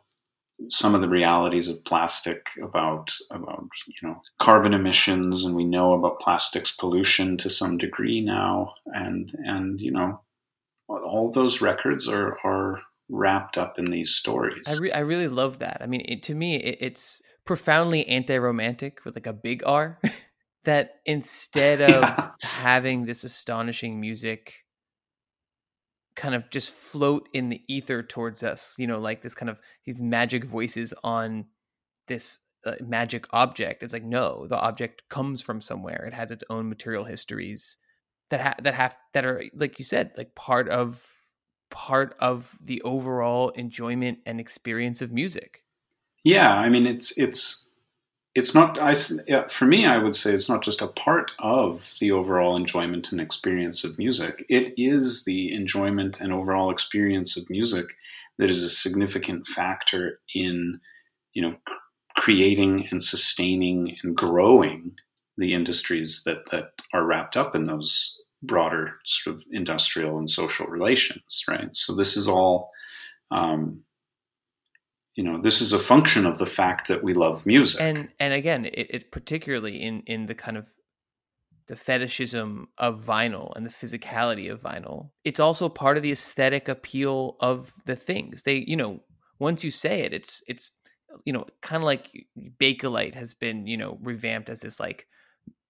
some 0.69 0.95
of 0.95 1.01
the 1.01 1.09
realities 1.09 1.67
of 1.67 1.83
plastic 1.85 2.47
about 2.61 3.13
about 3.31 3.67
you 3.87 4.07
know 4.07 4.21
carbon 4.39 4.73
emissions, 4.73 5.45
and 5.45 5.55
we 5.55 5.65
know 5.65 5.93
about 5.93 6.19
plastics 6.19 6.71
pollution 6.71 7.37
to 7.37 7.49
some 7.49 7.77
degree 7.77 8.21
now, 8.21 8.73
and 8.87 9.33
and 9.43 9.81
you 9.81 9.91
know 9.91 10.21
all 10.87 11.31
those 11.31 11.61
records 11.61 12.07
are 12.07 12.37
are 12.43 12.81
wrapped 13.09 13.57
up 13.57 13.77
in 13.77 13.85
these 13.85 14.11
stories. 14.15 14.63
I, 14.67 14.77
re- 14.77 14.91
I 14.91 14.99
really 14.99 15.27
love 15.27 15.59
that. 15.59 15.77
I 15.81 15.85
mean, 15.85 16.01
it, 16.05 16.23
to 16.23 16.33
me, 16.33 16.55
it, 16.55 16.77
it's 16.81 17.21
profoundly 17.45 18.07
anti-romantic 18.07 19.05
with 19.05 19.15
like 19.15 19.27
a 19.27 19.33
big 19.33 19.63
R. 19.65 19.99
that 20.65 20.95
instead 21.05 21.81
of 21.81 22.03
yeah. 22.03 22.29
having 22.41 23.05
this 23.05 23.23
astonishing 23.23 23.99
music 23.99 24.65
kind 26.15 26.33
of 26.33 26.49
just 26.49 26.71
float 26.71 27.27
in 27.33 27.49
the 27.49 27.61
ether 27.67 28.01
towards 28.01 28.43
us, 28.43 28.75
you 28.77 28.87
know, 28.87 28.99
like 28.99 29.21
this 29.21 29.35
kind 29.35 29.49
of 29.49 29.59
these 29.85 30.01
magic 30.01 30.45
voices 30.45 30.93
on 31.03 31.45
this 32.07 32.39
uh, 32.65 32.75
magic 32.81 33.27
object. 33.31 33.83
It's 33.83 33.93
like 33.93 34.03
no, 34.03 34.47
the 34.47 34.59
object 34.59 35.03
comes 35.09 35.41
from 35.41 35.61
somewhere. 35.61 36.05
It 36.05 36.13
has 36.13 36.31
its 36.31 36.43
own 36.49 36.69
material 36.69 37.03
histories 37.03 37.77
that 38.29 38.41
ha- 38.41 38.55
that 38.61 38.73
have 38.73 38.97
that 39.13 39.25
are 39.25 39.43
like 39.53 39.77
you 39.77 39.85
said, 39.85 40.11
like 40.17 40.35
part 40.35 40.69
of 40.69 41.05
part 41.69 42.15
of 42.19 42.55
the 42.63 42.81
overall 42.83 43.49
enjoyment 43.49 44.19
and 44.25 44.39
experience 44.39 45.01
of 45.01 45.11
music. 45.11 45.63
Yeah, 46.23 46.53
I 46.53 46.69
mean 46.69 46.85
it's 46.85 47.17
it's 47.17 47.64
it's 48.35 48.53
not 48.53 48.77
I 48.79 48.93
for 49.49 49.65
me 49.65 49.85
I 49.85 49.97
would 49.97 50.15
say 50.15 50.33
it's 50.33 50.49
not 50.49 50.61
just 50.61 50.81
a 50.81 50.87
part 50.87 51.31
of 51.39 51.93
the 51.99 52.11
overall 52.11 52.55
enjoyment 52.55 53.11
and 53.11 53.21
experience 53.21 53.83
of 53.83 53.97
music. 53.97 54.45
It 54.49 54.73
is 54.77 55.23
the 55.23 55.53
enjoyment 55.53 56.19
and 56.21 56.33
overall 56.33 56.69
experience 56.69 57.37
of 57.37 57.49
music 57.49 57.85
that 58.37 58.49
is 58.49 58.63
a 58.63 58.69
significant 58.69 59.47
factor 59.47 60.19
in 60.33 60.79
you 61.33 61.41
know 61.41 61.55
creating 62.17 62.87
and 62.91 63.01
sustaining 63.01 63.95
and 64.03 64.15
growing 64.15 64.93
the 65.37 65.53
industries 65.53 66.23
that 66.25 66.49
that 66.51 66.73
are 66.93 67.05
wrapped 67.05 67.37
up 67.37 67.55
in 67.55 67.63
those 67.63 68.21
broader 68.43 68.95
sort 69.05 69.35
of 69.35 69.43
industrial 69.51 70.17
and 70.17 70.29
social 70.29 70.67
relations, 70.67 71.43
right? 71.47 71.75
So 71.75 71.95
this 71.95 72.15
is 72.17 72.27
all, 72.27 72.71
um, 73.31 73.81
you 75.15 75.23
know, 75.23 75.41
this 75.41 75.61
is 75.61 75.73
a 75.73 75.79
function 75.79 76.25
of 76.25 76.37
the 76.37 76.45
fact 76.45 76.87
that 76.87 77.03
we 77.03 77.13
love 77.13 77.45
music. 77.45 77.81
And 77.81 78.09
and 78.19 78.33
again, 78.33 78.65
it, 78.65 78.87
it's 78.89 79.05
particularly 79.09 79.81
in 79.81 80.01
in 80.01 80.25
the 80.25 80.35
kind 80.35 80.57
of 80.57 80.69
the 81.67 81.75
fetishism 81.75 82.67
of 82.77 83.03
vinyl 83.03 83.51
and 83.55 83.65
the 83.65 83.71
physicality 83.71 84.51
of 84.51 84.61
vinyl. 84.61 85.09
It's 85.23 85.39
also 85.39 85.67
part 85.67 85.97
of 85.97 86.03
the 86.03 86.11
aesthetic 86.11 86.69
appeal 86.69 87.37
of 87.39 87.71
the 87.85 87.95
things. 87.95 88.43
They, 88.43 88.63
you 88.67 88.75
know, 88.75 89.01
once 89.39 89.63
you 89.63 89.71
say 89.71 90.01
it, 90.01 90.13
it's 90.13 90.43
it's 90.47 90.71
you 91.23 91.33
know, 91.33 91.45
kind 91.61 91.81
of 91.81 91.85
like 91.85 92.27
Bakelite 92.59 93.15
has 93.15 93.33
been, 93.33 93.67
you 93.67 93.77
know, 93.77 93.97
revamped 94.01 94.49
as 94.49 94.61
this 94.61 94.79
like 94.79 95.07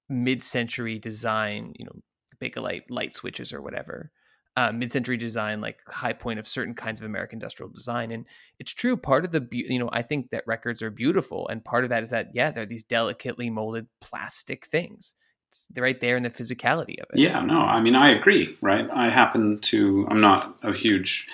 mid-century 0.10 0.98
design, 0.98 1.74
you 1.78 1.86
know, 1.86 2.02
Bakelite 2.42 2.84
light 2.90 3.14
switches 3.14 3.54
or 3.54 3.62
whatever. 3.62 4.12
Uh, 4.58 4.72
mid-century 4.72 5.18
design, 5.18 5.60
like 5.60 5.80
high 5.86 6.14
point 6.14 6.40
of 6.40 6.48
certain 6.48 6.74
kinds 6.74 7.02
of 7.02 7.06
American 7.06 7.36
industrial 7.36 7.70
design, 7.70 8.10
and 8.12 8.26
it's 8.58 8.74
true. 8.74 8.96
Part 8.96 9.26
of 9.26 9.34
the, 9.34 9.42
be- 9.42 9.66
you 9.68 9.78
know, 9.78 9.90
I 9.92 10.02
think 10.02 10.30
that 10.30 10.48
records 10.48 10.82
are 10.82 10.90
beautiful, 10.90 11.46
and 11.50 11.62
part 11.62 11.84
of 11.84 11.90
that 11.90 12.04
is 12.04 12.10
that 12.12 12.30
yeah, 12.34 12.52
they're 12.52 12.66
these 12.66 12.84
delicately 12.84 13.50
molded 13.50 13.88
plastic 14.00 14.66
things. 14.66 15.16
It's, 15.50 15.68
right 15.78 16.00
there 16.00 16.16
in 16.16 16.24
the 16.24 16.30
physicality 16.30 17.02
of 17.02 17.08
it. 17.14 17.20
Yeah, 17.20 17.42
no, 17.42 17.60
I 17.60 17.82
mean 17.82 17.96
I 17.96 18.12
agree. 18.12 18.58
Right, 18.62 18.88
I 18.94 19.10
happen 19.10 19.60
to. 19.60 20.08
I'm 20.10 20.22
not 20.22 20.58
a 20.64 20.72
huge, 20.72 21.28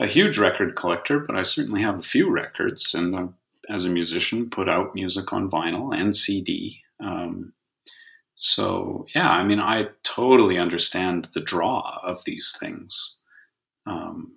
a 0.00 0.06
huge 0.06 0.38
record 0.38 0.74
collector, 0.74 1.18
but 1.20 1.36
I 1.36 1.42
certainly 1.42 1.82
have 1.82 1.98
a 1.98 2.02
few 2.02 2.30
records, 2.30 2.94
and 2.94 3.34
as 3.68 3.84
a 3.84 3.90
musician, 3.90 4.50
put 4.50 4.68
out 4.68 4.94
music 4.94 5.32
on 5.32 5.50
vinyl 5.50 5.94
and 5.94 6.14
CD. 6.16 6.80
Um, 7.00 7.52
so 8.34 9.06
yeah, 9.14 9.28
I 9.28 9.44
mean, 9.44 9.60
I 9.60 9.88
totally 10.02 10.58
understand 10.58 11.28
the 11.34 11.40
draw 11.40 12.00
of 12.02 12.24
these 12.24 12.56
things, 12.58 13.18
um, 13.86 14.32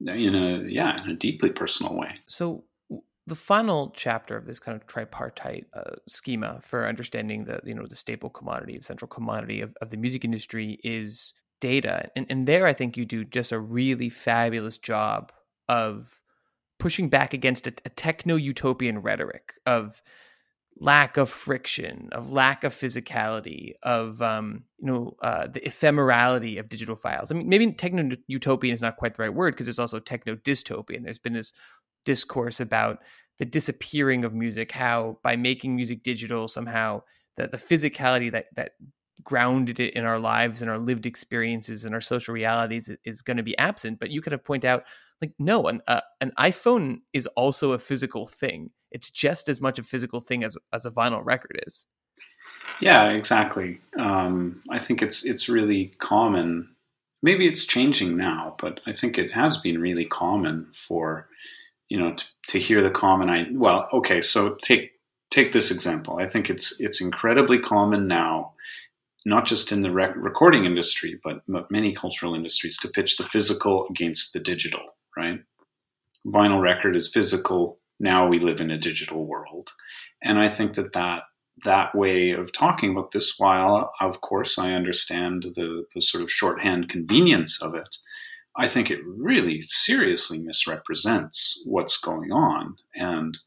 in 0.00 0.34
a 0.34 0.64
yeah, 0.68 1.02
in 1.02 1.10
a 1.10 1.16
deeply 1.16 1.50
personal 1.50 1.96
way. 1.96 2.14
So 2.28 2.64
the 3.26 3.34
final 3.34 3.92
chapter 3.94 4.36
of 4.36 4.46
this 4.46 4.58
kind 4.58 4.76
of 4.76 4.86
tripartite 4.86 5.66
uh, 5.74 5.96
schema 6.08 6.58
for 6.60 6.86
understanding 6.86 7.44
the 7.44 7.60
you 7.64 7.74
know 7.74 7.86
the 7.86 7.96
staple 7.96 8.30
commodity, 8.30 8.76
the 8.76 8.84
central 8.84 9.08
commodity 9.08 9.60
of, 9.60 9.74
of 9.80 9.90
the 9.90 9.96
music 9.96 10.24
industry 10.24 10.78
is 10.84 11.32
data, 11.60 12.10
and 12.16 12.26
and 12.28 12.46
there 12.46 12.66
I 12.66 12.72
think 12.72 12.96
you 12.96 13.04
do 13.04 13.24
just 13.24 13.52
a 13.52 13.58
really 13.58 14.08
fabulous 14.08 14.78
job 14.78 15.32
of 15.68 16.20
pushing 16.78 17.08
back 17.08 17.34
against 17.34 17.66
a, 17.66 17.72
a 17.84 17.90
techno 17.90 18.36
utopian 18.36 19.00
rhetoric 19.00 19.54
of 19.66 20.02
lack 20.78 21.16
of 21.16 21.28
friction, 21.28 22.08
of 22.12 22.32
lack 22.32 22.64
of 22.64 22.74
physicality, 22.74 23.74
of 23.82 24.20
um, 24.22 24.64
you 24.78 24.86
know 24.86 25.16
uh, 25.22 25.46
the 25.46 25.60
ephemerality 25.60 26.58
of 26.58 26.68
digital 26.68 26.96
files. 26.96 27.30
I 27.30 27.34
mean, 27.34 27.48
maybe 27.48 27.72
techno 27.72 28.16
utopian 28.26 28.74
is 28.74 28.80
not 28.80 28.96
quite 28.96 29.14
the 29.14 29.22
right 29.22 29.34
word 29.34 29.54
because 29.54 29.68
it's 29.68 29.78
also 29.78 29.98
techno 29.98 30.36
dystopian. 30.36 31.04
There's 31.04 31.18
been 31.18 31.34
this 31.34 31.52
discourse 32.04 32.60
about 32.60 32.98
the 33.38 33.44
disappearing 33.44 34.24
of 34.24 34.34
music, 34.34 34.72
how 34.72 35.18
by 35.22 35.36
making 35.36 35.76
music 35.76 36.02
digital 36.02 36.48
somehow 36.48 37.02
the 37.36 37.48
the 37.48 37.58
physicality 37.58 38.30
that 38.32 38.46
that 38.56 38.72
grounded 39.22 39.80
it 39.80 39.94
in 39.94 40.04
our 40.04 40.18
lives 40.18 40.62
and 40.62 40.70
our 40.70 40.78
lived 40.78 41.04
experiences 41.04 41.84
and 41.84 41.94
our 41.94 42.00
social 42.00 42.32
realities 42.32 42.88
is, 42.88 42.96
is 43.04 43.22
going 43.22 43.36
to 43.36 43.42
be 43.42 43.56
absent. 43.58 44.00
But 44.00 44.10
you 44.10 44.22
kind 44.22 44.32
of 44.32 44.42
point 44.42 44.64
out 44.64 44.84
like 45.20 45.32
no, 45.38 45.66
an 45.68 45.82
uh, 45.86 46.00
an 46.20 46.32
iPhone 46.38 47.00
is 47.12 47.26
also 47.28 47.72
a 47.72 47.78
physical 47.78 48.26
thing 48.26 48.70
it's 48.90 49.10
just 49.10 49.48
as 49.48 49.60
much 49.60 49.78
a 49.78 49.82
physical 49.82 50.20
thing 50.20 50.44
as 50.44 50.56
as 50.72 50.84
a 50.84 50.90
vinyl 50.90 51.24
record 51.24 51.62
is. 51.66 51.86
Yeah, 52.80 53.10
exactly. 53.10 53.80
Um, 53.98 54.62
I 54.70 54.78
think 54.78 55.02
it's 55.02 55.24
it's 55.24 55.48
really 55.48 55.92
common. 55.98 56.74
Maybe 57.22 57.46
it's 57.46 57.64
changing 57.64 58.16
now, 58.16 58.56
but 58.58 58.80
I 58.86 58.92
think 58.92 59.18
it 59.18 59.30
has 59.32 59.58
been 59.58 59.80
really 59.80 60.06
common 60.06 60.68
for 60.72 61.28
you 61.88 61.98
know 61.98 62.14
to, 62.14 62.24
to 62.48 62.58
hear 62.58 62.82
the 62.82 62.90
common. 62.90 63.28
I 63.28 63.46
well, 63.52 63.88
okay, 63.92 64.20
so 64.20 64.56
take 64.62 64.92
take 65.30 65.52
this 65.52 65.70
example. 65.70 66.18
I 66.18 66.28
think 66.28 66.48
it's 66.50 66.80
it's 66.80 67.00
incredibly 67.00 67.58
common 67.58 68.06
now, 68.06 68.54
not 69.26 69.46
just 69.46 69.72
in 69.72 69.82
the 69.82 69.92
rec- 69.92 70.16
recording 70.16 70.64
industry, 70.64 71.20
but, 71.22 71.42
but 71.46 71.70
many 71.70 71.92
cultural 71.92 72.34
industries, 72.34 72.78
to 72.78 72.88
pitch 72.88 73.16
the 73.16 73.24
physical 73.24 73.86
against 73.88 74.32
the 74.32 74.40
digital. 74.40 74.80
Right, 75.16 75.40
vinyl 76.26 76.62
record 76.62 76.96
is 76.96 77.08
physical 77.08 77.79
now 78.00 78.26
we 78.26 78.38
live 78.38 78.60
in 78.60 78.70
a 78.70 78.78
digital 78.78 79.26
world. 79.26 79.70
And 80.22 80.38
I 80.38 80.48
think 80.48 80.74
that 80.74 80.94
that, 80.94 81.22
that 81.64 81.94
way 81.94 82.30
of 82.30 82.52
talking 82.52 82.92
about 82.92 83.12
this, 83.12 83.34
while 83.38 83.92
of 84.00 84.20
course 84.22 84.58
I 84.58 84.72
understand 84.72 85.44
the, 85.54 85.84
the 85.94 86.02
sort 86.02 86.22
of 86.22 86.32
shorthand 86.32 86.88
convenience 86.88 87.62
of 87.62 87.74
it, 87.74 87.96
I 88.56 88.66
think 88.66 88.90
it 88.90 89.00
really 89.06 89.60
seriously 89.60 90.38
misrepresents 90.38 91.62
what's 91.66 91.98
going 91.98 92.32
on. 92.32 92.76
And 92.94 93.38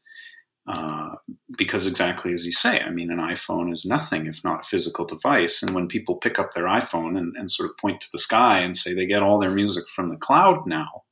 uh, 0.66 1.16
because 1.58 1.86
exactly 1.86 2.32
as 2.32 2.46
you 2.46 2.52
say, 2.52 2.80
I 2.80 2.90
mean, 2.90 3.10
an 3.10 3.18
iPhone 3.18 3.72
is 3.72 3.84
nothing 3.84 4.26
if 4.26 4.42
not 4.42 4.64
a 4.64 4.68
physical 4.68 5.04
device. 5.04 5.62
And 5.62 5.74
when 5.74 5.88
people 5.88 6.16
pick 6.16 6.38
up 6.38 6.52
their 6.52 6.64
iPhone 6.64 7.18
and, 7.18 7.36
and 7.36 7.50
sort 7.50 7.68
of 7.68 7.76
point 7.76 8.00
to 8.00 8.08
the 8.12 8.18
sky 8.18 8.60
and 8.60 8.74
say 8.74 8.94
they 8.94 9.06
get 9.06 9.22
all 9.22 9.38
their 9.38 9.50
music 9.50 9.84
from 9.88 10.08
the 10.08 10.16
cloud 10.16 10.66
now, 10.66 11.03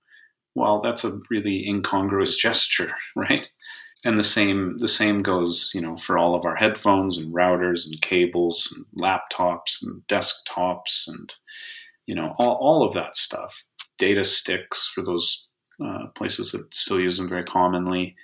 well, 0.55 0.81
that's 0.81 1.05
a 1.05 1.19
really 1.31 1.67
incongruous 1.67 2.37
gesture, 2.37 2.95
right? 3.17 3.51
And 4.05 4.19
the 4.19 4.25
same 4.25 4.77
the 4.79 4.89
same 4.89 5.23
goes, 5.23 5.71
you 5.75 5.81
know, 5.81 5.97
for 5.97 6.19
all 6.19 6.35
of 6.35 6.45
our 6.45 6.57
headphones 6.57 7.19
and 7.19 7.33
routers 7.33 7.87
and 7.87 8.01
cables 8.03 8.75
and 8.77 8.85
laptops 9.01 9.83
and 9.83 10.03
desktops 10.09 11.07
and 11.07 11.33
you 12.07 12.15
know 12.15 12.35
all, 12.39 12.57
all 12.57 12.87
of 12.87 12.95
that 12.95 13.17
stuff. 13.17 13.65
Data 13.99 14.25
sticks 14.25 14.91
for 14.93 15.03
those 15.05 15.47
uh, 15.83 16.07
places 16.17 16.51
that 16.51 16.75
still 16.75 16.99
use 16.99 17.17
them 17.17 17.29
very 17.29 17.45
commonly. 17.45 18.17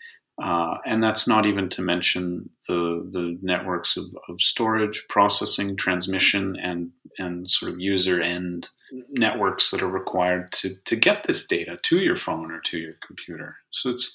Uh, 0.43 0.77
and 0.87 1.03
that's 1.03 1.27
not 1.27 1.47
even 1.47 1.69
to 1.69 1.83
mention 1.83 2.49
the 2.69 3.09
the 3.13 3.39
networks 3.43 3.97
of, 3.97 4.05
of 4.29 4.41
storage, 4.41 5.05
processing, 5.09 5.77
transmission, 5.77 6.57
and 6.63 6.91
and 7.19 7.51
sort 7.51 7.73
of 7.73 7.81
user 7.81 8.21
end 8.21 8.69
networks 9.11 9.71
that 9.71 9.83
are 9.83 9.91
required 9.91 10.53
to 10.53 10.77
to 10.85 10.95
get 10.95 11.25
this 11.25 11.47
data 11.47 11.77
to 11.83 11.99
your 11.99 12.17
phone 12.17 12.53
or 12.53 12.61
to 12.61 12.79
your 12.79 12.95
computer. 13.05 13.57
So 13.71 13.91
it's 13.91 14.15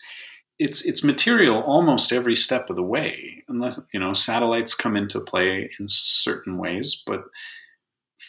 it's 0.59 0.85
it's 0.85 1.03
material 1.03 1.61
almost 1.61 2.13
every 2.13 2.35
step 2.35 2.69
of 2.69 2.77
the 2.77 2.83
way, 2.83 3.43
unless 3.49 3.79
you 3.93 3.99
know 3.99 4.13
satellites 4.13 4.75
come 4.75 4.95
into 4.95 5.19
play 5.19 5.69
in 5.77 5.87
certain 5.89 6.57
ways, 6.57 7.01
but 7.05 7.25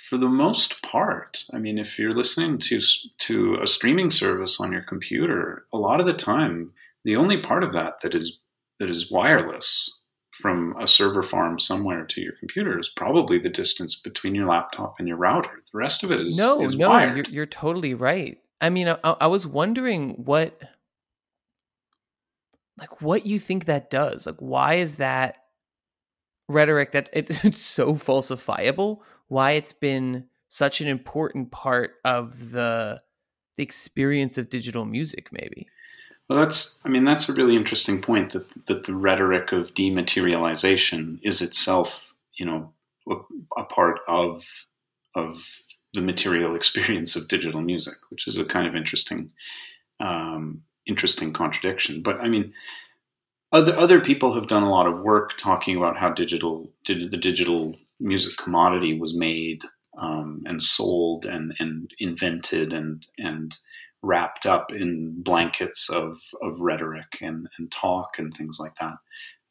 for 0.08 0.18
the 0.18 0.28
most 0.28 0.82
part, 0.82 1.44
I 1.52 1.58
mean, 1.58 1.78
if 1.78 1.98
you're 1.98 2.12
listening 2.12 2.58
to 2.58 2.80
to 3.18 3.58
a 3.62 3.66
streaming 3.66 4.10
service 4.10 4.60
on 4.60 4.72
your 4.72 4.82
computer, 4.82 5.66
a 5.72 5.78
lot 5.78 6.00
of 6.00 6.06
the 6.06 6.12
time 6.12 6.72
the 7.04 7.16
only 7.16 7.38
part 7.38 7.62
of 7.62 7.72
that 7.72 8.00
that 8.02 8.14
is 8.14 8.40
that 8.80 8.90
is 8.90 9.10
wireless 9.10 10.00
from 10.40 10.74
a 10.80 10.86
server 10.86 11.22
farm 11.22 11.58
somewhere 11.58 12.04
to 12.04 12.20
your 12.20 12.32
computer 12.38 12.78
is 12.78 12.88
probably 12.88 13.38
the 13.38 13.48
distance 13.48 13.94
between 13.94 14.34
your 14.34 14.48
laptop 14.48 14.96
and 14.98 15.06
your 15.06 15.16
router. 15.16 15.62
The 15.72 15.78
rest 15.78 16.02
of 16.02 16.10
it 16.10 16.20
is 16.20 16.36
no, 16.36 16.66
is 16.66 16.76
no. 16.76 16.88
wired. 16.88 17.16
You're 17.16 17.26
you're 17.30 17.46
totally 17.46 17.94
right. 17.94 18.38
I 18.60 18.70
mean, 18.70 18.88
I, 18.88 18.96
I 19.02 19.26
was 19.26 19.46
wondering 19.46 20.10
what, 20.24 20.60
like, 22.78 23.02
what 23.02 23.26
you 23.26 23.38
think 23.38 23.66
that 23.66 23.90
does. 23.90 24.26
Like, 24.26 24.38
why 24.38 24.74
is 24.74 24.96
that 24.96 25.36
rhetoric 26.48 26.92
that 26.92 27.10
it's, 27.12 27.44
it's 27.44 27.60
so 27.60 27.94
falsifiable? 27.94 29.00
Why 29.28 29.52
it's 29.52 29.72
been 29.72 30.26
such 30.48 30.80
an 30.80 30.88
important 30.88 31.50
part 31.50 31.92
of 32.04 32.50
the 32.50 33.00
the 33.56 33.62
experience 33.62 34.36
of 34.36 34.50
digital 34.50 34.84
music? 34.84 35.28
Maybe. 35.30 35.68
Well, 36.28 36.38
that's, 36.38 36.78
I 36.84 36.88
mean, 36.88 37.04
that's 37.04 37.28
a 37.28 37.34
really 37.34 37.54
interesting 37.54 38.00
point 38.00 38.32
that, 38.32 38.46
that 38.66 38.84
the 38.84 38.94
rhetoric 38.94 39.52
of 39.52 39.74
dematerialization 39.74 41.20
is 41.22 41.42
itself, 41.42 42.14
you 42.38 42.46
know, 42.46 42.72
a, 43.08 43.16
a 43.60 43.64
part 43.64 44.00
of, 44.08 44.44
of 45.14 45.44
the 45.92 46.00
material 46.00 46.56
experience 46.56 47.14
of 47.14 47.28
digital 47.28 47.60
music, 47.60 47.94
which 48.08 48.26
is 48.26 48.38
a 48.38 48.44
kind 48.44 48.66
of 48.66 48.74
interesting, 48.74 49.30
um, 50.00 50.62
interesting 50.86 51.32
contradiction. 51.32 52.02
But 52.02 52.20
I 52.20 52.28
mean, 52.28 52.54
other, 53.52 53.76
other 53.76 54.00
people 54.00 54.34
have 54.34 54.48
done 54.48 54.62
a 54.62 54.70
lot 54.70 54.86
of 54.86 55.00
work 55.00 55.36
talking 55.36 55.76
about 55.76 55.98
how 55.98 56.10
digital, 56.10 56.70
did, 56.84 57.10
the 57.10 57.18
digital 57.18 57.76
music 58.00 58.36
commodity 58.38 58.98
was 58.98 59.14
made 59.14 59.62
um, 60.00 60.42
and 60.46 60.62
sold 60.62 61.26
and, 61.26 61.54
and 61.58 61.90
invented 61.98 62.72
and, 62.72 63.06
and 63.18 63.56
wrapped 64.04 64.46
up 64.46 64.72
in 64.72 65.22
blankets 65.22 65.90
of, 65.90 66.18
of 66.42 66.60
rhetoric 66.60 67.18
and, 67.20 67.48
and 67.58 67.70
talk 67.72 68.18
and 68.18 68.32
things 68.34 68.58
like 68.60 68.74
that. 68.76 68.94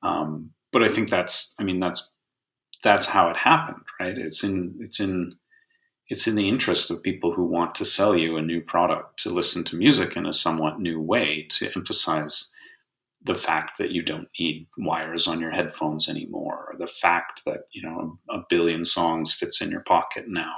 Um, 0.01 0.51
but 0.71 0.83
I 0.83 0.87
think 0.87 1.09
that's, 1.09 1.55
I 1.59 1.63
mean, 1.63 1.79
that's, 1.79 2.09
that's 2.83 3.05
how 3.05 3.29
it 3.29 3.37
happened, 3.37 3.85
right? 3.99 4.17
It's 4.17 4.43
in, 4.43 4.75
it's 4.79 4.99
in, 4.99 5.35
it's 6.09 6.27
in 6.27 6.35
the 6.35 6.49
interest 6.49 6.91
of 6.91 7.01
people 7.01 7.33
who 7.33 7.45
want 7.45 7.75
to 7.75 7.85
sell 7.85 8.15
you 8.15 8.37
a 8.37 8.41
new 8.41 8.61
product 8.61 9.19
to 9.23 9.29
listen 9.29 9.63
to 9.65 9.75
music 9.75 10.15
in 10.15 10.25
a 10.25 10.33
somewhat 10.33 10.79
new 10.79 11.01
way 11.01 11.47
to 11.51 11.71
emphasize 11.75 12.51
the 13.25 13.35
fact 13.35 13.77
that 13.77 13.91
you 13.91 14.03
don't 14.03 14.27
need 14.37 14.67
wires 14.77 15.27
on 15.27 15.39
your 15.39 15.51
headphones 15.51 16.09
anymore, 16.09 16.67
or 16.69 16.75
the 16.77 16.87
fact 16.87 17.45
that 17.45 17.61
you 17.71 17.81
know 17.81 18.19
a, 18.29 18.35
a 18.37 18.43
billion 18.49 18.83
songs 18.83 19.33
fits 19.33 19.61
in 19.61 19.71
your 19.71 19.81
pocket 19.81 20.25
now, 20.27 20.57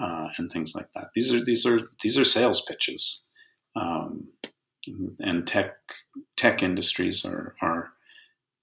uh, 0.00 0.28
and 0.38 0.50
things 0.50 0.74
like 0.74 0.90
that. 0.94 1.10
These 1.14 1.34
are 1.34 1.44
these 1.44 1.66
are 1.66 1.80
these 2.02 2.18
are 2.18 2.24
sales 2.24 2.62
pitches, 2.62 3.26
um, 3.76 4.28
and 5.20 5.46
tech 5.46 5.76
tech 6.36 6.62
industries 6.62 7.24
are 7.24 7.54
are 7.60 7.92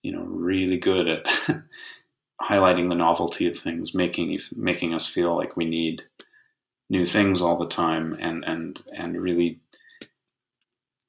you 0.01 0.11
know 0.11 0.23
really 0.23 0.77
good 0.77 1.07
at 1.07 1.25
highlighting 2.41 2.89
the 2.89 2.95
novelty 2.95 3.47
of 3.47 3.57
things, 3.57 3.93
making 3.93 4.39
making 4.55 4.93
us 4.93 5.07
feel 5.07 5.35
like 5.35 5.55
we 5.55 5.65
need 5.65 6.03
new 6.89 7.05
things 7.05 7.41
all 7.41 7.57
the 7.57 7.67
time, 7.67 8.17
and 8.19 8.43
and 8.43 8.81
and 8.97 9.21
really. 9.21 9.59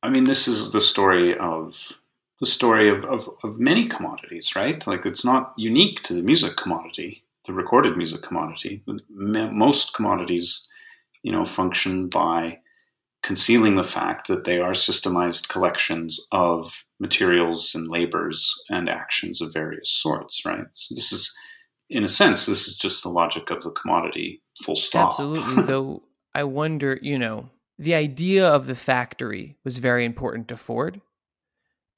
I 0.01 0.11
mean, 0.11 0.25
this 0.25 0.47
is 0.47 0.71
the 0.71 0.81
story 0.81 1.37
of 1.37 1.93
the 2.39 2.47
story 2.47 2.89
of, 2.89 3.05
of, 3.05 3.29
of 3.43 3.59
many 3.59 3.89
commodities, 3.89 4.55
right? 4.55 4.87
Like 4.87 5.05
it's 5.05 5.25
not 5.25 5.55
unique 5.57 6.05
to 6.05 6.15
the 6.15 6.23
music 6.23 6.57
commodity 6.57 7.25
the 7.49 7.55
recorded 7.55 7.97
music 7.97 8.23
commodity. 8.23 8.85
Most 9.11 9.95
commodities, 9.95 10.69
you 11.23 11.33
know, 11.33 11.47
function 11.47 12.09
by 12.09 12.59
concealing 13.23 13.75
the 13.75 13.83
fact 13.83 14.29
that 14.29 14.45
they 14.45 14.59
are 14.61 14.73
systemized 14.73 15.49
collections 15.49 16.21
of 16.31 16.85
materials 17.01 17.75
and 17.75 17.89
labors 17.89 18.55
and 18.69 18.89
actions 18.89 19.41
of 19.41 19.53
various 19.53 19.91
sorts, 19.91 20.45
right? 20.45 20.67
So 20.73 20.95
this 20.95 21.11
is, 21.11 21.35
in 21.89 22.05
a 22.05 22.09
sense, 22.09 22.45
this 22.47 22.69
is 22.69 22.77
just 22.77 23.03
the 23.03 23.09
logic 23.09 23.51
of 23.51 23.63
the 23.63 23.71
commodity, 23.71 24.43
full 24.63 24.77
stop. 24.77 25.13
Absolutely. 25.13 25.63
Though 25.67 26.03
I 26.35 26.45
wonder, 26.45 26.99
you 27.01 27.19
know, 27.19 27.49
the 27.79 27.95
idea 27.95 28.47
of 28.47 28.67
the 28.67 28.75
factory 28.75 29.57
was 29.65 29.79
very 29.79 30.05
important 30.05 30.49
to 30.49 30.57
Ford. 30.57 31.01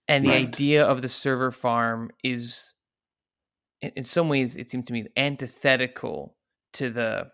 And 0.07 0.24
the 0.24 0.30
right. 0.30 0.48
idea 0.48 0.84
of 0.84 1.03
the 1.03 1.09
server 1.09 1.51
farm 1.51 2.11
is 2.22 2.72
in, 3.83 4.05
some 4.05 4.28
ways 4.28 4.57
it 4.57 4.70
seemed 4.70 4.87
to 4.87 4.93
me 4.93 5.07
antithetical 5.16 6.37
to 6.74 6.91
the 6.91 7.31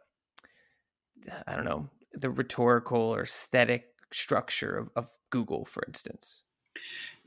I 1.46 1.56
don't 1.56 1.64
know 1.64 1.90
the 2.12 2.30
rhetorical 2.30 3.00
or 3.00 3.22
aesthetic 3.22 3.86
structure 4.12 4.76
of, 4.76 4.90
of 4.96 5.08
Google, 5.30 5.64
for 5.64 5.84
instance. 5.86 6.44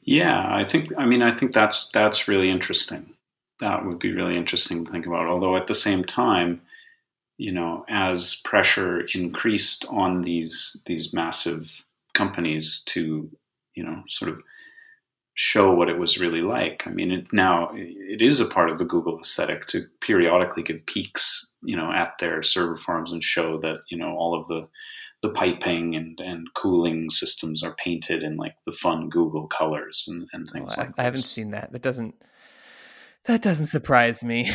Yeah, 0.01 0.47
I 0.47 0.63
think 0.63 0.87
I 0.97 1.05
mean 1.05 1.21
I 1.21 1.31
think 1.31 1.53
that's 1.53 1.89
that's 1.89 2.27
really 2.27 2.49
interesting. 2.49 3.13
That 3.59 3.85
would 3.85 3.99
be 3.99 4.13
really 4.13 4.37
interesting 4.37 4.85
to 4.85 4.91
think 4.91 5.05
about. 5.05 5.27
Although 5.27 5.57
at 5.57 5.67
the 5.67 5.75
same 5.75 6.03
time, 6.03 6.61
you 7.37 7.51
know, 7.51 7.85
as 7.89 8.35
pressure 8.43 9.07
increased 9.13 9.85
on 9.89 10.21
these 10.21 10.81
these 10.85 11.13
massive 11.13 11.85
companies 12.13 12.81
to, 12.87 13.29
you 13.75 13.83
know, 13.83 14.03
sort 14.07 14.31
of 14.31 14.41
show 15.41 15.73
what 15.73 15.87
it 15.87 15.97
was 15.97 16.19
really 16.19 16.41
like. 16.41 16.83
I 16.85 16.89
mean, 16.89 17.11
it 17.11 17.31
now 17.31 17.71
it 17.73 18.21
is 18.21 18.41
a 18.41 18.45
part 18.45 18.69
of 18.69 18.77
the 18.77 18.83
Google 18.83 19.17
aesthetic 19.17 19.67
to 19.67 19.85
periodically 20.01 20.63
give 20.63 20.85
peeks, 20.85 21.49
you 21.63 21.77
know, 21.77 21.93
at 21.93 22.17
their 22.19 22.43
server 22.43 22.75
farms 22.75 23.13
and 23.13 23.23
show 23.23 23.57
that 23.59 23.77
you 23.89 23.97
know 23.97 24.13
all 24.17 24.37
of 24.37 24.49
the 24.49 24.67
the 25.21 25.29
piping 25.29 25.95
and, 25.95 26.19
and 26.19 26.53
cooling 26.55 27.09
systems 27.09 27.63
are 27.63 27.73
painted 27.75 28.21
in 28.21 28.35
like 28.35 28.55
the 28.65 28.73
fun 28.73 29.07
Google 29.07 29.47
colors 29.47 30.05
and, 30.09 30.27
and 30.33 30.45
oh, 30.49 30.51
things 30.51 30.73
oh, 30.77 30.81
like 30.81 30.95
that. 30.97 31.01
I 31.01 31.05
haven't 31.05 31.21
seen 31.21 31.51
that. 31.51 31.71
That 31.71 31.81
doesn't 31.81 32.15
that 33.23 33.41
doesn't 33.41 33.67
surprise 33.67 34.21
me. 34.25 34.51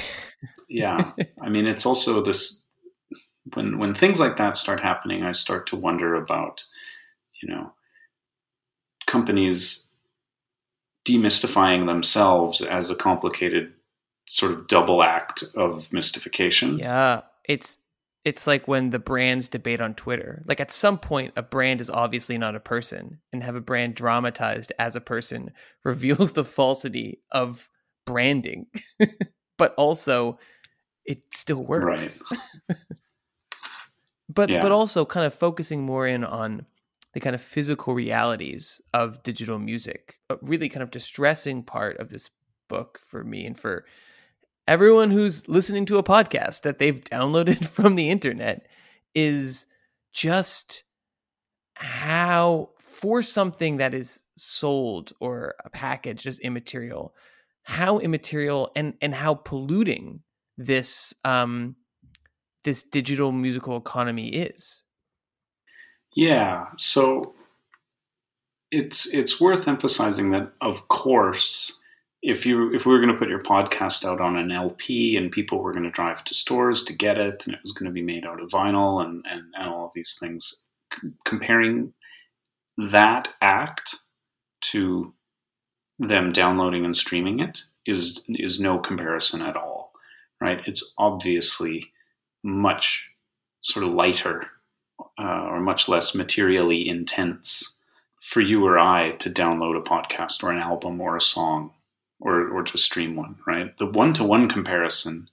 yeah. 0.68 1.12
I 1.40 1.48
mean 1.48 1.66
it's 1.66 1.86
also 1.86 2.22
this 2.22 2.62
when 3.54 3.78
when 3.78 3.94
things 3.94 4.20
like 4.20 4.36
that 4.36 4.58
start 4.58 4.80
happening, 4.80 5.22
I 5.22 5.32
start 5.32 5.66
to 5.68 5.76
wonder 5.76 6.14
about, 6.14 6.62
you 7.42 7.48
know, 7.48 7.72
companies 9.06 9.83
demystifying 11.04 11.86
themselves 11.86 12.60
as 12.60 12.90
a 12.90 12.96
complicated 12.96 13.72
sort 14.26 14.52
of 14.52 14.66
double 14.66 15.02
act 15.02 15.44
of 15.54 15.92
mystification. 15.92 16.78
Yeah, 16.78 17.22
it's 17.44 17.78
it's 18.24 18.46
like 18.46 18.66
when 18.66 18.90
the 18.90 18.98
brands 18.98 19.48
debate 19.48 19.80
on 19.80 19.94
Twitter. 19.94 20.42
Like 20.46 20.60
at 20.60 20.72
some 20.72 20.98
point 20.98 21.34
a 21.36 21.42
brand 21.42 21.80
is 21.80 21.90
obviously 21.90 22.38
not 22.38 22.56
a 22.56 22.60
person 22.60 23.20
and 23.32 23.42
have 23.42 23.54
a 23.54 23.60
brand 23.60 23.94
dramatized 23.94 24.72
as 24.78 24.96
a 24.96 25.00
person 25.00 25.50
reveals 25.84 26.32
the 26.32 26.44
falsity 26.44 27.20
of 27.30 27.68
branding. 28.06 28.66
but 29.58 29.74
also 29.74 30.38
it 31.04 31.22
still 31.34 31.62
works. 31.62 32.22
Right. 32.30 32.78
but 34.28 34.48
yeah. 34.48 34.62
but 34.62 34.72
also 34.72 35.04
kind 35.04 35.26
of 35.26 35.34
focusing 35.34 35.82
more 35.82 36.06
in 36.06 36.24
on 36.24 36.64
the 37.14 37.20
kind 37.20 37.34
of 37.34 37.40
physical 37.40 37.94
realities 37.94 38.82
of 38.92 39.22
digital 39.22 39.58
music. 39.58 40.18
A 40.28 40.36
really 40.42 40.68
kind 40.68 40.82
of 40.82 40.90
distressing 40.90 41.62
part 41.62 41.96
of 41.98 42.08
this 42.08 42.28
book 42.68 42.98
for 42.98 43.24
me 43.24 43.46
and 43.46 43.56
for 43.56 43.84
everyone 44.66 45.10
who's 45.10 45.46
listening 45.48 45.86
to 45.86 45.98
a 45.98 46.02
podcast 46.02 46.62
that 46.62 46.78
they've 46.78 47.02
downloaded 47.04 47.64
from 47.64 47.96
the 47.96 48.10
internet 48.10 48.66
is 49.14 49.66
just 50.12 50.84
how 51.74 52.70
for 52.78 53.22
something 53.22 53.78
that 53.78 53.94
is 53.94 54.22
sold 54.36 55.12
or 55.20 55.54
a 55.64 55.70
package 55.70 56.26
as 56.26 56.38
immaterial, 56.40 57.14
how 57.62 57.98
immaterial 57.98 58.70
and 58.76 58.94
and 59.00 59.14
how 59.14 59.34
polluting 59.34 60.20
this 60.56 61.12
um 61.24 61.76
this 62.64 62.82
digital 62.82 63.30
musical 63.32 63.76
economy 63.76 64.28
is. 64.28 64.83
Yeah, 66.14 66.68
so 66.76 67.34
it's 68.70 69.06
it's 69.14 69.40
worth 69.40 69.68
emphasizing 69.68 70.30
that 70.30 70.52
of 70.60 70.88
course 70.88 71.78
if 72.22 72.46
you 72.46 72.72
if 72.74 72.86
we 72.86 72.92
were 72.92 73.00
going 73.00 73.12
to 73.12 73.18
put 73.18 73.28
your 73.28 73.42
podcast 73.42 74.04
out 74.04 74.20
on 74.20 74.36
an 74.36 74.50
LP 74.50 75.16
and 75.16 75.30
people 75.30 75.60
were 75.62 75.72
going 75.72 75.84
to 75.84 75.90
drive 75.90 76.24
to 76.24 76.34
stores 76.34 76.82
to 76.84 76.92
get 76.92 77.18
it 77.18 77.44
and 77.46 77.54
it 77.54 77.60
was 77.62 77.72
going 77.72 77.86
to 77.86 77.92
be 77.92 78.02
made 78.02 78.26
out 78.26 78.40
of 78.40 78.50
vinyl 78.50 79.04
and 79.04 79.24
and, 79.30 79.42
and 79.54 79.68
all 79.68 79.86
of 79.86 79.92
these 79.94 80.16
things 80.18 80.62
c- 80.94 81.10
comparing 81.24 81.92
that 82.78 83.32
act 83.42 83.96
to 84.60 85.12
them 85.98 86.32
downloading 86.32 86.84
and 86.84 86.96
streaming 86.96 87.40
it 87.40 87.62
is 87.86 88.22
is 88.28 88.60
no 88.60 88.78
comparison 88.78 89.42
at 89.42 89.56
all 89.56 89.84
right? 90.40 90.60
It's 90.66 90.94
obviously 90.98 91.92
much 92.42 93.08
sort 93.62 93.86
of 93.86 93.94
lighter 93.94 94.46
uh, 95.18 95.46
or 95.48 95.60
much 95.60 95.88
less 95.88 96.14
materially 96.14 96.88
intense 96.88 97.78
for 98.20 98.40
you 98.40 98.64
or 98.64 98.78
I 98.78 99.12
to 99.12 99.30
download 99.30 99.76
a 99.76 99.82
podcast 99.82 100.42
or 100.42 100.50
an 100.50 100.58
album 100.58 101.00
or 101.00 101.16
a 101.16 101.20
song 101.20 101.72
or 102.20 102.48
or 102.48 102.62
to 102.62 102.78
stream 102.78 103.16
one, 103.16 103.36
right? 103.46 103.76
The 103.78 103.86
one 103.86 104.12
to 104.14 104.24
one 104.24 104.48
comparison, 104.48 105.28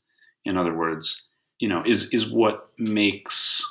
in 0.45 0.57
other 0.57 0.73
words, 0.73 1.23
you 1.59 1.69
know, 1.69 1.83
is 1.85 2.09
is 2.13 2.29
what 2.29 2.69
makes 2.77 3.65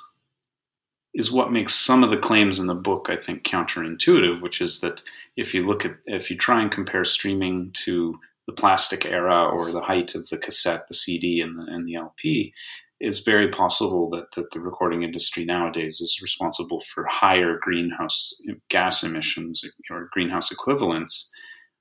is 1.13 1.33
what 1.33 1.53
makes 1.53 1.75
some 1.75 2.05
of 2.05 2.11
the 2.11 2.17
claims 2.17 2.61
in 2.61 2.67
the 2.67 2.75
book 2.75 3.09
I 3.11 3.17
think 3.17 3.43
counterintuitive, 3.43 4.41
which 4.41 4.61
is 4.61 4.81
that 4.81 5.03
if 5.37 5.53
you 5.53 5.67
look 5.67 5.85
at 5.85 5.97
if 6.07 6.31
you 6.31 6.37
try 6.37 6.63
and 6.63 6.71
compare 6.71 7.05
streaming 7.05 7.71
to 7.85 8.19
the 8.47 8.53
plastic 8.53 9.05
era 9.05 9.45
or 9.45 9.71
the 9.71 9.81
height 9.81 10.15
of 10.15 10.29
the 10.29 10.39
cassette, 10.39 10.89
the 10.89 10.95
CD, 10.95 11.41
and 11.41 11.59
the, 11.59 11.63
and 11.73 11.87
the 11.87 11.97
LP, 11.97 12.53
it's 13.01 13.21
very 13.21 13.49
possible 13.49 14.11
that, 14.11 14.31
that 14.37 14.51
the 14.51 14.61
recording 14.61 15.03
industry 15.03 15.45
nowadays 15.45 16.01
is 16.01 16.21
responsible 16.23 16.83
for 16.95 17.05
higher 17.07 17.59
greenhouse 17.61 18.35
gas 18.69 19.03
emissions 19.03 19.65
or 19.91 20.09
greenhouse 20.13 20.53
equivalents 20.53 21.31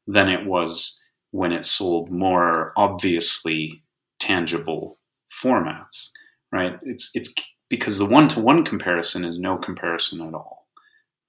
than 0.07 0.29
it 0.29 0.45
was 0.45 0.99
when 1.31 1.51
it 1.51 1.65
sold 1.65 2.09
more 2.09 2.73
obviously 2.77 3.83
tangible 4.19 4.97
formats 5.43 6.09
right? 6.51 6.79
It's 6.83 7.11
it's 7.13 7.33
because 7.69 7.99
the 7.99 8.05
one-to-one 8.05 8.65
comparison 8.65 9.25
is 9.25 9.39
no 9.39 9.57
comparison 9.57 10.27
at 10.27 10.33
all. 10.33 10.67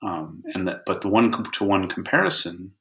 Um, 0.03 0.43
and 0.55 0.67
that 0.67 0.83
but 0.87 1.03
the 1.03 1.09
one-to-one 1.09 1.89
comparison 1.89 2.73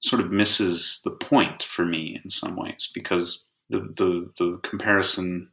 sort 0.00 0.20
of 0.20 0.32
misses 0.32 1.00
the 1.04 1.12
point 1.12 1.62
for 1.62 1.84
me 1.84 2.20
in 2.22 2.30
some 2.30 2.56
ways 2.56 2.90
because 2.92 3.46
the 3.70 3.80
the, 3.96 4.30
the 4.38 4.60
comparison 4.68 5.48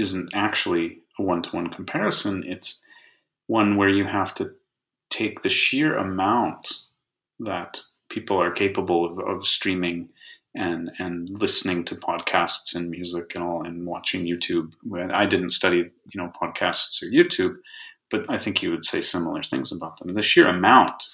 isn't 0.00 0.30
actually 0.34 0.98
a 1.18 1.22
one-to-one 1.22 1.68
comparison 1.68 2.44
it's 2.46 2.84
one 3.46 3.76
where 3.76 3.92
you 3.92 4.04
have 4.04 4.34
to 4.34 4.52
take 5.10 5.42
the 5.42 5.48
sheer 5.48 5.96
amount 5.96 6.72
that 7.40 7.82
people 8.08 8.40
are 8.40 8.50
capable 8.50 9.04
of, 9.04 9.18
of 9.18 9.46
streaming 9.46 10.08
and 10.54 10.90
and 10.98 11.28
listening 11.30 11.84
to 11.84 11.94
podcasts 11.94 12.74
and 12.74 12.90
music 12.90 13.34
and 13.34 13.44
all 13.44 13.64
and 13.64 13.86
watching 13.86 14.26
YouTube. 14.26 14.72
I 15.12 15.26
didn't 15.26 15.50
study 15.50 15.78
you 15.78 16.16
know 16.20 16.32
podcasts 16.40 17.02
or 17.02 17.06
YouTube, 17.06 17.56
but 18.10 18.28
I 18.28 18.38
think 18.38 18.62
you 18.62 18.70
would 18.70 18.84
say 18.84 19.00
similar 19.00 19.42
things 19.42 19.70
about 19.70 19.98
them. 19.98 20.12
The 20.12 20.22
sheer 20.22 20.48
amount 20.48 21.08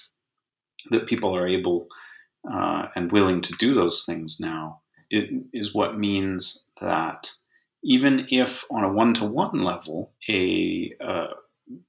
that 0.89 1.07
people 1.07 1.35
are 1.35 1.47
able 1.47 1.87
uh, 2.51 2.87
and 2.95 3.11
willing 3.11 3.41
to 3.41 3.53
do 3.53 3.73
those 3.73 4.05
things 4.05 4.39
now 4.39 4.81
is 5.09 5.73
what 5.73 5.97
means 5.97 6.67
that 6.81 7.31
even 7.83 8.27
if 8.29 8.65
on 8.69 8.83
a 8.83 8.91
one-to-one 8.91 9.63
level 9.63 10.11
a 10.29 10.93
uh, 10.99 11.27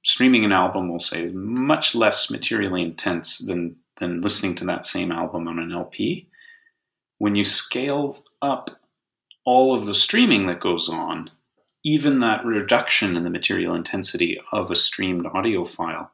streaming 0.04 0.44
an 0.44 0.52
album 0.52 0.88
will 0.88 1.00
say 1.00 1.24
is 1.24 1.34
much 1.34 1.94
less 1.94 2.30
materially 2.30 2.82
intense 2.82 3.38
than 3.38 3.76
than 3.98 4.20
listening 4.20 4.54
to 4.54 4.64
that 4.64 4.84
same 4.84 5.10
album 5.10 5.48
on 5.48 5.58
an 5.58 5.72
LP 5.72 6.28
when 7.18 7.34
you 7.34 7.44
scale 7.44 8.22
up 8.40 8.70
all 9.44 9.74
of 9.74 9.86
the 9.86 9.94
streaming 9.94 10.46
that 10.46 10.60
goes 10.60 10.88
on, 10.88 11.30
even 11.84 12.20
that 12.20 12.44
reduction 12.44 13.16
in 13.16 13.24
the 13.24 13.30
material 13.30 13.74
intensity 13.74 14.40
of 14.52 14.70
a 14.70 14.76
streamed 14.76 15.26
audio 15.26 15.64
file, 15.64 16.10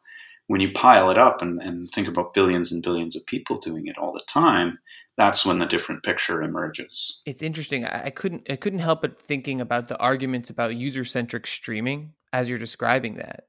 when 0.47 0.61
you 0.61 0.73
pile 0.73 1.11
it 1.11 1.19
up 1.19 1.41
and, 1.41 1.61
and 1.63 1.91
think 1.91 2.07
about 2.07 2.35
billions 2.35 2.71
and 2.71 2.83
billions 2.83 3.17
of 3.17 3.25
people 3.27 3.59
doing 3.59 3.87
it 3.87 3.97
all 3.97 4.13
the 4.13 4.25
time, 4.27 4.79
that's 5.17 5.47
when 5.47 5.59
the 5.59 5.67
different 5.67 6.03
picture 6.03 6.43
emerges. 6.43 7.23
It's 7.25 7.43
interesting. 7.43 7.87
I 7.87 8.11
couldn't 8.11 8.51
I 8.51 8.57
couldn't 8.57 8.81
help 8.81 9.03
but 9.03 9.19
thinking 9.19 9.61
about 9.61 9.89
the 9.89 9.99
arguments 9.99 10.51
about 10.51 10.77
user 10.77 11.05
centric 11.05 11.47
streaming 11.47 12.13
as 12.33 12.51
you're 12.51 12.59
describing 12.59 13.15
that, 13.17 13.47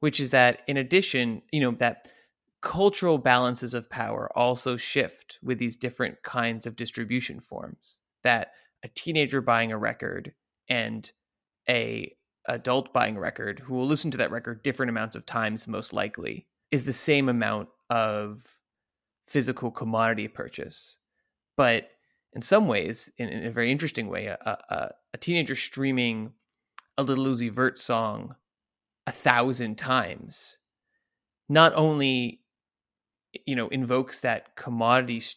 which 0.00 0.20
is 0.20 0.30
that 0.30 0.62
in 0.66 0.76
addition, 0.76 1.42
you 1.52 1.60
know, 1.60 1.72
that 1.72 2.08
cultural 2.60 3.18
balances 3.18 3.74
of 3.74 3.90
power 3.90 4.30
also 4.36 4.76
shift 4.76 5.38
with 5.42 5.58
these 5.58 5.76
different 5.76 6.22
kinds 6.22 6.66
of 6.66 6.76
distribution 6.76 7.40
forms 7.40 8.00
that 8.22 8.52
a 8.82 8.88
teenager 8.88 9.40
buying 9.40 9.70
a 9.70 9.78
record 9.78 10.32
and 10.68 11.12
a 11.68 12.14
adult 12.48 12.92
buying 12.92 13.18
record 13.18 13.60
who 13.60 13.74
will 13.74 13.86
listen 13.86 14.10
to 14.10 14.18
that 14.18 14.30
record 14.30 14.62
different 14.62 14.90
amounts 14.90 15.14
of 15.14 15.26
times 15.26 15.68
most 15.68 15.92
likely 15.92 16.46
is 16.70 16.84
the 16.84 16.92
same 16.92 17.28
amount 17.28 17.68
of 17.90 18.58
physical 19.26 19.70
commodity 19.70 20.28
purchase. 20.28 20.96
But 21.56 21.90
in 22.32 22.42
some 22.42 22.66
ways 22.66 23.10
in, 23.18 23.28
in 23.28 23.46
a 23.46 23.50
very 23.50 23.70
interesting 23.70 24.08
way 24.08 24.26
a, 24.26 24.38
a, 24.42 24.90
a 25.14 25.18
teenager 25.18 25.54
streaming 25.54 26.32
a 26.96 27.02
Lil 27.02 27.32
Uzi 27.32 27.50
Vert 27.50 27.78
song 27.78 28.34
a 29.06 29.12
thousand 29.12 29.76
times 29.76 30.58
not 31.48 31.72
only 31.74 32.40
you 33.46 33.56
know 33.56 33.68
invokes 33.68 34.20
that 34.20 34.56
commodities 34.56 35.36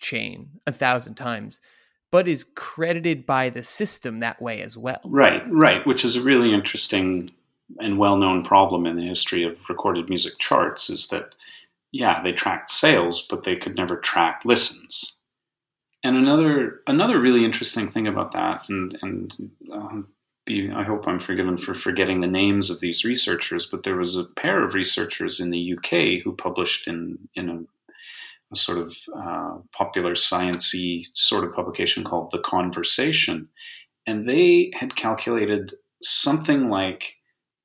chain 0.00 0.60
a 0.66 0.72
thousand 0.72 1.14
times 1.14 1.60
but 2.10 2.28
is 2.28 2.46
credited 2.54 3.26
by 3.26 3.50
the 3.50 3.62
system 3.62 4.20
that 4.20 4.40
way 4.40 4.62
as 4.62 4.76
well. 4.76 5.00
Right 5.04 5.42
right 5.48 5.86
which 5.86 6.04
is 6.04 6.16
a 6.16 6.22
really 6.22 6.52
interesting 6.52 7.30
and 7.80 7.98
well-known 7.98 8.44
problem 8.44 8.86
in 8.86 8.96
the 8.96 9.06
history 9.06 9.42
of 9.42 9.56
recorded 9.68 10.08
music 10.08 10.38
charts 10.38 10.88
is 10.88 11.08
that 11.08 11.34
yeah 11.92 12.22
they 12.22 12.32
tracked 12.32 12.70
sales 12.70 13.20
but 13.22 13.44
they 13.44 13.56
could 13.56 13.76
never 13.76 13.96
track 13.96 14.42
listens. 14.44 15.16
And 16.04 16.16
another 16.16 16.80
another 16.86 17.20
really 17.20 17.44
interesting 17.44 17.90
thing 17.90 18.06
about 18.06 18.32
that 18.32 18.68
and 18.68 18.98
and 19.02 19.50
um, 19.72 20.08
be, 20.48 20.70
I 20.70 20.82
hope 20.82 21.06
I'm 21.06 21.20
forgiven 21.20 21.58
for 21.58 21.74
forgetting 21.74 22.20
the 22.20 22.26
names 22.26 22.70
of 22.70 22.80
these 22.80 23.04
researchers, 23.04 23.66
but 23.66 23.82
there 23.82 23.96
was 23.96 24.16
a 24.16 24.24
pair 24.24 24.64
of 24.64 24.74
researchers 24.74 25.40
in 25.40 25.50
the 25.50 25.74
UK 25.74 26.24
who 26.24 26.32
published 26.32 26.88
in 26.88 27.18
in 27.34 27.68
a, 28.52 28.56
sort 28.56 28.78
of 28.78 28.96
uh, 29.16 29.58
popular 29.72 30.14
sciencey 30.14 31.06
sort 31.14 31.44
of 31.44 31.54
publication 31.54 32.04
called 32.04 32.30
The 32.30 32.38
Conversation, 32.38 33.48
and 34.06 34.28
they 34.28 34.70
had 34.74 34.96
calculated 34.96 35.74
something 36.02 36.68
like 36.68 37.14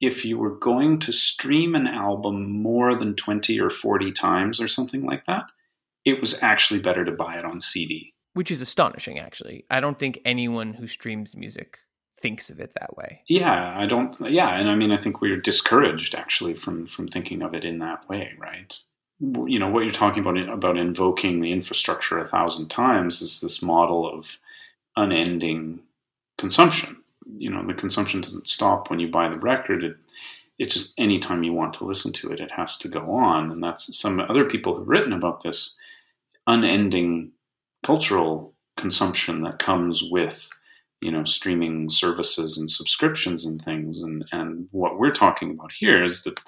if 0.02 0.26
you 0.26 0.38
were 0.38 0.58
going 0.58 1.00
to 1.00 1.14
stream 1.14 1.76
an 1.76 1.88
album 1.88 2.52
more 2.52 2.94
than 2.94 3.16
20 3.16 3.60
or 3.60 3.70
40 3.70 4.12
times 4.12 4.60
or 4.60 4.68
something 4.68 5.06
like 5.06 5.26
that, 5.26 5.46
it 6.04 6.20
was 6.20 6.42
actually 6.44 6.82
better 6.82 7.06
to 7.06 7.12
buy 7.12 7.38
it 7.38 7.46
on 7.46 7.62
CD. 7.62 8.14
Which 8.34 8.52
is 8.52 8.60
astonishing, 8.60 9.20
actually. 9.20 9.66
I 9.70 9.80
don't 9.80 9.98
think 9.98 10.20
anyone 10.26 10.74
who 10.74 10.88
streams 10.88 11.38
music 11.38 11.78
thinks 12.20 12.50
of 12.50 12.60
it 12.60 12.74
that 12.80 12.98
way. 12.98 13.22
Yeah, 13.28 13.78
I 13.78 13.86
don't. 13.86 14.16
Yeah, 14.30 14.50
and 14.50 14.70
I 14.70 14.76
mean, 14.76 14.92
I 14.92 14.98
think 14.98 15.22
we're 15.22 15.38
discouraged 15.38 16.16
actually 16.16 16.56
from 16.56 16.86
from 16.88 17.08
thinking 17.08 17.42
of 17.42 17.54
it 17.54 17.64
in 17.64 17.80
that 17.80 18.10
way, 18.10 18.32
right? 18.40 18.78
You 19.48 19.58
know 19.60 19.70
what 19.70 19.84
you're 19.84 19.92
talking 19.94 20.20
about 20.20 20.38
about 20.50 20.78
invoking 20.78 21.40
the 21.40 21.52
infrastructure 21.52 22.20
a 22.20 22.28
thousand 22.28 22.68
times 22.68 23.22
is 23.22 23.40
this 23.40 23.62
model 23.62 24.10
of 24.12 24.38
unending 24.98 25.80
consumption. 26.38 26.98
You 27.38 27.50
know, 27.50 27.66
the 27.66 27.74
consumption 27.74 28.20
doesn't 28.20 28.48
stop 28.48 28.90
when 28.90 29.00
you 29.00 29.08
buy 29.08 29.30
the 29.30 29.40
record. 29.40 29.84
It 29.84 29.96
it 30.60 30.70
just 30.70 30.94
anytime 31.00 31.44
you 31.44 31.54
want 31.54 31.74
to 31.76 31.86
listen 31.86 32.12
to 32.14 32.32
it, 32.32 32.42
it 32.42 32.52
has 32.52 32.76
to 32.78 32.90
go 32.90 33.14
on, 33.14 33.52
and 33.52 33.64
that's 33.64 33.98
some 33.98 34.20
other 34.20 34.46
people 34.46 34.78
have 34.78 34.88
written 34.88 35.14
about 35.14 35.42
this 35.42 35.78
unending 36.48 37.32
cultural 37.84 38.54
consumption 38.76 39.42
that 39.44 39.60
comes 39.60 40.04
with 40.12 40.50
you 41.00 41.12
know 41.12 41.24
streaming 41.24 41.90
services 41.90 42.58
and 42.58 42.70
subscriptions 42.70 43.46
and 43.46 43.62
things 43.62 44.02
and 44.02 44.26
and 44.32 44.68
what 44.72 44.98
we're 44.98 45.12
talking 45.12 45.52
about 45.52 45.72
here 45.72 46.04
is 46.04 46.24
that 46.24 46.40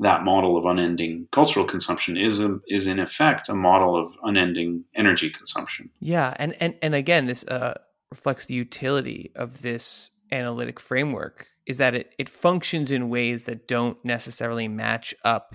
that 0.00 0.24
model 0.24 0.56
of 0.56 0.64
unending 0.64 1.28
cultural 1.30 1.64
consumption 1.64 2.16
is 2.16 2.40
a, 2.40 2.58
is 2.66 2.86
in 2.86 2.98
effect 2.98 3.48
a 3.48 3.54
model 3.54 3.96
of 3.96 4.16
unending 4.22 4.84
energy 4.96 5.30
consumption. 5.30 5.90
Yeah 6.00 6.34
and 6.38 6.54
and 6.60 6.74
and 6.82 6.94
again 6.94 7.26
this 7.26 7.44
uh, 7.44 7.74
reflects 8.10 8.46
the 8.46 8.54
utility 8.54 9.32
of 9.36 9.62
this 9.62 10.10
analytic 10.32 10.80
framework 10.80 11.46
is 11.66 11.78
that 11.78 11.94
it 11.94 12.14
it 12.18 12.28
functions 12.28 12.90
in 12.90 13.08
ways 13.08 13.44
that 13.44 13.68
don't 13.68 14.02
necessarily 14.04 14.68
match 14.68 15.14
up 15.24 15.54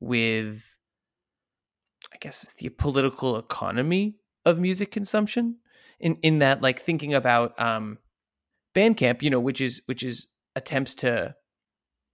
with 0.00 0.78
I 2.12 2.16
guess 2.20 2.52
the 2.58 2.68
political 2.68 3.36
economy 3.36 4.16
of 4.44 4.58
music 4.58 4.90
consumption. 4.90 5.58
In 6.00 6.16
in 6.22 6.38
that 6.40 6.62
like 6.62 6.80
thinking 6.80 7.14
about 7.14 7.58
um 7.60 7.98
Bandcamp, 8.74 9.22
you 9.22 9.30
know, 9.30 9.40
which 9.40 9.60
is 9.60 9.82
which 9.86 10.02
is 10.02 10.28
attempts 10.54 10.94
to 10.96 11.34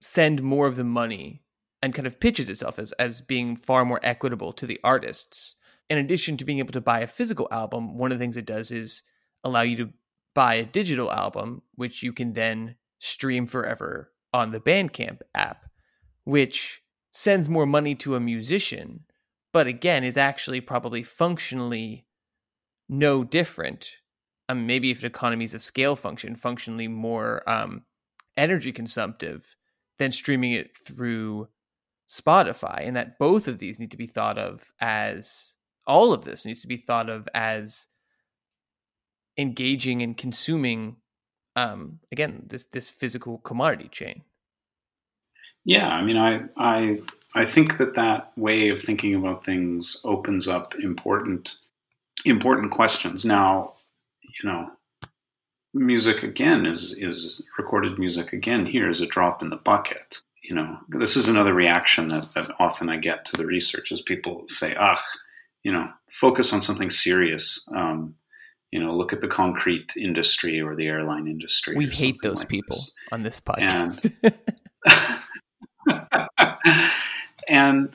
send 0.01 0.41
more 0.41 0.67
of 0.67 0.75
the 0.75 0.83
money 0.83 1.43
and 1.85 1.93
kind 1.93 2.07
of 2.07 2.19
pitches 2.19 2.49
itself 2.49 2.79
as 2.79 2.91
as 2.93 3.21
being 3.21 3.55
far 3.55 3.85
more 3.85 3.99
equitable 4.01 4.51
to 4.51 4.65
the 4.65 4.79
artists. 4.83 5.53
In 5.87 5.99
addition 5.99 6.35
to 6.35 6.43
being 6.43 6.57
able 6.57 6.73
to 6.73 6.81
buy 6.81 7.01
a 7.01 7.07
physical 7.07 7.47
album, 7.51 7.95
one 7.95 8.11
of 8.11 8.17
the 8.17 8.23
things 8.23 8.37
it 8.37 8.47
does 8.47 8.71
is 8.71 9.03
allow 9.43 9.61
you 9.61 9.77
to 9.77 9.93
buy 10.33 10.55
a 10.55 10.65
digital 10.65 11.11
album, 11.11 11.61
which 11.75 12.01
you 12.01 12.11
can 12.11 12.33
then 12.33 12.75
stream 12.97 13.45
forever 13.45 14.11
on 14.33 14.49
the 14.49 14.59
Bandcamp 14.59 15.19
app, 15.35 15.69
which 16.23 16.81
sends 17.11 17.47
more 17.47 17.67
money 17.67 17.93
to 17.93 18.15
a 18.15 18.19
musician, 18.19 19.05
but 19.53 19.67
again 19.67 20.03
is 20.03 20.17
actually 20.17 20.61
probably 20.61 21.03
functionally 21.03 22.07
no 22.89 23.23
different. 23.23 23.97
Um, 24.49 24.65
maybe 24.65 24.89
if 24.89 25.03
economies 25.03 25.53
of 25.53 25.61
scale 25.61 25.95
function, 25.95 26.33
functionally 26.33 26.87
more 26.87 27.47
um, 27.47 27.83
energy 28.35 28.71
consumptive 28.71 29.55
than 29.99 30.11
streaming 30.11 30.51
it 30.51 30.75
through 30.75 31.47
Spotify, 32.09 32.81
and 32.81 32.95
that 32.95 33.17
both 33.17 33.47
of 33.47 33.59
these 33.59 33.79
need 33.79 33.91
to 33.91 33.97
be 33.97 34.07
thought 34.07 34.37
of 34.37 34.71
as 34.79 35.55
all 35.87 36.13
of 36.13 36.25
this 36.25 36.45
needs 36.45 36.61
to 36.61 36.67
be 36.67 36.77
thought 36.77 37.09
of 37.09 37.27
as 37.33 37.87
engaging 39.37 40.01
and 40.01 40.17
consuming 40.17 40.97
um, 41.55 41.99
again 42.11 42.43
this 42.47 42.65
this 42.67 42.89
physical 42.89 43.37
commodity 43.39 43.89
chain. 43.89 44.23
Yeah, 45.63 45.87
I 45.87 46.03
mean, 46.03 46.17
I 46.17 46.41
I 46.57 46.99
I 47.33 47.45
think 47.45 47.77
that 47.77 47.95
that 47.95 48.31
way 48.37 48.69
of 48.69 48.81
thinking 48.81 49.15
about 49.15 49.43
things 49.43 50.01
opens 50.03 50.47
up 50.47 50.75
important 50.75 51.57
important 52.23 52.71
questions. 52.71 53.25
Now, 53.25 53.73
you 54.21 54.49
know, 54.49 54.71
music 55.73 56.23
again 56.23 56.65
is 56.65 56.93
is 56.93 57.43
recorded 57.57 57.97
music 57.97 58.31
again 58.31 58.65
here 58.65 58.89
is 58.89 59.01
a 59.01 59.07
drop 59.07 59.41
in 59.41 59.49
the 59.49 59.57
bucket. 59.57 60.21
You 60.47 60.55
know, 60.55 60.77
this 60.89 61.15
is 61.15 61.27
another 61.27 61.53
reaction 61.53 62.09
that, 62.09 62.31
that 62.33 62.51
often 62.59 62.89
I 62.89 62.97
get 62.97 63.25
to 63.25 63.37
the 63.37 63.45
research 63.45 63.91
is 63.91 64.01
people 64.01 64.43
say, 64.47 64.75
"Ah, 64.79 65.01
you 65.63 65.71
know, 65.71 65.89
focus 66.11 66.53
on 66.53 66.61
something 66.61 66.89
serious." 66.89 67.67
Um, 67.75 68.15
you 68.71 68.79
know, 68.79 68.95
look 68.95 69.13
at 69.13 69.21
the 69.21 69.27
concrete 69.27 69.93
industry 69.95 70.59
or 70.59 70.75
the 70.75 70.87
airline 70.87 71.27
industry. 71.27 71.75
We 71.75 71.87
hate 71.87 72.17
those 72.21 72.39
like 72.39 72.49
people 72.49 72.75
this. 72.75 72.93
on 73.11 73.23
this 73.23 73.39
podcast. 73.39 74.11
And, 75.87 76.91
and, 77.49 77.93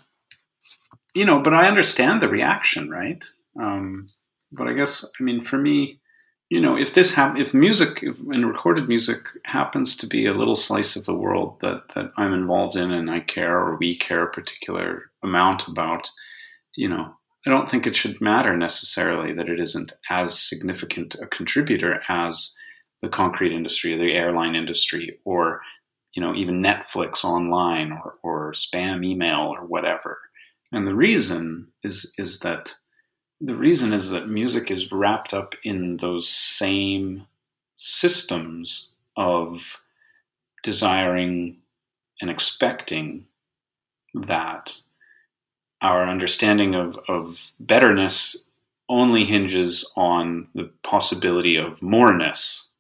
you 1.15 1.27
know, 1.27 1.41
but 1.43 1.53
I 1.53 1.69
understand 1.69 2.23
the 2.23 2.29
reaction, 2.29 2.89
right? 2.89 3.23
Um, 3.61 4.07
but 4.51 4.69
I 4.69 4.73
guess, 4.73 5.05
I 5.05 5.23
mean, 5.23 5.43
for 5.43 5.59
me, 5.59 6.01
you 6.51 6.61
know, 6.61 6.77
if 6.77 6.95
this 6.95 7.15
hap- 7.15 7.39
if 7.39 7.55
music 7.55 8.01
if, 8.03 8.19
and 8.19 8.47
recorded 8.47 8.89
music 8.89 9.21
happens 9.45 9.97
to 9.97 10.07
be 10.07 10.27
a 10.27 10.35
little 10.35 10.57
slice 10.57 10.97
of 10.97 11.07
the 11.07 11.15
world 11.15 11.61
that 11.61 11.89
that 11.95 12.11
I'm 12.17 12.35
involved 12.35 12.77
in 12.77 12.91
and 12.91 13.09
I 13.09 13.21
care 13.21 13.57
or 13.57 13.77
we 13.77 13.97
care 13.97 14.25
a 14.25 14.33
particular 14.33 15.11
amount 15.23 15.69
about, 15.69 16.11
you 16.77 16.89
know, 16.89 17.15
I 17.47 17.51
don't 17.51 17.71
think 17.71 17.87
it 17.87 17.97
should 17.97 18.21
matter 18.21 18.57
necessarily 18.57 19.33
that 19.35 19.49
it 19.49 19.61
isn't 19.61 19.93
as 20.11 20.39
significant 20.39 21.15
a 21.15 21.27
contributor 21.29 22.03
as 22.09 22.55
the 23.01 23.09
concrete 23.09 23.55
industry 23.55 23.97
the 23.97 24.13
airline 24.13 24.55
industry 24.55 25.19
or 25.25 25.63
you 26.15 26.21
know 26.21 26.35
even 26.35 26.61
Netflix 26.61 27.25
online 27.25 27.93
or, 27.93 28.17
or 28.25 28.53
spam 28.53 29.05
email 29.05 29.55
or 29.55 29.67
whatever. 29.67 30.19
And 30.73 30.85
the 30.85 30.97
reason 30.97 31.69
is 31.85 32.13
is 32.19 32.41
that 32.41 32.75
the 33.41 33.55
reason 33.55 33.93
is 33.93 34.11
that 34.11 34.29
music 34.29 34.71
is 34.71 34.93
wrapped 34.93 35.33
up 35.33 35.55
in 35.65 35.97
those 35.99 36.29
same 36.29 37.27
systems 37.75 38.91
of 39.17 39.81
desiring 40.63 41.57
and 42.21 42.31
expecting 42.31 43.27
that. 44.15 44.77
Our 45.83 46.07
understanding 46.07 46.75
of, 46.75 46.99
of 47.09 47.53
betterness 47.59 48.47
only 48.89 49.25
hinges 49.25 49.91
on 49.97 50.49
the 50.55 50.71
possibility 50.83 51.57
of 51.57 51.83
moreness 51.83 52.71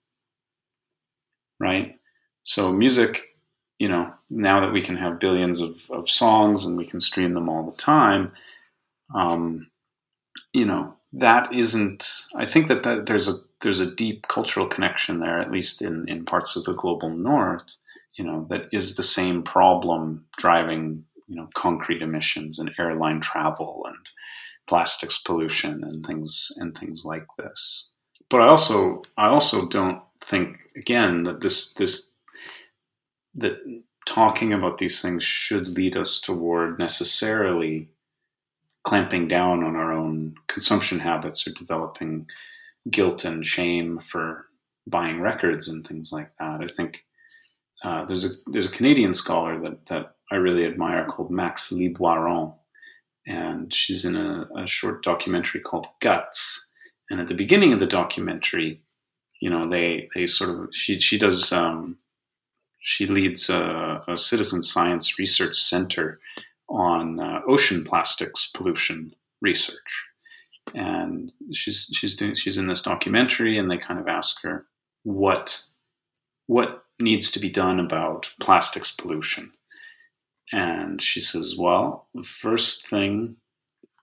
right? 1.60 1.98
So 2.42 2.72
music 2.72 3.26
you 3.78 3.88
know 3.88 4.12
now 4.28 4.60
that 4.60 4.72
we 4.72 4.82
can 4.82 4.96
have 4.96 5.20
billions 5.20 5.60
of, 5.60 5.90
of 5.90 6.10
songs 6.10 6.64
and 6.66 6.76
we 6.76 6.86
can 6.86 7.00
stream 7.00 7.32
them 7.34 7.48
all 7.48 7.62
the 7.70 7.76
time 7.76 8.32
um, 9.14 9.69
you 10.52 10.64
know 10.64 10.94
that 11.12 11.52
isn't 11.52 12.26
i 12.36 12.46
think 12.46 12.68
that, 12.68 12.82
that 12.82 13.06
there's 13.06 13.28
a 13.28 13.34
there's 13.62 13.80
a 13.80 13.94
deep 13.94 14.26
cultural 14.28 14.66
connection 14.66 15.20
there 15.20 15.38
at 15.38 15.50
least 15.50 15.82
in 15.82 16.08
in 16.08 16.24
parts 16.24 16.56
of 16.56 16.64
the 16.64 16.74
global 16.74 17.10
north 17.10 17.76
you 18.14 18.24
know 18.24 18.46
that 18.50 18.68
is 18.72 18.96
the 18.96 19.02
same 19.02 19.42
problem 19.42 20.24
driving 20.36 21.04
you 21.26 21.36
know 21.36 21.48
concrete 21.54 22.02
emissions 22.02 22.58
and 22.58 22.70
airline 22.78 23.20
travel 23.20 23.84
and 23.86 24.10
plastics 24.66 25.18
pollution 25.18 25.82
and 25.82 26.04
things 26.06 26.52
and 26.58 26.76
things 26.76 27.04
like 27.04 27.26
this. 27.38 27.90
But 28.28 28.42
i 28.42 28.48
also 28.48 29.02
i 29.16 29.26
also 29.26 29.68
don't 29.68 30.02
think 30.20 30.58
again 30.76 31.24
that 31.24 31.40
this 31.40 31.72
this 31.74 32.10
that 33.34 33.54
talking 34.06 34.52
about 34.52 34.78
these 34.78 35.00
things 35.00 35.22
should 35.24 35.68
lead 35.68 35.96
us 35.96 36.20
toward 36.20 36.78
necessarily 36.78 37.88
clamping 38.84 39.28
down 39.28 39.62
on 39.62 39.76
our 39.76 39.92
own 39.92 40.34
consumption 40.48 40.98
habits 40.98 41.46
or 41.46 41.52
developing 41.52 42.26
guilt 42.90 43.24
and 43.24 43.46
shame 43.46 44.00
for 44.00 44.46
buying 44.86 45.20
records 45.20 45.68
and 45.68 45.86
things 45.86 46.12
like 46.12 46.30
that. 46.38 46.60
I 46.62 46.66
think 46.66 47.04
uh, 47.84 48.04
there's 48.04 48.24
a 48.24 48.30
there's 48.46 48.68
a 48.68 48.72
Canadian 48.72 49.14
scholar 49.14 49.60
that 49.60 49.86
that 49.86 50.14
I 50.30 50.36
really 50.36 50.64
admire 50.64 51.06
called 51.06 51.30
Max 51.30 51.70
Liboiron, 51.70 52.54
and 53.26 53.72
she's 53.72 54.04
in 54.04 54.16
a, 54.16 54.48
a 54.56 54.66
short 54.66 55.02
documentary 55.02 55.60
called 55.60 55.86
Guts. 56.00 56.68
And 57.10 57.20
at 57.20 57.28
the 57.28 57.34
beginning 57.34 57.72
of 57.72 57.80
the 57.80 57.86
documentary, 57.86 58.82
you 59.40 59.50
know, 59.50 59.68
they 59.68 60.08
they 60.14 60.26
sort 60.26 60.50
of 60.50 60.68
she 60.72 61.00
she 61.00 61.18
does 61.18 61.52
um, 61.52 61.98
she 62.80 63.06
leads 63.06 63.50
a, 63.50 64.00
a 64.08 64.16
citizen 64.16 64.62
science 64.62 65.18
research 65.18 65.56
center 65.56 66.18
on 66.70 67.20
uh, 67.20 67.40
ocean 67.48 67.84
plastics 67.84 68.46
pollution 68.46 69.14
research, 69.40 70.06
and 70.74 71.32
she's 71.52 71.88
she's 71.92 72.16
doing 72.16 72.34
she's 72.34 72.58
in 72.58 72.66
this 72.66 72.82
documentary, 72.82 73.58
and 73.58 73.70
they 73.70 73.78
kind 73.78 74.00
of 74.00 74.08
ask 74.08 74.42
her 74.42 74.66
what 75.02 75.62
what 76.46 76.84
needs 77.00 77.30
to 77.30 77.40
be 77.40 77.50
done 77.50 77.80
about 77.80 78.30
plastics 78.40 78.90
pollution, 78.90 79.52
and 80.52 81.02
she 81.02 81.20
says, 81.20 81.56
well, 81.58 82.06
the 82.14 82.22
first 82.22 82.86
thing 82.88 83.36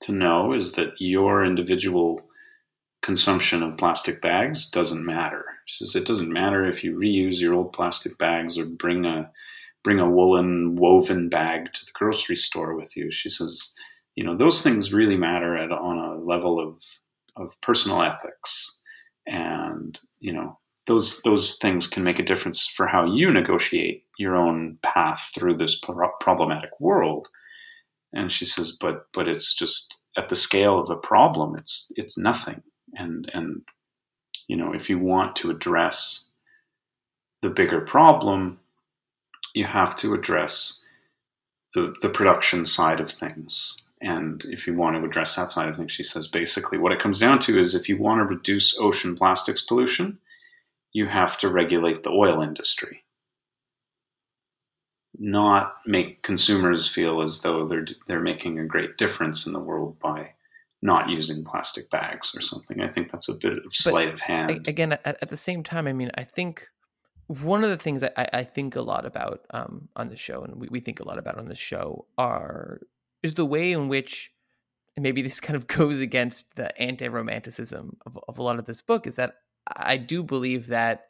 to 0.01 0.11
know 0.11 0.53
is 0.53 0.73
that 0.73 0.93
your 0.99 1.43
individual 1.43 2.21
consumption 3.01 3.63
of 3.63 3.77
plastic 3.77 4.21
bags 4.21 4.69
doesn't 4.69 5.05
matter. 5.05 5.45
She 5.65 5.85
says 5.85 5.95
it 5.95 6.05
doesn't 6.05 6.31
matter 6.31 6.65
if 6.65 6.83
you 6.83 6.97
reuse 6.97 7.39
your 7.39 7.53
old 7.53 7.73
plastic 7.73 8.17
bags 8.17 8.57
or 8.57 8.65
bring 8.65 9.05
a 9.05 9.31
bring 9.83 9.99
a 9.99 10.09
woolen 10.09 10.75
woven 10.75 11.29
bag 11.29 11.71
to 11.73 11.85
the 11.85 11.91
grocery 11.93 12.35
store 12.35 12.75
with 12.75 12.95
you. 12.97 13.11
She 13.11 13.29
says, 13.29 13.73
you 14.15 14.23
know, 14.23 14.35
those 14.35 14.61
things 14.61 14.93
really 14.93 15.15
matter 15.15 15.55
at 15.55 15.71
on 15.71 15.97
a 15.97 16.15
level 16.15 16.59
of 16.59 16.81
of 17.35 17.59
personal 17.61 18.01
ethics, 18.01 18.79
and 19.27 19.99
you 20.19 20.33
know, 20.33 20.57
those 20.87 21.21
those 21.21 21.57
things 21.57 21.85
can 21.87 22.03
make 22.03 22.19
a 22.19 22.23
difference 22.23 22.67
for 22.67 22.87
how 22.87 23.05
you 23.05 23.31
negotiate 23.31 24.05
your 24.17 24.35
own 24.35 24.77
path 24.81 25.29
through 25.35 25.55
this 25.57 25.79
problematic 26.19 26.71
world. 26.79 27.27
And 28.13 28.31
she 28.31 28.45
says, 28.45 28.71
but 28.71 29.05
but 29.13 29.27
it's 29.27 29.53
just 29.53 29.97
at 30.17 30.29
the 30.29 30.35
scale 30.35 30.79
of 30.79 30.87
the 30.87 30.95
problem, 30.95 31.55
it's 31.55 31.91
it's 31.95 32.17
nothing. 32.17 32.63
And 32.95 33.29
and 33.33 33.61
you 34.47 34.55
know, 34.55 34.73
if 34.73 34.89
you 34.89 34.97
want 34.97 35.35
to 35.37 35.51
address 35.51 36.29
the 37.41 37.49
bigger 37.49 37.81
problem, 37.81 38.59
you 39.57 39.65
have 39.65 39.95
to 39.97 40.13
address 40.13 40.81
the, 41.73 41.93
the 42.01 42.09
production 42.09 42.65
side 42.65 42.99
of 42.99 43.11
things. 43.11 43.81
And 43.99 44.45
if 44.45 44.67
you 44.67 44.75
want 44.75 44.95
to 44.95 45.03
address 45.03 45.35
that 45.35 45.49
side 45.49 45.69
of 45.69 45.75
things, 45.75 45.91
she 45.91 46.03
says 46.03 46.27
basically 46.27 46.77
what 46.77 46.91
it 46.91 46.99
comes 46.99 47.19
down 47.19 47.39
to 47.39 47.57
is 47.57 47.73
if 47.73 47.89
you 47.89 47.97
want 47.97 48.19
to 48.19 48.35
reduce 48.35 48.79
ocean 48.79 49.15
plastics 49.15 49.61
pollution, 49.61 50.19
you 50.93 51.07
have 51.07 51.37
to 51.39 51.49
regulate 51.49 52.03
the 52.03 52.11
oil 52.11 52.41
industry. 52.41 53.03
Not 55.17 55.77
make 55.87 56.21
consumers 56.21 56.87
feel 56.87 57.23
as 57.23 57.41
though 57.41 57.67
they're 57.67 57.87
they're 58.05 58.19
making 58.19 58.59
a 58.59 58.65
great 58.65 58.97
difference 58.97 59.47
in 59.47 59.53
the 59.53 59.59
world 59.59 59.97
by 59.99 60.29
not 60.83 61.09
using 61.09 61.43
plastic 61.43 61.89
bags 61.89 62.35
or 62.35 62.41
something. 62.41 62.81
I 62.81 62.87
think 62.87 63.11
that's 63.11 63.29
a 63.29 63.33
bit 63.33 63.57
of 63.57 63.75
sleight 63.75 64.09
but 64.09 64.13
of 64.13 64.19
hand. 64.19 64.67
Again, 64.67 64.91
at, 64.91 65.05
at 65.05 65.29
the 65.29 65.37
same 65.37 65.63
time, 65.63 65.87
I 65.87 65.93
mean, 65.93 66.11
I 66.15 66.23
think 66.23 66.67
one 67.27 67.63
of 67.63 67.69
the 67.69 67.77
things 67.77 68.03
I, 68.03 68.11
I 68.33 68.43
think 68.43 68.75
a 68.75 68.81
lot 68.81 69.05
about 69.05 69.45
um, 69.51 69.89
on 69.95 70.09
the 70.09 70.15
show, 70.15 70.43
and 70.43 70.55
we, 70.55 70.67
we 70.69 70.79
think 70.79 70.99
a 70.99 71.07
lot 71.07 71.19
about 71.19 71.37
on 71.37 71.47
the 71.47 71.55
show, 71.55 72.05
are 72.17 72.81
is 73.21 73.33
the 73.33 73.45
way 73.45 73.71
in 73.71 73.89
which 73.89 74.31
maybe 74.97 75.21
this 75.21 75.39
kind 75.41 75.55
of 75.55 75.67
goes 75.67 75.99
against 75.99 76.55
the 76.55 76.79
anti-romanticism 76.81 77.97
of, 78.05 78.17
of 78.27 78.39
a 78.39 78.43
lot 78.43 78.59
of 78.59 78.65
this 78.65 78.81
book 78.81 79.05
is 79.05 79.15
that 79.15 79.35
I 79.75 79.97
do 79.97 80.23
believe 80.23 80.67
that 80.67 81.05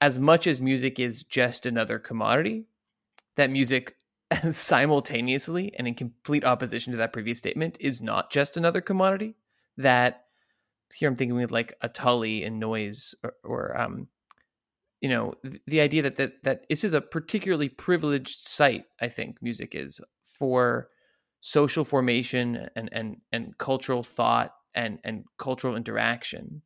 as 0.00 0.18
much 0.18 0.46
as 0.46 0.60
music 0.60 0.98
is 0.98 1.22
just 1.22 1.64
another 1.64 1.98
commodity, 1.98 2.66
that 3.36 3.50
music 3.50 3.96
simultaneously 4.50 5.72
and 5.76 5.86
in 5.86 5.94
complete 5.94 6.44
opposition 6.44 6.92
to 6.92 6.98
that 6.98 7.12
previous 7.12 7.38
statement 7.38 7.78
is 7.80 8.02
not 8.02 8.30
just 8.30 8.56
another 8.56 8.80
commodity. 8.80 9.36
That 9.76 10.24
here 10.94 11.08
I'm 11.08 11.16
thinking 11.16 11.42
of 11.42 11.50
like 11.50 11.78
Attali 11.80 12.46
and 12.46 12.60
noise 12.60 13.14
or, 13.22 13.34
or 13.42 13.80
um, 13.80 14.08
you 15.04 15.10
know, 15.10 15.34
the, 15.66 15.82
idea 15.82 16.00
that, 16.00 16.16
that 16.16 16.42
that 16.44 16.64
this 16.70 16.82
is 16.82 16.94
a 16.94 17.00
particularly 17.02 17.68
privileged 17.68 18.48
site, 18.48 18.86
I 19.02 19.08
think 19.08 19.36
music 19.42 19.74
is 19.74 20.00
for 20.24 20.88
social 21.42 21.84
formation 21.84 22.70
and 22.74 22.88
and 22.90 23.16
and 23.30 23.58
cultural 23.58 24.02
thought 24.02 24.54
and 24.74 25.00
and 25.04 25.24
cultural 25.36 25.76
interaction. 25.76 26.62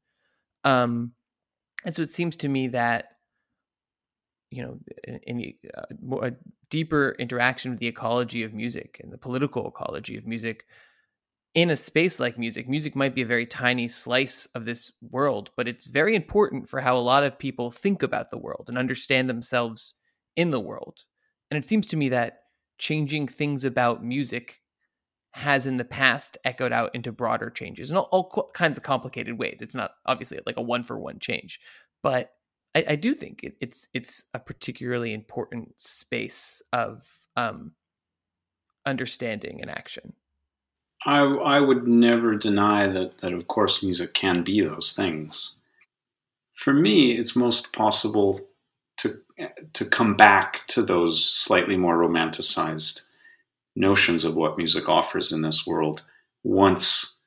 Um, 0.62 1.14
and 1.84 1.92
so 1.92 2.02
it 2.02 2.10
seems 2.10 2.36
to 2.36 2.48
me 2.48 2.68
that 2.68 3.06
you 4.50 4.62
know, 4.62 4.78
in, 5.26 5.54
uh, 5.76 6.16
a 6.22 6.32
deeper 6.70 7.16
interaction 7.18 7.72
with 7.72 7.80
the 7.80 7.88
ecology 7.88 8.44
of 8.44 8.54
music 8.54 9.00
and 9.02 9.12
the 9.12 9.18
political 9.18 9.66
ecology 9.66 10.16
of 10.16 10.28
music 10.28 10.64
in 11.58 11.70
a 11.70 11.76
space 11.76 12.20
like 12.20 12.38
music, 12.38 12.68
music 12.68 12.94
might 12.94 13.16
be 13.16 13.22
a 13.22 13.26
very 13.26 13.44
tiny 13.44 13.88
slice 13.88 14.46
of 14.54 14.64
this 14.64 14.92
world, 15.00 15.50
but 15.56 15.66
it's 15.66 15.86
very 15.86 16.14
important 16.14 16.68
for 16.68 16.80
how 16.80 16.96
a 16.96 16.98
lot 16.98 17.24
of 17.24 17.36
people 17.36 17.68
think 17.68 18.04
about 18.04 18.30
the 18.30 18.38
world 18.38 18.66
and 18.68 18.78
understand 18.78 19.28
themselves 19.28 19.94
in 20.36 20.52
the 20.52 20.60
world. 20.60 21.00
And 21.50 21.58
it 21.58 21.66
seems 21.66 21.88
to 21.88 21.96
me 21.96 22.10
that 22.10 22.42
changing 22.78 23.26
things 23.26 23.64
about 23.64 24.04
music 24.04 24.60
has 25.32 25.66
in 25.66 25.78
the 25.78 25.84
past 25.84 26.38
echoed 26.44 26.72
out 26.72 26.94
into 26.94 27.10
broader 27.10 27.50
changes 27.50 27.90
in 27.90 27.96
all, 27.96 28.08
all 28.12 28.52
kinds 28.54 28.76
of 28.76 28.84
complicated 28.84 29.36
ways. 29.36 29.58
It's 29.60 29.74
not 29.74 29.90
obviously 30.06 30.38
like 30.46 30.58
a 30.58 30.62
one 30.62 30.84
for 30.84 30.96
one 30.96 31.18
change, 31.18 31.58
but 32.04 32.30
I, 32.76 32.84
I 32.90 32.94
do 32.94 33.14
think 33.14 33.42
it, 33.42 33.56
it's 33.60 33.88
it's 33.92 34.26
a 34.32 34.38
particularly 34.38 35.12
important 35.12 35.72
space 35.80 36.62
of 36.72 37.04
um, 37.34 37.72
understanding 38.86 39.60
and 39.60 39.72
action. 39.72 40.12
I 41.06 41.20
I 41.20 41.60
would 41.60 41.86
never 41.86 42.34
deny 42.34 42.88
that 42.88 43.18
that 43.18 43.32
of 43.32 43.48
course 43.48 43.82
music 43.82 44.14
can 44.14 44.42
be 44.42 44.60
those 44.60 44.94
things. 44.94 45.56
For 46.56 46.72
me, 46.72 47.12
it's 47.12 47.36
most 47.36 47.72
possible 47.72 48.40
to 48.98 49.18
to 49.72 49.84
come 49.84 50.16
back 50.16 50.66
to 50.68 50.82
those 50.82 51.24
slightly 51.24 51.76
more 51.76 51.96
romanticized 51.96 53.02
notions 53.76 54.24
of 54.24 54.34
what 54.34 54.58
music 54.58 54.88
offers 54.88 55.30
in 55.30 55.42
this 55.42 55.66
world 55.66 56.02
once 56.42 57.18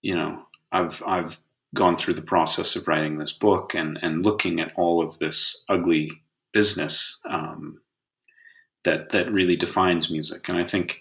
you 0.00 0.14
know 0.14 0.42
I've 0.72 1.02
I've 1.06 1.38
gone 1.74 1.96
through 1.96 2.14
the 2.14 2.22
process 2.22 2.74
of 2.74 2.88
writing 2.88 3.18
this 3.18 3.32
book 3.32 3.74
and 3.74 3.98
and 4.02 4.24
looking 4.24 4.60
at 4.60 4.72
all 4.76 5.02
of 5.02 5.18
this 5.18 5.64
ugly 5.68 6.22
business 6.52 7.20
um, 7.28 7.80
that 8.84 9.10
that 9.10 9.30
really 9.32 9.56
defines 9.56 10.10
music. 10.10 10.48
And 10.48 10.58
I 10.58 10.64
think, 10.64 11.00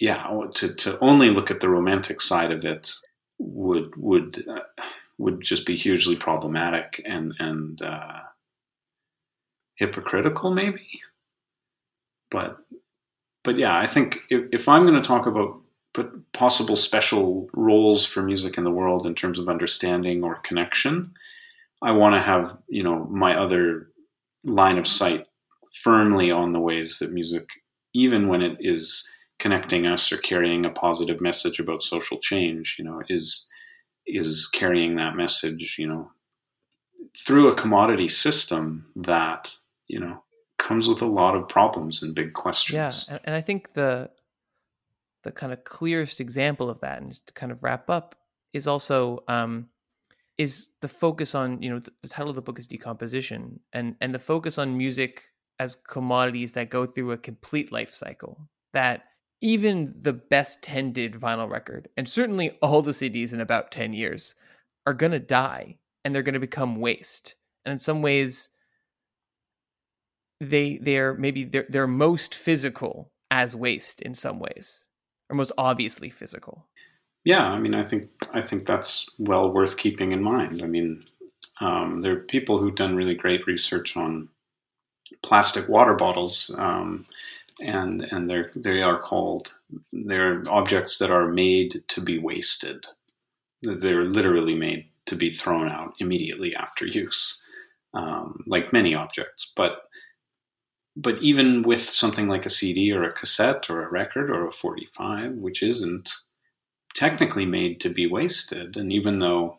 yeah, 0.00 0.26
to 0.54 0.74
to 0.74 0.98
only 1.00 1.30
look 1.30 1.50
at 1.50 1.60
the 1.60 1.68
romantic 1.68 2.20
side 2.20 2.50
of 2.50 2.64
it 2.64 2.92
would 3.38 3.94
would 3.96 4.44
uh, 4.48 4.82
would 5.18 5.40
just 5.42 5.66
be 5.66 5.76
hugely 5.76 6.16
problematic 6.16 7.02
and 7.04 7.34
and 7.38 7.80
uh, 7.82 8.20
hypocritical, 9.76 10.50
maybe. 10.50 10.88
But 12.30 12.58
but 13.44 13.58
yeah, 13.58 13.78
I 13.78 13.86
think 13.86 14.20
if, 14.30 14.48
if 14.52 14.68
I'm 14.68 14.86
going 14.86 15.00
to 15.00 15.06
talk 15.06 15.26
about 15.26 15.60
possible 16.32 16.76
special 16.76 17.48
roles 17.52 18.06
for 18.06 18.22
music 18.22 18.56
in 18.56 18.64
the 18.64 18.70
world 18.70 19.06
in 19.06 19.14
terms 19.14 19.38
of 19.38 19.48
understanding 19.48 20.22
or 20.22 20.36
connection. 20.36 21.12
I 21.82 21.92
want 21.92 22.14
to 22.14 22.20
have, 22.20 22.56
you 22.68 22.82
know, 22.82 23.06
my 23.06 23.36
other 23.36 23.88
line 24.44 24.78
of 24.78 24.86
sight 24.86 25.26
firmly 25.82 26.30
on 26.30 26.52
the 26.52 26.60
ways 26.60 26.98
that 26.98 27.12
music, 27.12 27.48
even 27.94 28.28
when 28.28 28.42
it 28.42 28.56
is 28.60 29.08
connecting 29.40 29.86
us 29.86 30.12
or 30.12 30.18
carrying 30.18 30.64
a 30.64 30.70
positive 30.70 31.20
message 31.20 31.58
about 31.58 31.82
social 31.82 32.18
change, 32.18 32.76
you 32.78 32.84
know, 32.84 33.02
is 33.08 33.48
is 34.06 34.48
carrying 34.52 34.96
that 34.96 35.16
message, 35.16 35.76
you 35.78 35.86
know, 35.86 36.10
through 37.18 37.48
a 37.48 37.54
commodity 37.54 38.08
system 38.08 38.86
that, 38.96 39.54
you 39.88 39.98
know, 39.98 40.22
comes 40.58 40.88
with 40.88 41.02
a 41.02 41.06
lot 41.06 41.34
of 41.34 41.48
problems 41.48 42.02
and 42.02 42.14
big 42.14 42.32
questions. 42.32 43.06
Yeah, 43.08 43.18
and 43.24 43.34
I 43.34 43.40
think 43.40 43.72
the 43.72 44.10
the 45.22 45.32
kind 45.32 45.52
of 45.52 45.64
clearest 45.64 46.20
example 46.20 46.70
of 46.70 46.80
that, 46.80 47.00
and 47.00 47.10
just 47.10 47.26
to 47.26 47.32
kind 47.32 47.52
of 47.52 47.62
wrap 47.62 47.90
up, 47.90 48.14
is 48.52 48.66
also 48.66 49.24
um, 49.28 49.68
is 50.38 50.70
the 50.80 50.88
focus 50.88 51.34
on 51.34 51.62
you 51.62 51.70
know 51.70 51.78
the, 51.78 51.92
the 52.02 52.08
title 52.08 52.30
of 52.30 52.36
the 52.36 52.42
book 52.42 52.58
is 52.58 52.66
decomposition, 52.66 53.60
and 53.72 53.96
and 54.00 54.14
the 54.14 54.18
focus 54.18 54.58
on 54.58 54.76
music 54.76 55.24
as 55.58 55.74
commodities 55.74 56.52
that 56.52 56.70
go 56.70 56.86
through 56.86 57.12
a 57.12 57.18
complete 57.18 57.70
life 57.72 57.92
cycle. 57.92 58.48
That 58.72 59.04
even 59.40 59.94
the 60.00 60.12
best 60.12 60.62
tended 60.62 61.14
vinyl 61.14 61.50
record, 61.50 61.88
and 61.96 62.08
certainly 62.08 62.58
all 62.62 62.82
the 62.82 62.90
CDs 62.92 63.32
in 63.32 63.40
about 63.40 63.70
ten 63.70 63.92
years, 63.92 64.34
are 64.86 64.94
gonna 64.94 65.18
die 65.18 65.76
and 66.04 66.14
they're 66.14 66.22
gonna 66.22 66.40
become 66.40 66.76
waste. 66.76 67.34
And 67.64 67.72
in 67.72 67.78
some 67.78 68.02
ways, 68.02 68.50
they 70.40 70.78
they're 70.78 71.14
maybe 71.14 71.44
they're 71.44 71.66
they're 71.68 71.86
most 71.86 72.34
physical 72.34 73.10
as 73.30 73.54
waste 73.54 74.00
in 74.02 74.14
some 74.14 74.38
ways 74.38 74.86
or 75.28 75.36
most 75.36 75.52
obviously 75.56 76.10
physical. 76.10 76.66
Yeah, 77.24 77.44
I 77.44 77.58
mean, 77.58 77.74
I 77.74 77.84
think 77.86 78.08
I 78.32 78.40
think 78.40 78.66
that's 78.66 79.08
well 79.18 79.52
worth 79.52 79.76
keeping 79.76 80.12
in 80.12 80.22
mind. 80.22 80.62
I 80.62 80.66
mean, 80.66 81.04
um, 81.60 82.00
there 82.00 82.14
are 82.14 82.20
people 82.20 82.58
who've 82.58 82.74
done 82.74 82.96
really 82.96 83.14
great 83.14 83.46
research 83.46 83.96
on 83.96 84.28
plastic 85.22 85.68
water 85.68 85.94
bottles, 85.94 86.54
um, 86.58 87.06
and 87.62 88.02
and 88.10 88.30
they're 88.30 88.50
they 88.54 88.82
are 88.82 89.00
called 89.00 89.52
they're 89.92 90.42
objects 90.48 90.98
that 90.98 91.10
are 91.10 91.26
made 91.26 91.82
to 91.88 92.00
be 92.00 92.18
wasted. 92.18 92.86
They're 93.62 94.04
literally 94.04 94.54
made 94.54 94.86
to 95.06 95.16
be 95.16 95.30
thrown 95.30 95.68
out 95.68 95.94
immediately 95.98 96.54
after 96.54 96.86
use, 96.86 97.44
um, 97.94 98.42
like 98.46 98.72
many 98.72 98.94
objects. 98.94 99.52
But 99.54 99.82
but 100.96 101.16
even 101.22 101.62
with 101.62 101.84
something 101.84 102.28
like 102.28 102.46
a 102.46 102.50
CD 102.50 102.92
or 102.92 103.04
a 103.04 103.12
cassette 103.12 103.70
or 103.70 103.82
a 103.82 103.90
record 103.90 104.30
or 104.30 104.48
a 104.48 104.52
45, 104.52 105.34
which 105.34 105.62
isn't 105.62 106.12
technically 106.94 107.46
made 107.46 107.80
to 107.80 107.88
be 107.88 108.06
wasted, 108.06 108.76
and 108.76 108.92
even 108.92 109.20
though, 109.20 109.58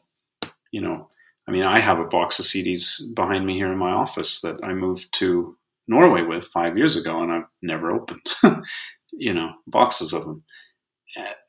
you 0.72 0.82
know, 0.82 1.10
I 1.48 1.52
mean, 1.52 1.64
I 1.64 1.80
have 1.80 2.00
a 2.00 2.06
box 2.06 2.38
of 2.40 2.46
CDs 2.46 3.02
behind 3.16 3.46
me 3.46 3.56
here 3.56 3.72
in 3.72 3.78
my 3.78 3.92
office 3.92 4.42
that 4.42 4.64
I 4.64 4.74
moved 4.74 5.12
to 5.16 5.58
Norway 5.92 6.24
with 6.24 6.46
five 6.46 6.78
years 6.78 6.98
ago, 6.98 7.22
and 7.22 7.32
I've 7.32 7.50
never 7.62 7.92
opened, 7.92 8.26
you 9.12 9.34
know, 9.34 9.52
boxes 9.68 10.14
of 10.14 10.24
them. 10.24 10.44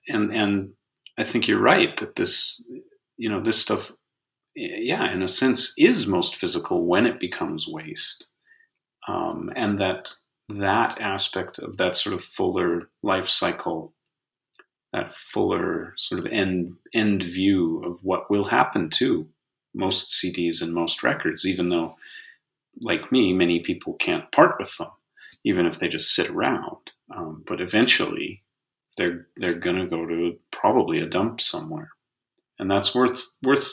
And 0.09 0.35
and 0.35 0.73
I 1.19 1.25
think 1.25 1.49
you're 1.49 1.61
right 1.61 1.97
that 1.99 2.17
this, 2.17 2.63
you 3.17 3.31
know, 3.31 3.41
this 3.41 3.59
stuff, 3.59 3.91
yeah, 4.55 5.11
in 5.13 5.23
a 5.23 5.29
sense, 5.29 5.73
is 5.79 6.07
most 6.07 6.37
physical 6.37 6.85
when 6.85 7.07
it 7.07 7.21
becomes 7.21 7.67
waste 7.67 8.27
um, 9.09 9.51
and 9.57 9.81
that 9.81 10.13
that 10.49 11.01
aspect 11.01 11.59
of 11.59 11.77
that 11.79 11.97
sort 11.97 12.15
of 12.15 12.23
fuller 12.23 12.91
life 13.03 13.29
cycle, 13.29 13.95
that 14.93 15.15
fuller 15.33 15.95
sort 15.97 16.19
of 16.19 16.31
end 16.33 16.75
end 16.95 17.23
view 17.23 17.83
of 17.85 17.99
what 18.03 18.31
will 18.31 18.45
happen 18.45 18.91
to 18.91 19.27
most 19.75 20.11
CDs 20.11 20.61
and 20.61 20.75
most 20.75 21.03
records, 21.03 21.47
even 21.47 21.71
though, 21.71 21.97
like 22.81 23.13
me, 23.13 23.33
many 23.33 23.61
people 23.61 23.95
can't 23.95 24.31
part 24.33 24.57
with 24.59 24.77
them, 24.79 24.91
even 25.45 25.67
if 25.67 25.79
they 25.79 25.89
just 25.89 26.15
sit 26.15 26.31
around. 26.31 26.79
Um, 27.15 27.45
but 27.47 27.61
eventually, 27.61 28.43
they're 28.97 29.27
they're 29.37 29.59
gonna 29.59 29.87
go 29.87 30.07
to 30.07 30.39
probably 30.51 31.01
a 31.01 31.07
dump 31.07 31.41
somewhere, 31.41 31.91
and 32.59 32.71
that's 32.71 32.95
worth 32.95 33.27
worth 33.43 33.71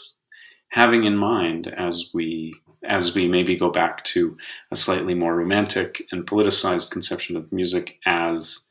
having 0.70 1.04
in 1.06 1.18
mind 1.18 1.68
as 1.68 2.10
we 2.14 2.54
as 2.86 3.14
we 3.14 3.28
maybe 3.28 3.58
go 3.58 3.70
back 3.70 4.04
to 4.06 4.38
a 4.72 4.76
slightly 4.76 5.14
more 5.14 5.36
romantic 5.36 6.02
and 6.12 6.26
politicized 6.26 6.92
conception 6.92 7.36
of 7.36 7.52
music 7.52 8.00
as 8.06 8.68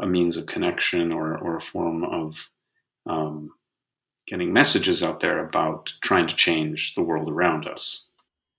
a 0.00 0.06
means 0.06 0.36
of 0.36 0.46
connection 0.46 1.12
or, 1.12 1.36
or 1.38 1.56
a 1.56 1.60
form 1.60 2.02
of 2.02 2.48
um, 3.06 3.50
getting 4.26 4.52
messages 4.52 5.02
out 5.02 5.20
there 5.20 5.44
about 5.44 5.92
trying 6.02 6.26
to 6.26 6.34
change 6.34 6.94
the 6.94 7.02
world 7.02 7.30
around 7.30 7.68
us. 7.68 8.08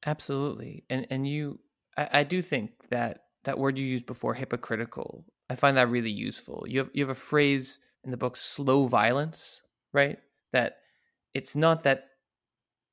Absolutely, 0.06 0.84
and 0.90 1.08
and 1.10 1.28
you, 1.28 1.60
I, 1.98 2.10
I 2.14 2.24
do 2.24 2.42
think 2.42 2.72
that 2.90 3.24
that 3.46 3.58
word 3.58 3.78
you 3.78 3.86
used 3.86 4.06
before, 4.06 4.34
hypocritical, 4.34 5.26
I 5.50 5.56
find 5.56 5.78
that 5.78 5.90
really 5.90 6.12
useful. 6.12 6.66
You 6.68 6.80
have 6.80 6.90
you 6.94 7.04
have 7.04 7.10
a 7.10 7.16
phrase 7.16 7.80
in 8.04 8.12
the 8.12 8.18
book, 8.18 8.36
slow 8.36 8.88
violence, 8.88 9.62
right? 9.94 10.20
That 10.52 10.78
it's 11.34 11.56
not 11.56 11.84
that 11.84 12.06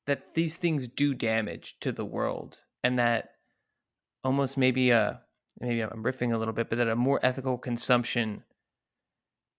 that 0.07 0.35
these 0.35 0.57
things 0.57 0.89
do 0.89 1.15
damage 1.15 1.77
to 1.81 1.93
the 1.93 2.05
world 2.05 2.61
and 2.83 2.99
that 2.99 3.31
almost 4.25 4.57
maybe 4.57 4.91
a 4.91 5.21
maybe 5.61 5.81
I'm 5.83 6.05
riffing 6.05 6.33
a 6.33 6.39
little 6.39 6.55
bit, 6.55 6.69
but 6.71 6.79
that 6.79 6.89
a 6.89 6.97
more 6.97 7.21
ethical 7.23 7.59
consumption 7.59 8.45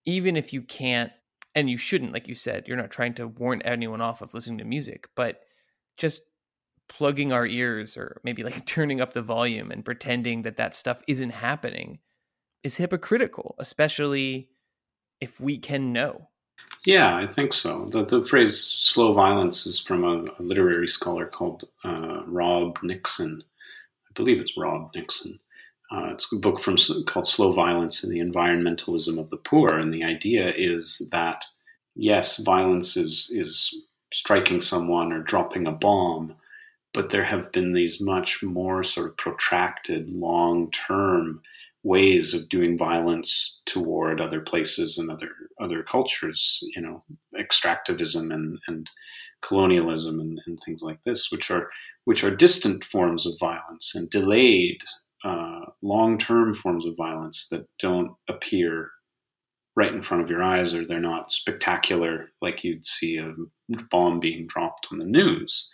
even 0.06 0.36
if 0.36 0.54
you 0.54 0.62
can't 0.62 1.12
and 1.56 1.70
you 1.70 1.78
shouldn't 1.78 2.14
like 2.14 2.28
you 2.28 2.36
said 2.36 2.68
you're 2.68 2.78
not 2.78 2.92
trying 2.92 3.14
to 3.14 3.28
warn 3.28 3.62
anyone 3.62 4.02
off 4.02 4.22
of 4.22 4.34
listening 4.34 4.58
to 4.58 4.64
music 4.64 5.08
but 5.16 5.42
just 5.98 6.24
plugging 6.90 7.32
our 7.32 7.46
ears 7.46 7.98
or 7.98 8.20
maybe 8.24 8.44
like 8.44 8.66
turning 8.66 9.02
up 9.02 9.14
the 9.14 9.22
volume 9.22 9.72
and 9.72 9.86
pretending 9.86 10.42
that 10.44 10.58
that 10.58 10.76
stuff 10.76 11.02
isn't 11.08 11.32
happening 11.32 12.00
is 12.64 12.76
hypocritical 12.78 13.56
especially 13.60 14.50
if 15.20 15.40
we 15.40 15.58
can 15.58 15.94
know. 15.94 16.28
Yeah 16.86 17.16
i 17.16 17.28
think 17.28 17.54
so. 17.54 17.86
The, 17.92 18.06
the 18.06 18.26
phrase 18.26 18.62
slow 18.62 19.14
violence 19.14 19.66
is 19.66 19.80
from 19.80 20.04
a, 20.04 20.26
a 20.40 20.42
literary 20.42 20.88
scholar 20.88 21.26
called 21.26 21.66
uh, 21.84 22.24
rob 22.26 22.80
nixon. 22.84 23.44
I 24.10 24.12
believe 24.14 24.40
it's 24.40 24.58
rob 24.58 24.92
nixon. 24.96 25.40
Uh, 25.92 26.10
it's 26.14 26.32
a 26.32 26.38
book 26.38 26.60
from 26.60 26.78
called 27.06 27.28
Slow 27.28 27.52
Violence 27.52 28.04
and 28.04 28.14
the 28.14 28.22
Environmentalism 28.22 29.20
of 29.20 29.30
the 29.30 29.38
Poor, 29.38 29.78
and 29.78 29.94
the 29.94 30.06
idea 30.06 30.54
is 30.56 31.10
that 31.12 31.44
yes, 31.96 32.38
violence 32.38 32.96
is 32.96 33.30
is 33.34 33.76
striking 34.14 34.62
someone 34.62 35.12
or 35.12 35.20
dropping 35.20 35.68
a 35.68 35.72
bomb, 35.72 36.36
but 36.94 37.10
there 37.10 37.24
have 37.24 37.52
been 37.52 37.74
these 37.74 38.02
much 38.02 38.44
more 38.44 38.84
sort 38.84 39.10
of 39.10 39.18
protracted, 39.18 40.10
long 40.10 40.72
term 40.72 41.42
ways 41.84 42.34
of 42.34 42.48
doing 42.50 42.78
violence 42.78 43.60
toward 43.66 44.22
other 44.22 44.42
places 44.42 44.98
and 44.98 45.10
other 45.10 45.30
other 45.60 45.84
cultures. 45.84 46.60
You 46.76 46.82
know, 46.82 47.04
extractivism 47.38 48.34
and 48.34 48.60
and 48.68 48.90
colonialism 49.42 50.20
and, 50.20 50.40
and 50.46 50.60
things 50.60 50.82
like 50.82 51.04
this, 51.04 51.32
which 51.32 51.50
are 51.50 51.70
which 52.06 52.24
are 52.24 52.36
distant 52.36 52.84
forms 52.84 53.26
of 53.26 53.34
violence 53.40 53.96
and 53.96 54.10
delayed 54.10 54.82
uh, 55.24 55.62
long 55.82 56.18
term 56.18 56.54
forms 56.54 56.86
of 56.86 56.96
violence 56.98 57.48
that 57.50 57.68
don't 57.80 58.12
appear 58.28 58.92
right 59.76 59.94
in 59.94 60.02
front 60.02 60.24
of 60.24 60.30
your 60.30 60.44
eyes 60.44 60.76
or 60.76 60.86
they're 60.86 61.00
not 61.00 61.32
spectacular 61.32 62.30
like 62.42 62.64
you'd 62.64 62.86
see 62.86 63.18
a 63.18 63.34
bomb 63.90 64.20
being 64.20 64.46
dropped 64.48 64.88
on 64.92 65.00
the 65.00 65.06
news. 65.06 65.70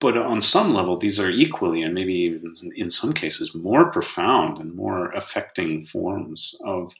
But 0.00 0.16
on 0.16 0.40
some 0.40 0.74
level, 0.74 0.96
these 0.96 1.18
are 1.18 1.30
equally 1.30 1.82
and 1.82 1.92
maybe 1.94 2.14
even 2.14 2.54
in 2.76 2.88
some 2.88 3.12
cases 3.12 3.54
more 3.54 3.90
profound 3.90 4.58
and 4.58 4.74
more 4.74 5.10
affecting 5.12 5.84
forms 5.84 6.54
of 6.64 6.94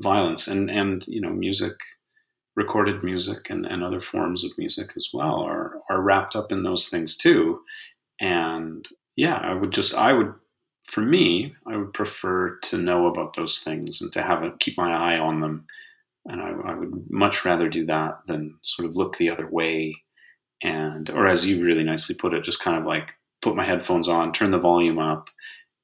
violence. 0.00 0.48
And, 0.48 0.70
and 0.70 1.06
you 1.08 1.20
know, 1.20 1.30
music, 1.30 1.72
recorded 2.54 3.02
music, 3.02 3.48
and, 3.48 3.64
and 3.64 3.82
other 3.82 4.00
forms 4.00 4.44
of 4.44 4.56
music 4.58 4.92
as 4.96 5.08
well 5.14 5.36
are, 5.40 5.80
are 5.88 6.02
wrapped 6.02 6.36
up 6.36 6.52
in 6.52 6.62
those 6.62 6.88
things 6.88 7.16
too. 7.16 7.62
And 8.20 8.86
yeah, 9.16 9.36
I 9.36 9.54
would 9.54 9.72
just, 9.72 9.94
I 9.94 10.12
would 10.12 10.34
for 10.84 11.00
me, 11.00 11.54
I 11.66 11.76
would 11.76 11.92
prefer 11.92 12.56
to 12.56 12.78
know 12.78 13.06
about 13.06 13.34
those 13.34 13.60
things 13.60 14.00
and 14.00 14.12
to 14.12 14.22
have 14.22 14.42
it, 14.42 14.58
keep 14.58 14.76
my 14.76 15.14
eye 15.14 15.18
on 15.18 15.40
them. 15.40 15.66
And 16.26 16.40
I, 16.40 16.50
I, 16.50 16.74
would 16.74 17.10
much 17.10 17.44
rather 17.44 17.68
do 17.68 17.84
that 17.86 18.20
than 18.26 18.56
sort 18.62 18.88
of 18.88 18.96
look 18.96 19.16
the 19.16 19.30
other 19.30 19.48
way. 19.48 19.94
And, 20.62 21.10
or 21.10 21.26
as 21.26 21.46
you 21.46 21.64
really 21.64 21.84
nicely 21.84 22.14
put 22.14 22.34
it, 22.34 22.44
just 22.44 22.62
kind 22.62 22.76
of 22.78 22.84
like 22.84 23.08
put 23.40 23.56
my 23.56 23.64
headphones 23.64 24.08
on, 24.08 24.32
turn 24.32 24.50
the 24.50 24.58
volume 24.58 24.98
up, 24.98 25.28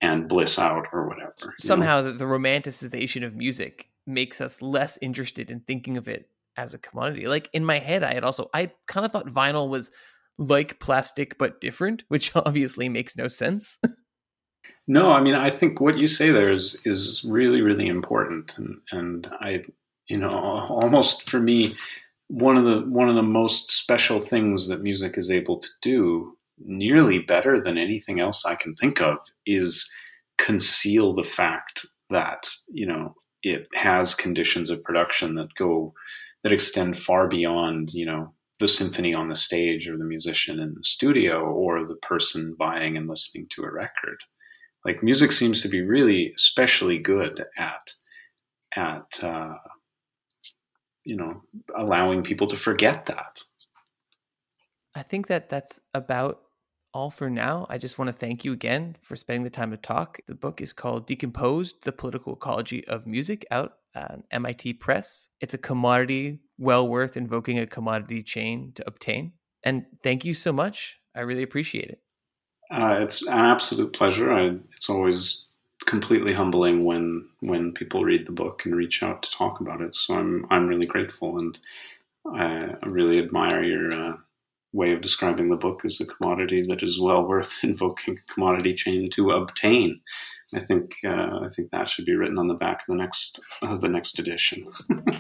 and 0.01 0.29
bliss 0.29 0.59
out 0.59 0.87
or 0.93 1.09
whatever. 1.09 1.55
Somehow, 1.59 2.03
the, 2.03 2.13
the 2.13 2.25
romanticization 2.25 3.25
of 3.25 3.35
music 3.35 3.89
makes 4.07 4.41
us 4.41 4.63
less 4.63 4.99
interested 5.03 5.51
in 5.51 5.61
thinking 5.61 5.97
of 5.97 6.09
it 6.09 6.29
as 6.57 6.75
a 6.75 6.79
commodity. 6.79 7.27
Like 7.27 7.49
in 7.53 7.65
my 7.65 7.79
head, 7.79 8.03
I 8.03 8.15
had 8.15 8.25
also, 8.25 8.49
I 8.55 8.71
kind 8.87 9.05
of 9.05 9.13
thought 9.13 9.27
vinyl 9.27 9.69
was 9.69 9.91
like 10.39 10.79
plastic 10.81 11.37
but 11.39 11.61
different, 11.61 12.05
which 12.09 12.35
obviously 12.37 12.89
makes 12.89 13.17
no 13.17 13.29
sense. 13.29 13.79
No, 14.91 15.11
I 15.11 15.21
mean, 15.21 15.35
I 15.35 15.51
think 15.51 15.81
what 15.81 15.99
you 15.99 16.07
say 16.07 16.31
there 16.31 16.51
is 16.51 16.81
is 16.87 17.25
really, 17.29 17.61
really 17.61 17.89
important, 17.89 18.57
and 18.57 18.79
and 18.91 19.31
I, 19.41 19.63
you 20.09 20.17
know, 20.17 20.31
almost 20.31 21.29
for 21.29 21.41
me, 21.41 21.77
one 22.29 22.57
of 22.57 22.65
the 22.65 22.81
one 22.89 23.09
of 23.09 23.17
the 23.17 23.23
most 23.23 23.71
special 23.71 24.21
things 24.21 24.69
that 24.69 24.83
music 24.83 25.17
is 25.17 25.31
able 25.31 25.59
to 25.59 25.69
do, 25.83 26.37
nearly 26.59 27.19
better 27.19 27.61
than 27.61 27.79
anything 27.79 28.21
else 28.21 28.45
I 28.45 28.55
can 28.55 28.75
think 28.75 29.01
of, 29.01 29.19
is 29.47 29.91
conceal 30.37 31.15
the 31.15 31.25
fact 31.25 31.87
that 32.11 32.49
you 32.69 32.87
know 32.87 33.15
it 33.43 33.67
has 33.75 34.15
conditions 34.15 34.71
of 34.71 34.83
production 34.85 35.35
that 35.35 35.55
go 35.55 35.93
that 36.43 36.53
extend 36.53 36.99
far 36.99 37.29
beyond 37.29 37.93
you 37.93 38.07
know 38.07 38.33
the 38.61 38.69
symphony 38.69 39.15
on 39.15 39.29
the 39.29 39.37
stage 39.37 39.89
or 39.89 39.97
the 39.97 40.05
musician 40.05 40.59
in 40.59 40.75
the 40.75 40.83
studio 40.83 41.45
or 41.45 41.87
the 41.87 41.97
person 41.97 42.57
buying 42.59 42.97
and 42.97 43.09
listening 43.09 43.47
to 43.51 43.63
a 43.63 43.73
record. 43.73 44.19
Like 44.85 45.03
music 45.03 45.33
seems 45.33 45.63
to 45.63 45.69
be 45.69 45.81
really 45.81 46.33
especially 46.35 46.99
good 46.99 47.45
at 47.57 47.91
at 48.77 49.25
uh, 49.25 49.55
you 51.09 51.17
know 51.17 51.43
allowing 51.75 52.23
people 52.23 52.47
to 52.47 52.57
forget 52.57 53.07
that. 53.07 53.43
I 54.95 55.03
think 55.03 55.29
that 55.29 55.49
that's 55.49 55.81
about 55.95 56.41
all 56.93 57.11
for 57.11 57.31
now. 57.31 57.67
I 57.71 57.79
just 57.79 57.99
want 57.99 58.09
to 58.09 58.13
thank 58.13 58.45
you 58.45 58.53
again 58.53 58.97
for 59.01 59.17
spending 59.17 59.45
the 59.45 59.51
time 59.51 59.71
to 59.71 59.77
talk. 59.79 60.19
The 60.27 60.35
book 60.35 60.61
is 60.61 60.73
called 60.73 61.07
decomposed 61.07 61.85
the 61.85 61.93
political 61.93 62.35
ecology 62.35 62.87
of 62.87 63.07
music 63.07 63.47
out 63.51 63.73
on 63.97 64.25
mit 64.39 64.81
press. 64.81 65.31
It's 65.41 65.55
a 65.55 65.59
commodity 65.59 66.41
well 66.59 66.87
worth 66.87 67.17
invoking 67.17 67.59
a 67.59 67.67
commodity 67.67 68.23
chain 68.23 68.73
to 68.75 68.87
obtain. 68.87 69.33
And 69.65 69.87
thank 70.03 70.27
you 70.27 70.35
so 70.35 70.53
much. 70.53 70.99
I 71.15 71.21
really 71.21 71.43
appreciate 71.43 71.89
it. 71.89 72.01
Uh, 72.71 72.99
it's 73.01 73.27
an 73.27 73.33
absolute 73.33 73.95
pleasure. 73.95 74.31
I, 74.31 74.57
it's 74.77 74.91
always 74.91 75.48
completely 75.89 76.35
humbling 76.35 76.85
when 76.85 77.27
when 77.41 77.73
people 77.73 78.05
read 78.05 78.27
the 78.27 78.33
book 78.33 78.67
and 78.67 78.77
reach 78.77 79.03
out 79.03 79.23
to 79.23 79.31
talk 79.31 79.61
about 79.61 79.81
it. 79.81 79.95
So 79.95 80.15
I'm 80.15 80.45
I'm 80.51 80.69
really 80.69 80.87
grateful, 80.87 81.39
and 81.39 81.59
I, 82.27 82.75
really 82.87 83.19
admire 83.19 83.63
your 83.63 83.95
uh, 83.95 84.17
way 84.75 84.93
of 84.93 85.01
describing 85.01 85.49
the 85.49 85.57
book 85.57 85.87
as 85.87 85.99
a 86.01 86.07
commodity 86.07 86.63
that 86.69 86.83
is 86.83 87.01
well 87.01 87.27
worth 87.27 87.57
invoking 87.65 88.19
a 88.19 88.33
commodity 88.33 88.75
chain 88.75 89.09
to 89.13 89.31
obtain. 89.31 90.01
I 90.55 90.61
think 90.61 90.93
uh, 91.07 91.31
I 91.43 91.49
think 91.49 91.71
that 91.71 91.89
should 91.89 92.05
be 92.05 92.15
written 92.15 92.39
on 92.39 92.49
the 92.49 92.55
back 92.55 92.81
of 92.83 92.87
the 92.89 92.95
next 92.95 93.41
of 93.63 93.81
the 93.81 93.89
next 93.89 94.19
edition. 94.19 94.67